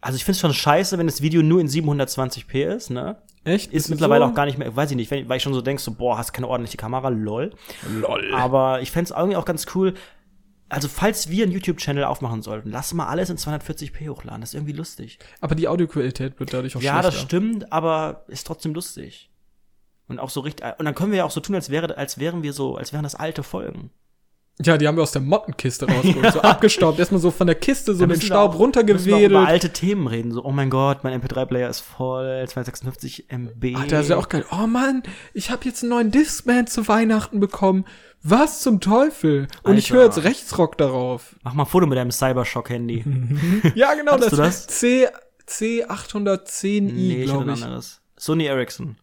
Also 0.00 0.16
ich 0.16 0.24
finde 0.24 0.36
es 0.36 0.40
schon 0.40 0.54
scheiße, 0.54 0.96
wenn 0.98 1.06
das 1.06 1.22
Video 1.22 1.42
nur 1.42 1.60
in 1.60 1.68
720p 1.68 2.74
ist, 2.74 2.90
ne? 2.90 3.20
Echt? 3.44 3.72
Ist 3.72 3.88
mittlerweile 3.88 4.24
auch 4.26 4.34
gar 4.34 4.46
nicht 4.46 4.58
mehr, 4.58 4.74
weiß 4.74 4.90
ich 4.90 4.96
nicht, 4.96 5.10
wenn, 5.10 5.28
weil 5.28 5.38
ich 5.38 5.42
schon 5.42 5.54
so 5.54 5.62
denkst, 5.62 5.82
so, 5.82 5.92
boah, 5.92 6.18
hast 6.18 6.32
keine 6.32 6.46
ordentliche 6.48 6.76
Kamera, 6.76 7.08
lol. 7.08 7.52
Lol. 7.88 8.32
Aber 8.34 8.80
ich 8.80 8.90
fände 8.90 9.10
es 9.10 9.16
irgendwie 9.16 9.36
auch 9.36 9.44
ganz 9.44 9.66
cool. 9.74 9.94
Also, 10.68 10.86
falls 10.88 11.30
wir 11.30 11.44
einen 11.44 11.52
YouTube-Channel 11.52 12.04
aufmachen 12.04 12.42
sollten, 12.42 12.70
lass 12.70 12.92
mal 12.92 13.06
alles 13.06 13.30
in 13.30 13.38
240p 13.38 14.08
hochladen. 14.10 14.42
Das 14.42 14.50
ist 14.50 14.54
irgendwie 14.54 14.72
lustig. 14.74 15.18
Aber 15.40 15.54
die 15.54 15.66
Audioqualität 15.66 16.38
wird 16.38 16.52
dadurch 16.52 16.76
auch 16.76 16.82
Ja, 16.82 17.00
das 17.00 17.14
schlechter. 17.14 17.28
stimmt, 17.28 17.72
aber 17.72 18.24
ist 18.28 18.46
trotzdem 18.46 18.74
lustig. 18.74 19.30
Und 20.08 20.18
auch 20.18 20.30
so 20.30 20.40
richtig, 20.40 20.64
und 20.78 20.84
dann 20.86 20.94
können 20.94 21.12
wir 21.12 21.18
ja 21.18 21.24
auch 21.24 21.30
so 21.30 21.40
tun, 21.40 21.54
als 21.54 21.68
wäre, 21.70 21.96
als 21.98 22.18
wären 22.18 22.42
wir 22.42 22.52
so, 22.52 22.76
als 22.76 22.92
wären 22.92 23.02
das 23.02 23.14
alte 23.14 23.42
Folgen. 23.42 23.90
Ja, 24.60 24.76
die 24.76 24.88
haben 24.88 24.96
wir 24.96 25.02
aus 25.04 25.12
der 25.12 25.22
Mottenkiste 25.22 25.86
rausgeholt. 25.88 26.32
So 26.32 26.40
abgestaubt. 26.40 26.98
Erstmal 26.98 27.20
so 27.20 27.30
von 27.30 27.46
der 27.46 27.54
Kiste 27.54 27.94
so 27.94 28.06
den 28.06 28.20
Staub 28.20 28.54
auch- 28.54 28.58
müssen 28.58 28.74
wir 28.74 28.82
über 28.88 28.88
runtergewedelt. 29.38 29.46
alte 29.46 29.70
Themen 29.72 30.06
reden. 30.08 30.32
So, 30.32 30.44
oh 30.44 30.50
mein 30.50 30.68
Gott, 30.70 31.04
mein 31.04 31.20
MP3-Player 31.22 31.68
ist 31.68 31.78
voll, 31.80 32.44
256 32.48 33.26
MB. 33.30 33.76
Alter, 33.76 33.96
das 33.98 34.06
ist 34.06 34.08
ja 34.10 34.16
auch 34.16 34.28
geil. 34.28 34.44
Oh 34.50 34.66
Mann, 34.66 35.04
ich 35.32 35.50
habe 35.50 35.64
jetzt 35.66 35.82
einen 35.84 35.90
neuen 35.90 36.10
Discman 36.10 36.66
zu 36.66 36.88
Weihnachten 36.88 37.38
bekommen. 37.38 37.84
Was 38.22 38.60
zum 38.62 38.80
Teufel? 38.80 39.46
Und 39.62 39.76
ich 39.76 39.92
Alter. 39.92 39.94
höre 39.94 40.04
jetzt 40.06 40.24
Rechtsrock 40.24 40.76
darauf. 40.76 41.36
Mach 41.44 41.54
mal 41.54 41.62
ein 41.62 41.68
Foto 41.68 41.86
mit 41.86 41.96
deinem 41.98 42.10
Cybershock-Handy. 42.10 43.04
Ja, 43.76 43.94
genau 43.94 44.16
das. 44.16 44.30
das? 44.30 44.66
C 44.66 45.06
C810i, 45.46 46.80
Nee, 46.92 47.22
ich 47.22 47.24
glaube 47.30 47.50
ein 47.50 47.56
ich. 47.56 47.62
anderes. 47.64 48.00
Sony 48.16 48.46
Ericsson. 48.46 48.96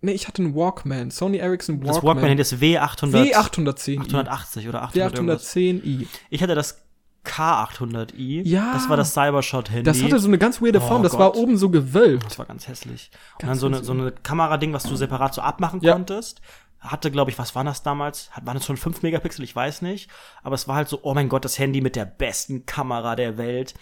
Nee, 0.00 0.12
ich 0.12 0.28
hatte 0.28 0.42
einen 0.42 0.54
Walkman. 0.54 1.10
Sony 1.10 1.38
Ericsson 1.38 1.80
Das 1.80 2.02
Walkman. 2.02 2.38
Ist 2.38 2.54
W800. 2.54 3.34
W810i. 3.36 3.98
880 4.00 4.68
oder 4.68 4.82
800 4.82 5.14
irgendwas. 5.14 5.54
W810i. 5.56 6.06
Ich 6.30 6.42
hatte 6.42 6.54
das 6.54 6.84
K800i. 7.24 8.46
Ja. 8.46 8.72
Das 8.72 8.88
war 8.88 8.96
das 8.96 9.12
Cybershot-Handy. 9.12 9.82
Das 9.82 10.02
hatte 10.02 10.18
so 10.18 10.28
eine 10.28 10.38
ganz 10.38 10.62
weirde 10.62 10.78
Oh 10.80 10.86
Form. 10.86 11.02
das 11.02 11.12
Gott. 11.12 11.20
war 11.20 11.36
oben 11.36 11.56
so 11.56 11.70
gewölbt. 11.70 12.24
Das 12.26 12.38
war 12.38 12.46
ganz 12.46 12.68
hässlich. 12.68 13.10
und 13.34 13.46
Ganz, 13.46 13.50
dann 13.50 13.58
so 13.58 13.66
eine, 13.66 13.84
so 13.84 13.92
eine 13.92 14.12
Kamerading, 14.12 14.72
was 14.72 14.84
du 14.84 14.96
separat 14.96 15.34
so 15.34 15.42
abmachen 15.42 15.80
Ja. 15.80 15.92
konntest. 15.92 16.40
Hatte, 16.80 17.10
glaube 17.10 17.32
ich, 17.32 17.38
was 17.38 17.56
war 17.56 17.64
das 17.64 17.82
damals? 17.82 18.30
Hat, 18.30 18.46
waren 18.46 18.54
das 18.54 18.64
schon 18.64 18.76
5 18.76 19.02
Megapixel? 19.02 19.44
Ich 19.44 19.54
weiß 19.54 19.82
nicht. 19.82 20.08
Aber 20.44 20.54
es 20.54 20.68
war 20.68 20.76
halt 20.76 20.88
so, 20.88 21.00
oh 21.02 21.12
mein 21.12 21.28
Gott, 21.28 21.44
das 21.44 21.58
Handy 21.58 21.80
mit 21.80 21.96
der 21.96 22.04
besten 22.04 22.66
Kamera 22.66 23.16
der 23.16 23.36
Welt. 23.36 23.74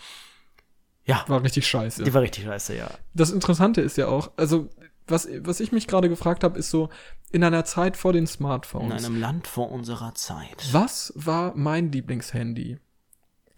Ja, 1.04 1.22
War 1.28 1.42
richtig 1.42 1.68
scheiße. 1.68 2.02
die 2.02 2.14
war 2.14 2.22
richtig 2.22 2.44
scheiße, 2.44 2.74
ja. 2.74 2.88
Das 3.14 3.30
Interessante 3.30 3.80
ist 3.80 3.96
ja 3.96 4.08
auch, 4.08 4.30
also 4.36 4.70
was, 5.08 5.28
was 5.40 5.60
ich 5.60 5.72
mich 5.72 5.86
gerade 5.86 6.08
gefragt 6.08 6.42
habe, 6.44 6.58
ist 6.58 6.70
so, 6.70 6.88
in 7.32 7.42
einer 7.44 7.64
Zeit 7.64 7.96
vor 7.96 8.12
den 8.12 8.20
In 8.24 8.26
Smartphones, 8.26 9.04
einem 9.04 9.20
Land 9.20 9.46
vor 9.46 9.70
unserer 9.70 10.14
Zeit. 10.14 10.68
was 10.72 11.12
war 11.16 11.52
mein 11.56 11.92
Lieblingshandy? 11.92 12.78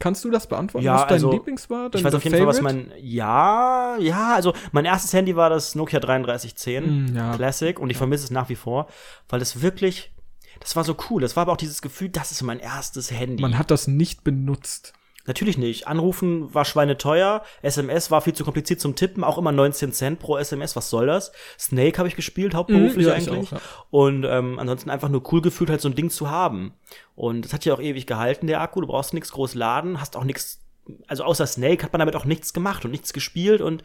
Kannst 0.00 0.24
du 0.24 0.30
das 0.30 0.46
beantworten, 0.46 0.84
Ja, 0.86 0.94
was 0.94 1.02
dein 1.02 1.12
also, 1.14 1.32
Lieblings 1.32 1.68
war? 1.70 1.86
Ich 1.86 1.90
Dein 1.92 2.04
weiß 2.04 2.14
auf 2.14 2.22
jeden 2.24 2.36
Fall, 2.36 2.46
was 2.46 2.58
Favorite? 2.58 2.88
mein. 2.90 2.98
Ja, 3.02 3.96
ja, 3.98 4.34
also 4.34 4.52
mein 4.70 4.84
erstes 4.84 5.12
Handy 5.12 5.34
war 5.34 5.50
das 5.50 5.74
Nokia 5.74 5.98
3310 5.98 6.84
Mm, 7.12 7.16
ja. 7.16 7.34
Classic 7.34 7.78
und 7.80 7.90
ich 7.90 7.96
vermisse 7.96 8.24
es 8.24 8.30
nach 8.30 8.48
wie 8.48 8.54
vor, 8.54 8.86
weil 9.28 9.42
es 9.42 9.60
wirklich. 9.60 10.12
Das 10.60 10.74
war 10.76 10.82
so 10.84 10.96
cool. 11.10 11.20
Das 11.20 11.34
war 11.36 11.42
aber 11.42 11.52
auch 11.52 11.56
dieses 11.56 11.82
Gefühl, 11.82 12.08
das 12.08 12.30
ist 12.32 12.42
mein 12.42 12.58
erstes 12.60 13.10
Handy. 13.10 13.40
Man 13.42 13.58
hat 13.58 13.70
das 13.70 13.86
nicht 13.88 14.22
benutzt. 14.24 14.92
Natürlich 15.28 15.58
nicht. 15.58 15.86
Anrufen 15.86 16.52
war 16.54 16.64
schweineteuer, 16.64 17.42
SMS 17.60 18.10
war 18.10 18.22
viel 18.22 18.32
zu 18.32 18.44
kompliziert 18.44 18.80
zum 18.80 18.96
Tippen, 18.96 19.22
auch 19.22 19.36
immer 19.36 19.52
19 19.52 19.92
Cent 19.92 20.18
pro 20.18 20.38
SMS, 20.38 20.74
was 20.74 20.88
soll 20.88 21.06
das? 21.06 21.32
Snake 21.58 21.98
habe 21.98 22.08
ich 22.08 22.16
gespielt, 22.16 22.54
hauptberuflich 22.54 23.06
Mhm, 23.06 23.12
ja, 23.12 23.16
ich 23.18 23.30
eigentlich. 23.30 23.48
auch, 23.48 23.52
ja. 23.52 23.60
Und 23.90 24.24
ähm, 24.24 24.58
ansonsten 24.58 24.88
einfach 24.88 25.10
nur 25.10 25.22
cool 25.30 25.42
gefühlt, 25.42 25.68
halt 25.68 25.82
so 25.82 25.88
ein 25.90 25.94
Ding 25.94 26.08
zu 26.08 26.30
haben. 26.30 26.72
Und 27.14 27.44
das 27.44 27.52
hat 27.52 27.66
ja 27.66 27.74
auch 27.74 27.80
ewig 27.80 28.06
gehalten, 28.06 28.46
der 28.46 28.62
Akku. 28.62 28.80
Du 28.80 28.86
brauchst 28.86 29.12
nichts 29.12 29.30
groß 29.32 29.54
laden, 29.54 30.00
hast 30.00 30.16
auch 30.16 30.24
nichts, 30.24 30.62
also 31.06 31.24
außer 31.24 31.46
Snake 31.46 31.84
hat 31.84 31.92
man 31.92 32.00
damit 32.00 32.16
auch 32.16 32.24
nichts 32.24 32.54
gemacht 32.54 32.86
und 32.86 32.90
nichts 32.90 33.12
gespielt 33.12 33.60
und 33.60 33.82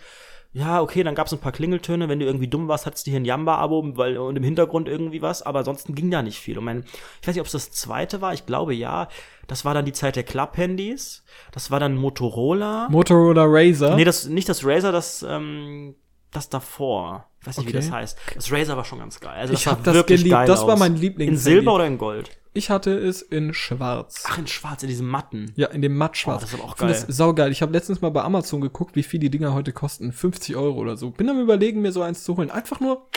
ja, 0.53 0.81
okay, 0.81 1.01
dann 1.03 1.15
gab 1.15 1.25
es 1.25 1.33
ein 1.33 1.39
paar 1.39 1.51
Klingeltöne. 1.51 2.09
Wenn 2.09 2.19
du 2.19 2.25
irgendwie 2.25 2.47
dumm 2.47 2.67
warst, 2.67 2.85
hattest 2.85 3.07
du 3.07 3.11
hier 3.11 3.19
ein 3.19 3.25
Jamba-Abo 3.25 3.97
weil, 3.97 4.17
und 4.19 4.35
im 4.35 4.43
Hintergrund 4.43 4.87
irgendwie 4.87 5.23
was. 5.23 5.41
Aber 5.41 5.59
ansonsten 5.59 5.95
ging 5.95 6.11
da 6.11 6.21
nicht 6.21 6.39
viel. 6.39 6.59
Und 6.59 6.65
mein, 6.65 6.83
ich 7.21 7.27
weiß 7.27 7.33
nicht, 7.33 7.41
ob 7.41 7.47
es 7.47 7.53
das 7.53 7.71
zweite 7.71 8.21
war. 8.21 8.33
Ich 8.33 8.45
glaube, 8.45 8.75
ja. 8.75 9.07
Das 9.47 9.65
war 9.65 9.73
dann 9.73 9.83
die 9.83 9.93
Zeit 9.93 10.15
der 10.15 10.23
Club-Handys. 10.23 11.23
Das 11.51 11.71
war 11.71 11.79
dann 11.79 11.95
Motorola. 11.95 12.87
Motorola 12.89 13.45
Razer. 13.47 13.95
nee, 13.95 14.05
das, 14.05 14.27
nicht 14.27 14.47
das 14.47 14.63
Razer, 14.63 14.91
das, 14.91 15.25
ähm, 15.27 15.95
das 16.33 16.49
davor. 16.49 17.25
Ich 17.41 17.47
weiß 17.47 17.57
nicht, 17.57 17.67
wie 17.67 17.69
Okay. 17.71 17.79
das 17.85 17.91
heißt. 17.91 18.17
Das 18.35 18.51
Razer 18.51 18.77
war 18.77 18.85
schon 18.85 18.99
ganz 18.99 19.19
geil. 19.19 19.33
Also, 19.37 19.53
Ich 19.53 19.61
sah 19.63 19.71
hab 19.71 19.83
das 19.83 20.05
geliebt. 20.05 20.47
Das 20.47 20.65
war 20.65 20.77
mein 20.77 20.95
Lieblings- 20.95 21.27
In 21.31 21.37
Silber 21.37 21.75
oder 21.75 21.87
in 21.87 21.97
Gold? 21.97 22.31
Ich 22.55 22.69
hatte 22.69 22.91
es 22.95 23.21
in 23.23 23.53
schwarz. 23.53 24.23
Ach, 24.27 24.37
in 24.37 24.45
schwarz, 24.47 24.83
in 24.83 24.89
diesem 24.89 25.07
matten. 25.07 25.51
Ja, 25.55 25.67
in 25.67 25.81
dem 25.81 25.97
mattschwarz. 25.97 26.37
Oh, 26.37 26.41
das 26.41 26.53
ist 26.53 26.59
aber 26.59 26.69
auch 26.69 26.75
Ich 26.75 26.79
geil. 26.81 26.89
Das 26.89 27.01
saugeil. 27.17 27.51
Ich 27.51 27.61
habe 27.63 27.73
letztens 27.73 28.01
mal 28.01 28.11
bei 28.11 28.21
Amazon 28.21 28.61
geguckt, 28.61 28.95
wie 28.95 29.01
viel 29.03 29.19
die 29.19 29.31
Dinger 29.31 29.53
heute 29.55 29.73
kosten. 29.73 30.11
50 30.11 30.55
Euro 30.55 30.77
oder 30.79 30.95
so. 30.95 31.09
Bin 31.09 31.29
am 31.29 31.39
überlegen, 31.39 31.81
mir 31.81 31.91
so 31.91 32.03
eins 32.03 32.23
zu 32.23 32.37
holen. 32.37 32.51
Einfach 32.51 32.79
nur 32.79 33.07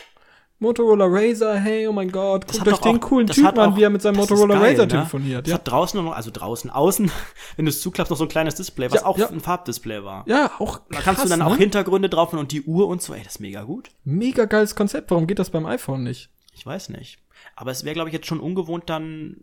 Motorola 0.58 1.04
Razer, 1.06 1.56
hey, 1.58 1.86
oh 1.86 1.92
mein 1.92 2.10
Gott, 2.10 2.46
guckt 2.46 2.60
hat 2.60 2.68
euch 2.68 2.74
doch 2.74 2.80
den 2.80 2.96
auch- 2.96 3.00
coolen 3.00 3.26
das 3.26 3.36
Typ 3.36 3.44
hat 3.44 3.58
an, 3.58 3.72
auch- 3.72 3.76
wie 3.76 3.82
er 3.82 3.90
mit 3.90 4.00
seinem 4.00 4.16
Motorola 4.16 4.54
geil, 4.58 4.70
Razer 4.72 4.82
ne? 4.84 4.88
telefoniert. 4.88 5.46
Das 5.46 5.50
Ja. 5.50 5.54
hat 5.56 5.68
draußen 5.68 6.02
noch, 6.02 6.12
also 6.14 6.30
draußen, 6.32 6.70
außen, 6.72 7.10
wenn 7.56 7.64
du 7.66 7.68
es 7.68 7.80
zuklappst, 7.82 8.10
noch 8.10 8.16
so 8.16 8.24
ein 8.24 8.28
kleines 8.30 8.54
Display, 8.54 8.90
was 8.90 9.00
Ja, 9.02 9.06
auch 9.06 9.18
ja. 9.18 9.28
ein 9.28 9.40
Farbdisplay 9.40 10.02
war. 10.02 10.24
ja, 10.26 10.50
auch 10.58 10.80
Da 10.90 11.00
kannst 11.00 11.24
du 11.24 11.28
dann 11.28 11.42
auch 11.42 11.52
ne? 11.52 11.58
Hintergründe 11.58 12.08
drauf 12.08 12.32
und 12.32 12.52
die 12.52 12.62
Uhr 12.62 12.88
und 12.88 13.02
so. 13.02 13.12
Ey, 13.12 13.22
das 13.22 13.34
ist 13.34 13.40
mega 13.40 13.64
gut. 13.64 13.90
Mega 14.04 14.46
geiles 14.46 14.74
Konzept. 14.74 15.10
Warum 15.10 15.26
geht 15.26 15.38
das 15.38 15.50
beim 15.50 15.66
iPhone 15.66 16.02
nicht? 16.04 16.30
Ich 16.54 16.64
weiß 16.64 16.88
nicht. 16.88 17.18
Aber 17.54 17.70
es 17.70 17.84
wäre, 17.84 17.92
glaube 17.94 18.08
ich, 18.08 18.14
jetzt 18.14 18.26
schon 18.26 18.40
ungewohnt 18.40 18.88
dann 18.88 19.42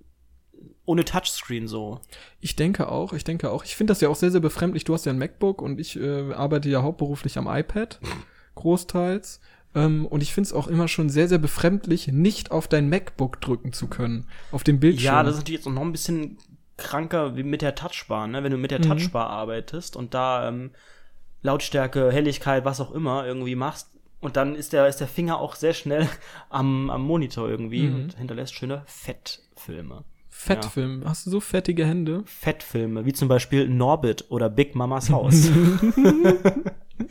ohne 0.86 1.06
Touchscreen 1.06 1.68
so. 1.68 2.00
Ich 2.40 2.56
denke 2.56 2.90
auch, 2.90 3.14
ich 3.14 3.24
denke 3.24 3.52
auch. 3.52 3.64
Ich 3.66 3.76
finde 3.76 3.92
das 3.92 4.02
ja 4.02 4.10
auch 4.10 4.16
sehr, 4.16 4.32
sehr 4.32 4.42
befremdlich. 4.42 4.84
Du 4.84 4.94
hast 4.96 5.06
ja 5.06 5.12
ein 5.14 5.20
MacBook 5.20 5.62
und 5.62 5.80
ich 5.80 5.96
äh, 6.00 6.34
arbeite 6.34 6.70
ja 6.70 6.82
hauptberuflich 6.82 7.38
am 7.38 7.48
iPad, 7.48 8.00
großteils. 8.56 9.40
Ähm, 9.76 10.06
und 10.06 10.22
ich 10.22 10.34
finde 10.34 10.48
es 10.48 10.54
auch 10.54 10.68
immer 10.68 10.88
schon 10.88 11.10
sehr, 11.10 11.28
sehr 11.28 11.38
befremdlich, 11.38 12.08
nicht 12.08 12.52
auf 12.52 12.68
dein 12.68 12.90
MacBook 12.90 13.42
drücken 13.42 13.74
zu 13.74 13.88
können. 13.88 14.28
Auf 14.52 14.64
dem 14.64 14.80
Bildschirm. 14.80 15.06
Ja, 15.06 15.24
das 15.24 15.34
ist 15.34 15.40
natürlich 15.40 15.66
jetzt 15.66 15.74
noch 15.74 15.82
ein 15.82 15.92
bisschen 15.92 16.38
kranker 16.78 17.36
wie 17.36 17.44
mit 17.44 17.62
der 17.62 17.76
Touchbar, 17.76 18.28
ne? 18.28 18.44
Wenn 18.44 18.52
du 18.52 18.58
mit 18.58 18.72
der 18.72 18.82
Touchbar 18.82 19.30
arbeitest 19.30 19.96
und 19.96 20.14
da 20.14 20.48
ähm, 20.48 20.72
Lautstärke, 21.42 22.12
Helligkeit, 22.12 22.66
was 22.66 22.82
auch 22.82 22.92
immer 22.92 23.26
irgendwie 23.26 23.56
machst. 23.56 23.90
Und 24.22 24.38
dann 24.38 24.56
ist 24.56 24.72
der, 24.72 24.88
ist 24.88 25.02
der 25.02 25.08
Finger 25.08 25.40
auch 25.40 25.56
sehr 25.56 25.74
schnell 25.74 26.08
am, 26.50 26.90
am 26.90 27.04
Monitor 27.04 27.50
irgendwie 27.50 27.88
und 27.88 28.18
hinterlässt 28.18 28.54
schöne 28.54 28.84
Fettfilme. 28.86 30.06
Fettfilm. 30.30 31.04
Hast 31.06 31.26
du 31.26 31.30
so 31.30 31.40
fettige 31.40 31.86
Hände? 31.86 32.24
Fettfilme, 32.26 33.06
wie 33.06 33.14
zum 33.14 33.28
Beispiel 33.28 33.70
Norbit 33.70 34.26
oder 34.30 34.50
Big 34.50 34.76
Mamas 34.76 35.10
Haus. 35.10 35.50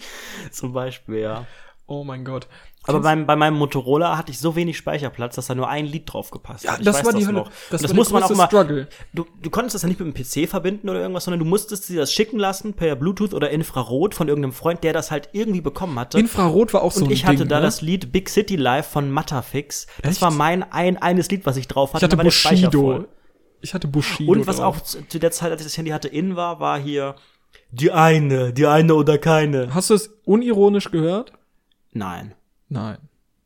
zum 0.50 0.72
Beispiel, 0.72 1.18
ja. 1.18 1.46
Oh 1.92 2.04
mein 2.04 2.24
Gott. 2.24 2.48
Aber 2.84 3.00
beim, 3.00 3.26
bei 3.26 3.36
meinem 3.36 3.58
Motorola 3.58 4.16
hatte 4.16 4.32
ich 4.32 4.38
so 4.38 4.56
wenig 4.56 4.78
Speicherplatz, 4.78 5.36
dass 5.36 5.46
da 5.46 5.54
nur 5.54 5.68
ein 5.68 5.84
Lied 5.84 6.10
drauf 6.10 6.30
gepasst 6.30 6.64
Ja, 6.64 6.72
hat. 6.72 6.78
Ich 6.80 6.86
das 6.86 6.96
weiß 6.96 7.04
war 7.04 7.12
die 7.12 7.26
Hölle. 7.26 7.34
noch. 7.40 7.50
Das 7.70 7.82
Und 7.82 7.82
das 7.82 7.90
war 7.90 7.96
muss 7.96 8.08
der 8.08 8.14
man 8.14 8.22
auch 8.22 8.30
immer. 8.30 8.46
Struggle. 8.46 8.88
Du, 9.12 9.26
du 9.42 9.50
konntest 9.50 9.74
das 9.74 9.82
ja 9.82 9.88
nicht 9.88 10.00
mit 10.00 10.08
dem 10.08 10.14
PC 10.46 10.48
verbinden 10.48 10.88
oder 10.88 11.00
irgendwas, 11.00 11.24
sondern 11.24 11.38
du 11.40 11.44
musstest 11.44 11.88
dir 11.90 12.00
das 12.00 12.10
schicken 12.12 12.38
lassen 12.38 12.72
per 12.72 12.96
Bluetooth 12.96 13.34
oder 13.34 13.50
Infrarot 13.50 14.14
von 14.14 14.26
irgendeinem 14.28 14.54
Freund, 14.54 14.82
der 14.84 14.94
das 14.94 15.10
halt 15.10 15.28
irgendwie 15.32 15.60
bekommen 15.60 15.98
hatte. 15.98 16.18
Infrarot 16.18 16.72
war 16.72 16.82
auch 16.82 16.92
so 16.92 17.04
und 17.04 17.10
ein 17.10 17.12
ich 17.12 17.26
hatte 17.26 17.36
Ding, 17.40 17.48
da 17.48 17.56
ne? 17.56 17.62
das 17.66 17.82
Lied 17.82 18.10
Big 18.10 18.30
City 18.30 18.56
Live 18.56 18.86
von 18.86 19.10
Matterfix. 19.10 19.86
Das 20.00 20.12
Echt? 20.12 20.22
war 20.22 20.30
mein 20.30 20.62
ein 20.72 20.96
eines 20.96 21.30
Lied, 21.30 21.44
was 21.44 21.58
ich 21.58 21.68
drauf 21.68 21.90
Ich 21.90 21.94
hatte. 21.96 22.06
hatte 22.06 22.16
der 22.16 22.30
Speicher 22.30 22.70
Bushido. 22.70 23.04
Ich 23.60 23.74
hatte 23.74 23.86
Bushido. 23.86 24.32
Und 24.32 24.46
was 24.46 24.56
drauf. 24.56 24.78
auch 24.78 24.80
zu 24.80 25.06
zu 25.06 25.18
der 25.20 25.30
Zeit, 25.30 25.52
als 25.52 25.60
ich 25.60 25.66
das 25.66 25.76
Handy 25.76 25.90
hatte, 25.92 26.08
in 26.08 26.36
war, 26.36 26.58
war 26.58 26.80
hier 26.80 27.16
die 27.70 27.92
eine, 27.92 28.52
die 28.52 28.66
eine 28.66 28.94
oder 28.94 29.18
keine. 29.18 29.72
Hast 29.74 29.90
du 29.90 29.94
es 29.94 30.10
unironisch 30.24 30.90
gehört? 30.90 31.32
Nein. 31.92 32.34
Nein. 32.68 32.98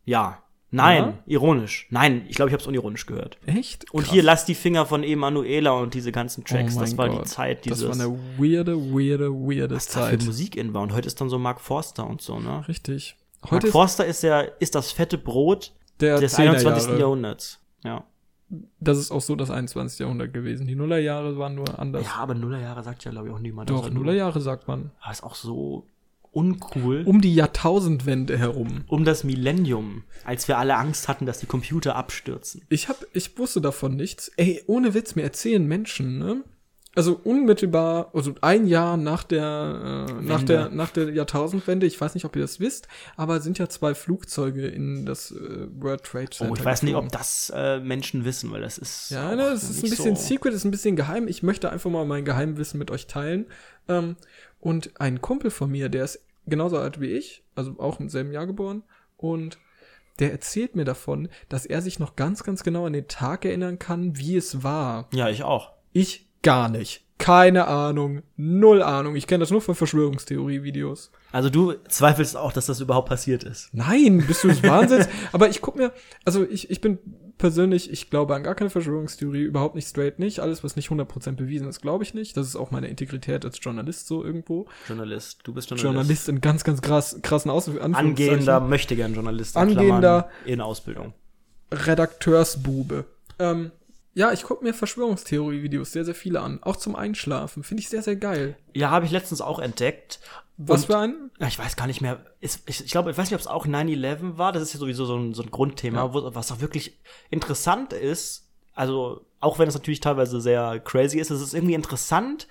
Ja. 0.04 0.42
Nein. 0.70 1.04
Ja? 1.04 1.14
Ironisch. 1.26 1.86
Nein, 1.90 2.24
ich 2.28 2.36
glaube, 2.36 2.50
ich 2.50 2.52
habe 2.52 2.60
es 2.60 2.66
unironisch 2.66 3.06
gehört. 3.06 3.38
Echt? 3.46 3.90
Und 3.92 4.02
Krass. 4.02 4.12
hier 4.12 4.22
lass 4.22 4.44
die 4.44 4.54
Finger 4.54 4.84
von 4.84 5.04
Emanuela 5.04 5.72
und 5.72 5.94
diese 5.94 6.12
ganzen 6.12 6.44
Tracks. 6.44 6.76
Oh 6.76 6.80
das 6.80 6.98
war 6.98 7.08
Gott. 7.08 7.24
die 7.24 7.28
Zeit 7.28 7.64
dieses 7.64 7.80
Das 7.80 7.98
war 7.98 8.04
eine 8.06 8.18
weirde, 8.38 8.76
weirde, 8.76 9.30
weirde 9.32 9.74
da 9.74 9.80
Zeit. 9.80 10.20
für 10.20 10.26
Musik 10.26 10.56
in 10.56 10.74
war. 10.74 10.82
Und 10.82 10.92
heute 10.92 11.06
ist 11.06 11.20
dann 11.20 11.28
so 11.28 11.38
Mark 11.38 11.60
Forster 11.60 12.06
und 12.06 12.20
so, 12.20 12.40
ne? 12.40 12.66
Richtig. 12.68 13.16
Mark 13.42 13.52
Heute 13.52 13.66
ist 13.68 13.72
Forster 13.72 14.06
ist 14.06 14.22
der, 14.22 14.60
ist 14.60 14.74
das 14.74 14.92
fette 14.92 15.18
Brot 15.18 15.72
der 16.00 16.18
des 16.18 16.36
10er 16.36 16.50
21. 16.50 16.88
Jahre. 16.88 17.00
Jahrhunderts. 17.00 17.60
Ja. 17.84 18.04
Das 18.78 18.98
ist 18.98 19.10
auch 19.10 19.22
so 19.22 19.34
das 19.34 19.50
21. 19.50 19.98
Jahrhundert 19.98 20.32
gewesen. 20.32 20.66
Die 20.66 20.74
Nullerjahre 20.74 21.36
waren 21.38 21.54
nur 21.54 21.78
anders. 21.78 22.04
Ja, 22.04 22.16
aber 22.16 22.34
Nullerjahre 22.34 22.82
sagt 22.82 23.04
ja, 23.04 23.10
glaube 23.10 23.28
ich, 23.28 23.34
auch 23.34 23.40
niemand. 23.40 23.70
Doch. 23.70 23.90
Nullerjahre 23.90 24.40
sagt 24.40 24.68
man. 24.68 24.90
Aber 25.00 25.12
ist 25.12 25.24
auch 25.24 25.34
so 25.34 25.86
uncool. 26.36 27.02
Um 27.06 27.22
die 27.22 27.34
Jahrtausendwende 27.34 28.36
herum. 28.36 28.84
um 28.88 29.04
das 29.04 29.24
Millennium, 29.24 30.04
als 30.24 30.46
wir 30.48 30.58
alle 30.58 30.76
Angst 30.76 31.08
hatten, 31.08 31.24
dass 31.24 31.38
die 31.38 31.46
Computer 31.46 31.96
abstürzen. 31.96 32.62
Ich 32.68 32.88
hab, 32.88 33.04
ich 33.14 33.38
wusste 33.38 33.62
davon 33.62 33.96
nichts. 33.96 34.30
Ey, 34.36 34.62
ohne 34.66 34.92
Witz, 34.92 35.14
mir 35.14 35.22
erzählen 35.22 35.66
Menschen, 35.66 36.18
ne? 36.18 36.44
Also 36.94 37.20
unmittelbar, 37.24 38.10
also 38.14 38.34
ein 38.40 38.66
Jahr 38.66 38.96
nach 38.96 39.22
der, 39.22 40.06
äh, 40.08 40.22
nach 40.22 40.42
der, 40.42 40.70
nach 40.70 40.88
der 40.90 41.10
Jahrtausendwende, 41.10 41.84
ich 41.84 42.00
weiß 42.00 42.14
nicht, 42.14 42.24
ob 42.24 42.34
ihr 42.36 42.40
das 42.40 42.58
wisst, 42.58 42.88
aber 43.16 43.40
sind 43.40 43.58
ja 43.58 43.68
zwei 43.68 43.94
Flugzeuge 43.94 44.66
in 44.66 45.04
das 45.04 45.30
äh, 45.30 45.66
World 45.78 46.04
Trade 46.04 46.30
Center. 46.30 46.52
Oh, 46.52 46.56
ich 46.56 46.64
weiß 46.64 46.84
nicht, 46.84 46.94
ob 46.94 47.12
das 47.12 47.52
äh, 47.54 47.80
Menschen 47.80 48.24
wissen, 48.24 48.50
weil 48.50 48.62
das 48.62 48.78
ist. 48.78 49.10
Ja, 49.10 49.34
ne, 49.34 49.42
es 49.48 49.68
ist 49.68 49.84
ein 49.84 49.90
bisschen 49.90 50.16
so. 50.16 50.22
secret, 50.22 50.54
es 50.54 50.60
ist 50.60 50.64
ein 50.64 50.70
bisschen 50.70 50.96
geheim. 50.96 51.28
Ich 51.28 51.42
möchte 51.42 51.70
einfach 51.70 51.90
mal 51.90 52.06
mein 52.06 52.24
Geheimwissen 52.24 52.78
mit 52.78 52.90
euch 52.90 53.06
teilen. 53.06 53.44
Ähm, 53.88 54.16
und 54.58 54.98
ein 54.98 55.20
Kumpel 55.20 55.50
von 55.50 55.70
mir, 55.70 55.88
der 55.90 56.04
ist 56.04 56.25
genauso 56.46 56.78
alt 56.78 57.00
wie 57.00 57.12
ich, 57.12 57.44
also 57.54 57.76
auch 57.78 58.00
im 58.00 58.08
selben 58.08 58.32
Jahr 58.32 58.46
geboren, 58.46 58.82
und 59.16 59.58
der 60.18 60.32
erzählt 60.32 60.76
mir 60.76 60.84
davon, 60.84 61.28
dass 61.48 61.66
er 61.66 61.82
sich 61.82 61.98
noch 61.98 62.16
ganz, 62.16 62.42
ganz 62.42 62.62
genau 62.62 62.86
an 62.86 62.92
den 62.92 63.08
Tag 63.08 63.44
erinnern 63.44 63.78
kann, 63.78 64.16
wie 64.16 64.36
es 64.36 64.62
war. 64.62 65.08
Ja, 65.12 65.28
ich 65.28 65.42
auch. 65.42 65.72
Ich 65.92 66.26
gar 66.42 66.68
nicht. 66.68 67.04
Keine 67.18 67.66
Ahnung. 67.66 68.22
Null 68.36 68.82
Ahnung. 68.82 69.16
Ich 69.16 69.26
kenne 69.26 69.40
das 69.40 69.50
nur 69.50 69.62
von 69.62 69.74
Verschwörungstheorie-Videos. 69.74 71.10
Also 71.32 71.50
du 71.50 71.74
zweifelst 71.88 72.36
auch, 72.36 72.52
dass 72.52 72.66
das 72.66 72.80
überhaupt 72.80 73.08
passiert 73.08 73.42
ist. 73.44 73.70
Nein, 73.72 74.24
bist 74.26 74.44
du 74.44 74.48
des 74.48 74.62
Wahnsinns? 74.62 75.08
Aber 75.32 75.48
ich 75.48 75.60
guck 75.60 75.76
mir, 75.76 75.92
also 76.24 76.46
ich, 76.46 76.70
ich 76.70 76.80
bin 76.80 76.98
persönlich, 77.38 77.90
ich 77.90 78.10
glaube 78.10 78.34
an 78.34 78.42
gar 78.42 78.54
keine 78.54 78.70
Verschwörungstheorie, 78.70 79.42
überhaupt 79.42 79.74
nicht 79.74 79.88
straight 79.88 80.18
nicht. 80.18 80.40
Alles, 80.40 80.64
was 80.64 80.76
nicht 80.76 80.88
100% 80.90 81.32
bewiesen 81.32 81.68
ist, 81.68 81.80
glaube 81.82 82.04
ich 82.04 82.14
nicht. 82.14 82.36
Das 82.36 82.46
ist 82.46 82.56
auch 82.56 82.70
meine 82.70 82.88
Integrität 82.88 83.44
als 83.44 83.58
Journalist 83.60 84.06
so 84.06 84.24
irgendwo. 84.24 84.66
Journalist, 84.88 85.40
du 85.44 85.52
bist 85.52 85.70
Journalist. 85.70 85.84
Journalist 85.84 86.28
in 86.28 86.40
ganz, 86.40 86.64
ganz 86.64 86.82
krass, 86.82 87.18
krassen 87.22 87.50
Aus 87.50 87.68
Anführungszeichen. 87.68 87.96
Angehender, 88.10 88.60
möchte 88.60 88.96
gern 88.96 89.14
Journalist. 89.14 89.56
in 89.56 89.62
Angehender- 89.62 90.28
in 90.44 90.60
Ausbildung. 90.60 91.12
Redakteursbube. 91.72 93.04
Ähm, 93.38 93.70
ja, 94.14 94.32
ich 94.32 94.44
gucke 94.44 94.64
mir 94.64 94.72
Verschwörungstheorie-Videos 94.72 95.92
sehr, 95.92 96.04
sehr 96.04 96.14
viele 96.14 96.40
an. 96.40 96.62
Auch 96.62 96.76
zum 96.76 96.96
Einschlafen. 96.96 97.62
Finde 97.62 97.82
ich 97.82 97.88
sehr, 97.88 98.02
sehr 98.02 98.16
geil. 98.16 98.56
Ja, 98.74 98.90
habe 98.90 99.04
ich 99.04 99.12
letztens 99.12 99.40
auch 99.40 99.58
entdeckt. 99.58 100.20
Was 100.58 100.82
Und- 100.82 100.86
für 100.86 100.98
einen? 100.98 101.30
Ja, 101.38 101.48
ich 101.48 101.58
weiß 101.58 101.76
gar 101.76 101.86
nicht 101.86 102.00
mehr. 102.00 102.24
Ist, 102.40 102.62
ich, 102.68 102.84
ich 102.84 102.90
glaube, 102.90 103.10
ich 103.10 103.18
weiß 103.18 103.26
nicht, 103.30 103.34
ob 103.34 103.40
es 103.40 103.46
auch 103.46 103.66
9-11 103.66 104.38
war. 104.38 104.52
Das 104.52 104.62
ist 104.62 104.72
ja 104.72 104.80
sowieso 104.80 105.04
so 105.04 105.16
ein, 105.16 105.34
so 105.34 105.42
ein 105.42 105.50
Grundthema, 105.50 105.98
Ja. 105.98 106.14
wo, 106.14 106.34
was 106.34 106.50
auch 106.52 106.60
wirklich 106.60 106.98
interessant 107.30 107.92
ist. 107.92 108.48
Also, 108.74 109.26
auch 109.40 109.58
wenn 109.58 109.68
es 109.68 109.74
natürlich 109.74 110.00
teilweise 110.00 110.40
sehr 110.40 110.80
crazy 110.80 111.18
ist, 111.18 111.30
es 111.30 111.40
ist 111.42 111.54
irgendwie 111.54 111.74
interessant, 111.74 112.46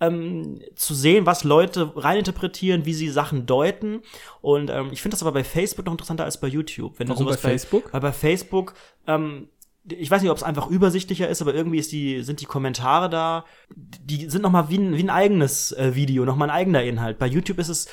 ähm, 0.00 0.60
zu 0.76 0.94
sehen, 0.94 1.26
was 1.26 1.42
Leute 1.42 1.92
reininterpretieren, 1.96 2.84
wie 2.84 2.94
sie 2.94 3.08
Sachen 3.08 3.46
deuten. 3.46 4.02
Und 4.40 4.70
ähm, 4.70 4.90
ich 4.92 5.02
finde 5.02 5.16
das 5.16 5.22
aber 5.22 5.32
bei 5.32 5.42
Facebook 5.44 5.86
noch 5.86 5.92
interessanter 5.92 6.24
als 6.24 6.38
bei 6.40 6.46
YouTube. 6.46 6.98
Wenn 6.98 7.08
Warum 7.08 7.24
du 7.26 7.30
sowas 7.32 7.42
bei 7.42 7.50
Facebook? 7.50 7.92
Weil 7.92 8.00
bei 8.00 8.12
Facebook, 8.12 8.74
ähm, 9.08 9.48
ich 9.92 10.10
weiß 10.10 10.22
nicht, 10.22 10.30
ob 10.30 10.36
es 10.36 10.42
einfach 10.42 10.68
übersichtlicher 10.68 11.28
ist, 11.28 11.42
aber 11.42 11.54
irgendwie 11.54 11.78
ist 11.78 11.92
die, 11.92 12.22
sind 12.22 12.40
die 12.40 12.46
Kommentare 12.46 13.08
da, 13.08 13.44
die 13.76 14.28
sind 14.28 14.42
noch 14.42 14.50
mal 14.50 14.68
wie 14.68 14.78
ein, 14.78 14.96
wie 14.96 15.02
ein 15.02 15.10
eigenes 15.10 15.72
äh, 15.72 15.94
Video, 15.94 16.24
noch 16.24 16.36
mal 16.36 16.46
ein 16.46 16.56
eigener 16.56 16.82
Inhalt. 16.82 17.18
Bei 17.18 17.26
YouTube 17.26 17.58
ist 17.58 17.68
es 17.68 17.88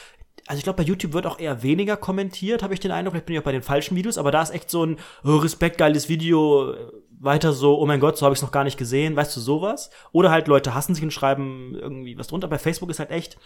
also 0.47 0.59
ich 0.59 0.63
glaube, 0.63 0.77
bei 0.77 0.83
YouTube 0.83 1.13
wird 1.13 1.25
auch 1.25 1.39
eher 1.39 1.63
weniger 1.63 1.97
kommentiert, 1.97 2.61
habe 2.61 2.73
ich 2.73 2.79
den 2.79 2.91
Eindruck. 2.91 3.13
Vielleicht 3.13 3.25
bin 3.25 3.35
ich 3.35 3.39
auch 3.39 3.45
bei 3.45 3.51
den 3.51 3.63
falschen 3.63 3.95
Videos, 3.95 4.17
aber 4.17 4.31
da 4.31 4.41
ist 4.41 4.53
echt 4.53 4.69
so 4.69 4.85
ein 4.85 4.97
oh, 5.23 5.37
Respekt, 5.37 5.77
geiles 5.79 6.07
Video, 6.07 6.71
äh, 6.71 6.77
weiter 7.19 7.53
so, 7.53 7.79
oh 7.79 7.85
mein 7.87 7.99
Gott, 7.99 8.17
so 8.17 8.25
habe 8.25 8.33
ich 8.33 8.39
es 8.39 8.43
noch 8.43 8.51
gar 8.51 8.63
nicht 8.63 8.77
gesehen, 8.77 9.15
weißt 9.15 9.35
du, 9.35 9.39
sowas. 9.39 9.89
Oder 10.11 10.29
halt 10.29 10.47
Leute 10.47 10.75
hassen 10.75 10.93
sich 10.93 11.03
und 11.03 11.11
schreiben 11.11 11.73
irgendwie 11.73 12.17
was 12.17 12.27
drunter. 12.27 12.47
Bei 12.47 12.59
Facebook 12.59 12.91
ist 12.91 12.99
halt 12.99 13.09
echt 13.09 13.37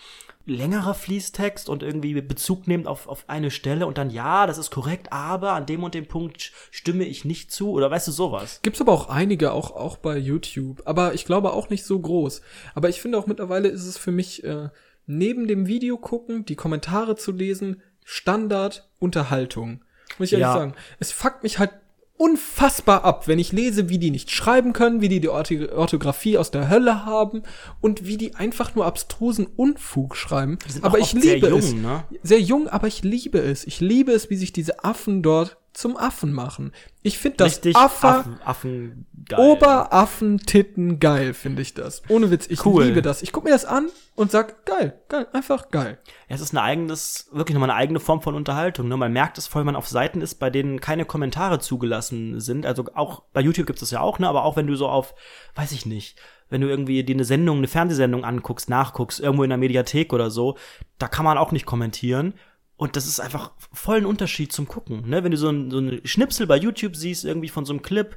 längerer 0.46 0.94
Fließtext 0.94 1.70
und 1.70 1.84
irgendwie 1.84 2.20
Bezug 2.22 2.68
nehmend 2.68 2.88
auf, 2.88 3.08
auf 3.08 3.24
eine 3.28 3.52
Stelle 3.52 3.88
und 3.88 3.98
dann, 3.98 4.10
ja, 4.10 4.48
das 4.48 4.58
ist 4.58 4.72
korrekt, 4.72 5.14
aber 5.14 5.54
an 5.54 5.66
dem 5.66 5.84
und 5.84 5.94
dem 5.94 6.08
Punkt 6.08 6.52
stimme 6.72 7.06
ich 7.06 7.24
nicht 7.24 7.52
zu 7.52 7.72
oder 7.72 7.90
weißt 7.90 8.10
du, 8.10 8.12
sowas. 8.12 8.60
Gibt's 8.62 8.82
aber 8.82 8.92
auch 8.92 9.08
einige, 9.08 9.54
auch, 9.54 9.72
auch 9.72 9.96
bei 9.98 10.18
YouTube. 10.18 10.82
Aber 10.84 11.14
ich 11.14 11.24
glaube 11.24 11.54
auch 11.54 11.70
nicht 11.70 11.86
so 11.86 11.98
groß. 12.00 12.42
Aber 12.76 12.90
ich 12.90 13.00
finde 13.00 13.18
auch 13.18 13.28
mittlerweile 13.28 13.70
ist 13.70 13.86
es 13.86 13.98
für 13.98 14.12
mich, 14.12 14.44
äh, 14.44 14.70
neben 15.10 15.48
dem 15.48 15.66
Video 15.68 15.98
gucken, 15.98 16.46
die 16.46 16.56
Kommentare 16.56 17.16
zu 17.16 17.32
lesen, 17.32 17.82
Standard 18.06 18.88
Unterhaltung. 19.00 19.82
Muss 20.18 20.28
ich 20.28 20.34
ehrlich 20.34 20.44
Ja. 20.48 20.54
sagen. 20.54 20.74
Es 21.00 21.12
fuckt 21.12 21.44
mich 21.44 21.58
halt 21.60 21.72
unfassbar 22.18 23.06
ab, 23.06 23.28
wenn 23.30 23.40
ich 23.40 23.54
lese, 23.54 23.88
wie 23.90 23.98
die 23.98 24.12
nicht 24.12 24.30
schreiben 24.30 24.74
können, 24.74 25.00
wie 25.02 25.08
die 25.08 25.22
die 25.22 25.30
Orthographie 25.30 26.38
aus 26.38 26.52
der 26.52 26.70
Hölle 26.70 27.06
haben 27.06 27.44
und 27.80 28.06
wie 28.06 28.18
die 28.18 28.36
einfach 28.36 28.76
nur 28.76 28.86
abstrusen 28.86 29.46
Unfug 29.48 30.18
schreiben. 30.18 30.60
Aber 30.82 31.00
ich 31.00 31.14
liebe 31.14 31.48
jung, 31.48 31.60
es. 31.60 31.74
ne? 31.74 32.04
Sehr 32.22 32.42
jung, 32.42 32.68
aber 32.68 32.88
ich 32.88 33.04
liebe 33.04 33.40
es. 33.40 33.66
Ich 33.66 33.80
liebe 33.80 34.12
es, 34.12 34.30
wie 34.30 34.36
sich 34.36 34.52
diese 34.52 34.84
Affen 34.84 35.24
dort 35.24 35.58
zum 35.74 35.98
Affen 35.98 36.34
machen. 36.34 36.74
Ich 37.04 37.18
finde 37.18 37.38
das 37.38 37.58
Richtig 37.58 37.76
Affer, 37.76 38.20
Affen, 38.20 38.42
Affen 38.44 39.06
geil. 39.28 39.40
Oberaffentitten 39.40 41.00
geil, 41.00 41.34
finde 41.34 41.62
ich 41.62 41.74
das. 41.74 42.02
Ohne 42.10 42.32
Witz, 42.32 42.48
ich 42.48 42.66
Cool. 42.66 42.86
liebe 42.86 43.02
das. 43.02 43.22
Ich 43.22 43.32
gucke 43.32 43.48
mir 43.48 43.54
das 43.54 43.66
an 43.66 43.88
und 44.16 44.32
sag 44.32 44.66
geil, 44.66 45.00
geil, 45.10 45.28
einfach 45.34 45.70
geil. 45.72 45.98
Ja, 46.28 46.36
es 46.36 46.42
ist 46.42 46.54
ein 46.54 46.58
eigenes, 46.58 47.30
wirklich 47.32 47.54
nochmal 47.54 47.70
eine 47.70 47.80
eigene 47.80 48.00
Form 48.00 48.22
von 48.22 48.36
Unterhaltung. 48.36 48.88
Ne? 48.88 48.98
Man 48.98 49.14
merkt 49.14 49.38
es 49.38 49.48
voll, 49.48 49.62
wenn 49.62 49.68
man 49.68 49.76
auf 49.76 49.88
Seiten 49.88 50.22
ist, 50.22 50.36
bei 50.36 50.50
denen 50.50 50.82
keine 50.82 51.06
Kommentare 51.06 51.60
zugelassen 51.60 52.40
sind. 52.40 52.66
Also 52.66 52.86
auch 52.96 53.24
bei 53.34 53.42
YouTube 53.42 53.68
gibt 53.68 53.78
es 53.78 53.82
das 53.82 53.92
ja 53.92 54.02
auch, 54.02 54.20
ne? 54.20 54.28
Aber 54.28 54.44
auch 54.44 54.56
wenn 54.56 54.68
du 54.68 54.76
so 54.76 54.88
auf, 54.88 55.14
weiß 55.56 55.72
ich 55.72 55.86
nicht, 55.86 56.18
wenn 56.50 56.62
du 56.62 56.68
irgendwie 56.68 57.04
dir 57.04 57.16
eine 57.16 57.26
Sendung, 57.26 57.58
eine 57.60 57.68
Fernsehsendung 57.68 58.26
anguckst, 58.26 58.70
nachguckst, 58.70 59.20
irgendwo 59.20 59.44
in 59.44 59.50
der 59.50 59.58
Mediathek 59.60 60.14
oder 60.14 60.32
so, 60.32 60.58
da 60.98 61.08
kann 61.08 61.26
man 61.26 61.38
auch 61.38 61.52
nicht 61.52 61.66
kommentieren. 61.66 62.34
Und 62.80 62.96
das 62.96 63.08
ist 63.08 63.20
einfach 63.20 63.52
voll 63.74 63.98
ein 63.98 64.06
Unterschied 64.06 64.54
zum 64.54 64.66
Gucken. 64.66 65.10
Ne? 65.10 65.22
Wenn 65.22 65.32
du 65.32 65.38
so 65.38 65.50
ein, 65.50 65.70
so 65.70 65.80
ein 65.80 66.00
Schnipsel 66.06 66.48
bei 66.48 66.56
YouTube 66.56 66.96
siehst, 66.96 67.26
irgendwie 67.26 67.50
von 67.50 67.66
so 67.66 67.74
einem 67.74 67.82
Clip, 67.82 68.16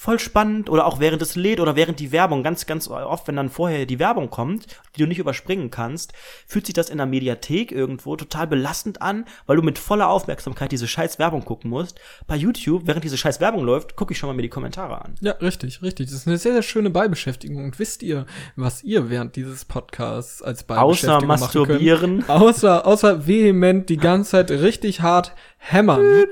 voll 0.00 0.20
spannend 0.20 0.70
oder 0.70 0.86
auch 0.86 1.00
während 1.00 1.20
es 1.22 1.34
lädt 1.34 1.58
oder 1.58 1.74
während 1.74 1.98
die 1.98 2.12
Werbung, 2.12 2.44
ganz, 2.44 2.66
ganz 2.66 2.86
oft, 2.86 3.26
wenn 3.26 3.34
dann 3.34 3.50
vorher 3.50 3.84
die 3.84 3.98
Werbung 3.98 4.30
kommt, 4.30 4.68
die 4.94 5.00
du 5.00 5.08
nicht 5.08 5.18
überspringen 5.18 5.72
kannst, 5.72 6.12
fühlt 6.46 6.66
sich 6.66 6.72
das 6.72 6.88
in 6.88 6.98
der 6.98 7.06
Mediathek 7.06 7.72
irgendwo 7.72 8.14
total 8.14 8.46
belastend 8.46 9.02
an, 9.02 9.24
weil 9.46 9.56
du 9.56 9.62
mit 9.62 9.76
voller 9.76 10.08
Aufmerksamkeit 10.08 10.70
diese 10.70 10.86
scheiß 10.86 11.18
Werbung 11.18 11.44
gucken 11.44 11.68
musst. 11.68 11.98
Bei 12.28 12.36
YouTube, 12.36 12.82
während 12.86 13.02
diese 13.02 13.16
scheiß 13.16 13.40
Werbung 13.40 13.64
läuft, 13.64 13.96
gucke 13.96 14.12
ich 14.12 14.18
schon 14.18 14.28
mal 14.28 14.34
mir 14.36 14.42
die 14.42 14.48
Kommentare 14.48 15.04
an. 15.04 15.16
Ja, 15.20 15.32
richtig, 15.32 15.82
richtig. 15.82 16.06
Das 16.06 16.14
ist 16.14 16.28
eine 16.28 16.38
sehr, 16.38 16.52
sehr 16.52 16.62
schöne 16.62 16.90
Beibeschäftigung. 16.90 17.64
Und 17.64 17.80
wisst 17.80 18.04
ihr, 18.04 18.26
was 18.54 18.84
ihr 18.84 19.10
während 19.10 19.34
dieses 19.34 19.64
Podcasts 19.64 20.42
als 20.42 20.62
Beibeschäftigung 20.62 21.16
Außer 21.16 21.26
machen 21.26 21.40
masturbieren. 21.40 22.18
Könnt? 22.18 22.30
Außer, 22.30 22.86
außer 22.86 23.26
vehement 23.26 23.88
die 23.88 23.96
ganze 23.96 24.30
Zeit 24.30 24.52
richtig 24.52 25.00
hart 25.00 25.34
hämmern. 25.56 26.26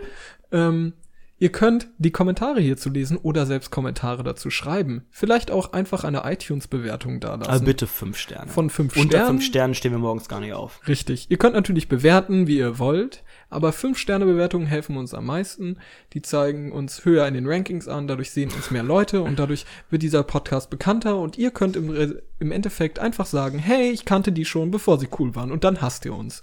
ähm, 0.53 0.93
ihr 1.39 1.51
könnt 1.51 1.89
die 1.99 2.11
Kommentare 2.11 2.61
hierzu 2.61 2.89
lesen 2.91 3.17
oder 3.17 3.47
selbst 3.47 3.71
Kommentare 3.71 4.23
dazu 4.23 4.51
schreiben. 4.51 5.05
Vielleicht 5.11 5.51
auch 5.51 5.73
einfach 5.73 6.05
eine 6.05 6.23
iTunes-Bewertung 6.25 7.21
da 7.21 7.35
lassen. 7.35 7.51
Aber 7.51 7.65
bitte 7.65 7.87
fünf 7.87 8.17
Sterne. 8.19 8.51
Von 8.51 8.71
fünf 8.71 8.97
Unter 8.97 9.09
Sternen? 9.19 9.27
fünf 9.29 9.45
Sternen 9.45 9.75
stehen 9.75 9.93
wir 9.93 9.99
morgens 9.99 10.29
gar 10.29 10.41
nicht 10.41 10.55
auf. 10.55 10.81
Richtig. 10.89 11.27
Ihr 11.31 11.37
könnt 11.37 11.55
natürlich 11.55 11.89
bewerten, 11.89 12.47
wie 12.47 12.59
ihr 12.59 12.79
wollt, 12.79 13.23
aber 13.51 13.71
5-Sterne-Bewertungen 13.71 14.67
helfen 14.67 14.97
uns 14.97 15.15
am 15.15 15.27
meisten. 15.27 15.79
Die 16.15 16.23
zeigen 16.23 16.73
uns 16.73 17.05
höher 17.05 17.27
in 17.29 17.35
den 17.35 17.47
Rankings 17.47 17.87
an, 17.89 18.07
dadurch 18.09 18.31
sehen 18.31 18.51
uns 18.53 18.71
mehr 18.71 18.83
Leute 18.83 19.23
und 19.23 19.39
dadurch 19.39 19.67
wird 19.91 20.03
dieser 20.03 20.23
Podcast 20.23 20.71
bekannter 20.71 21.19
und 21.19 21.39
ihr 21.39 21.51
könnt 21.51 21.77
im, 21.77 21.91
Re- 21.91 22.23
im 22.39 22.51
Endeffekt 22.53 22.99
einfach 22.99 23.27
sagen, 23.27 23.59
hey, 23.59 23.91
ich 23.91 24.05
kannte 24.05 24.33
die 24.33 24.45
schon, 24.45 24.71
bevor 24.71 24.99
sie 24.99 25.09
cool 25.19 25.35
waren 25.35 25.53
und 25.53 25.65
dann 25.65 25.81
hasst 25.81 26.05
ihr 26.05 26.15
uns. 26.15 26.43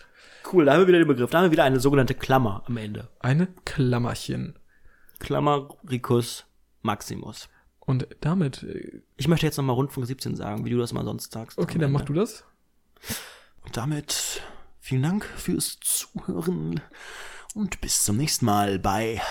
Cool, 0.52 0.66
da 0.66 0.74
haben 0.74 0.82
wir 0.82 0.88
wieder 0.88 1.00
den 1.00 1.08
Begriff. 1.08 1.30
Da 1.30 1.38
haben 1.40 1.46
wir 1.46 1.52
wieder 1.52 1.64
eine 1.64 1.80
sogenannte 1.80 2.14
Klammer 2.14 2.64
am 2.68 2.76
Ende. 2.78 3.08
Eine 3.20 3.48
Klammerchen. 3.66 4.56
Klammer 5.20 5.70
Ricus 5.90 6.46
Maximus. 6.82 7.50
Und 7.80 8.08
damit, 8.22 8.64
äh, 8.64 9.02
Ich 9.18 9.28
möchte 9.28 9.46
jetzt 9.46 9.58
nochmal 9.58 9.76
Rundfunk 9.76 10.08
17 10.08 10.36
sagen, 10.36 10.66
wie 10.66 10.70
du 10.70 10.78
das 10.78 10.94
mal 10.94 11.04
sonst 11.04 11.32
sagst. 11.32 11.58
okay, 11.58 11.78
dann 11.78 11.92
mach 11.92 12.02
du 12.02 12.14
das. 12.14 12.46
Und 13.66 13.76
damit 13.78 14.42
vielen 14.80 15.04
Dank 15.04 15.26
fürs 15.26 15.80
Zuhören 15.82 16.82
und 17.54 17.82
bis 17.82 18.04
zum 18.04 18.18
nächsten 18.18 18.46
Mal 18.46 18.80
bei 18.80 19.22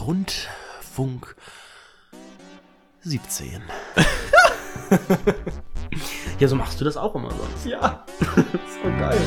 Rundfunk 0.00 1.36
17. 3.02 3.62
ja, 6.38 6.48
so 6.48 6.56
machst 6.56 6.80
du 6.80 6.84
das 6.84 6.96
auch 6.96 7.14
immer 7.14 7.30
sonst. 7.30 7.66
Ja, 7.66 8.04
so 8.20 8.82
geil. 8.98 9.18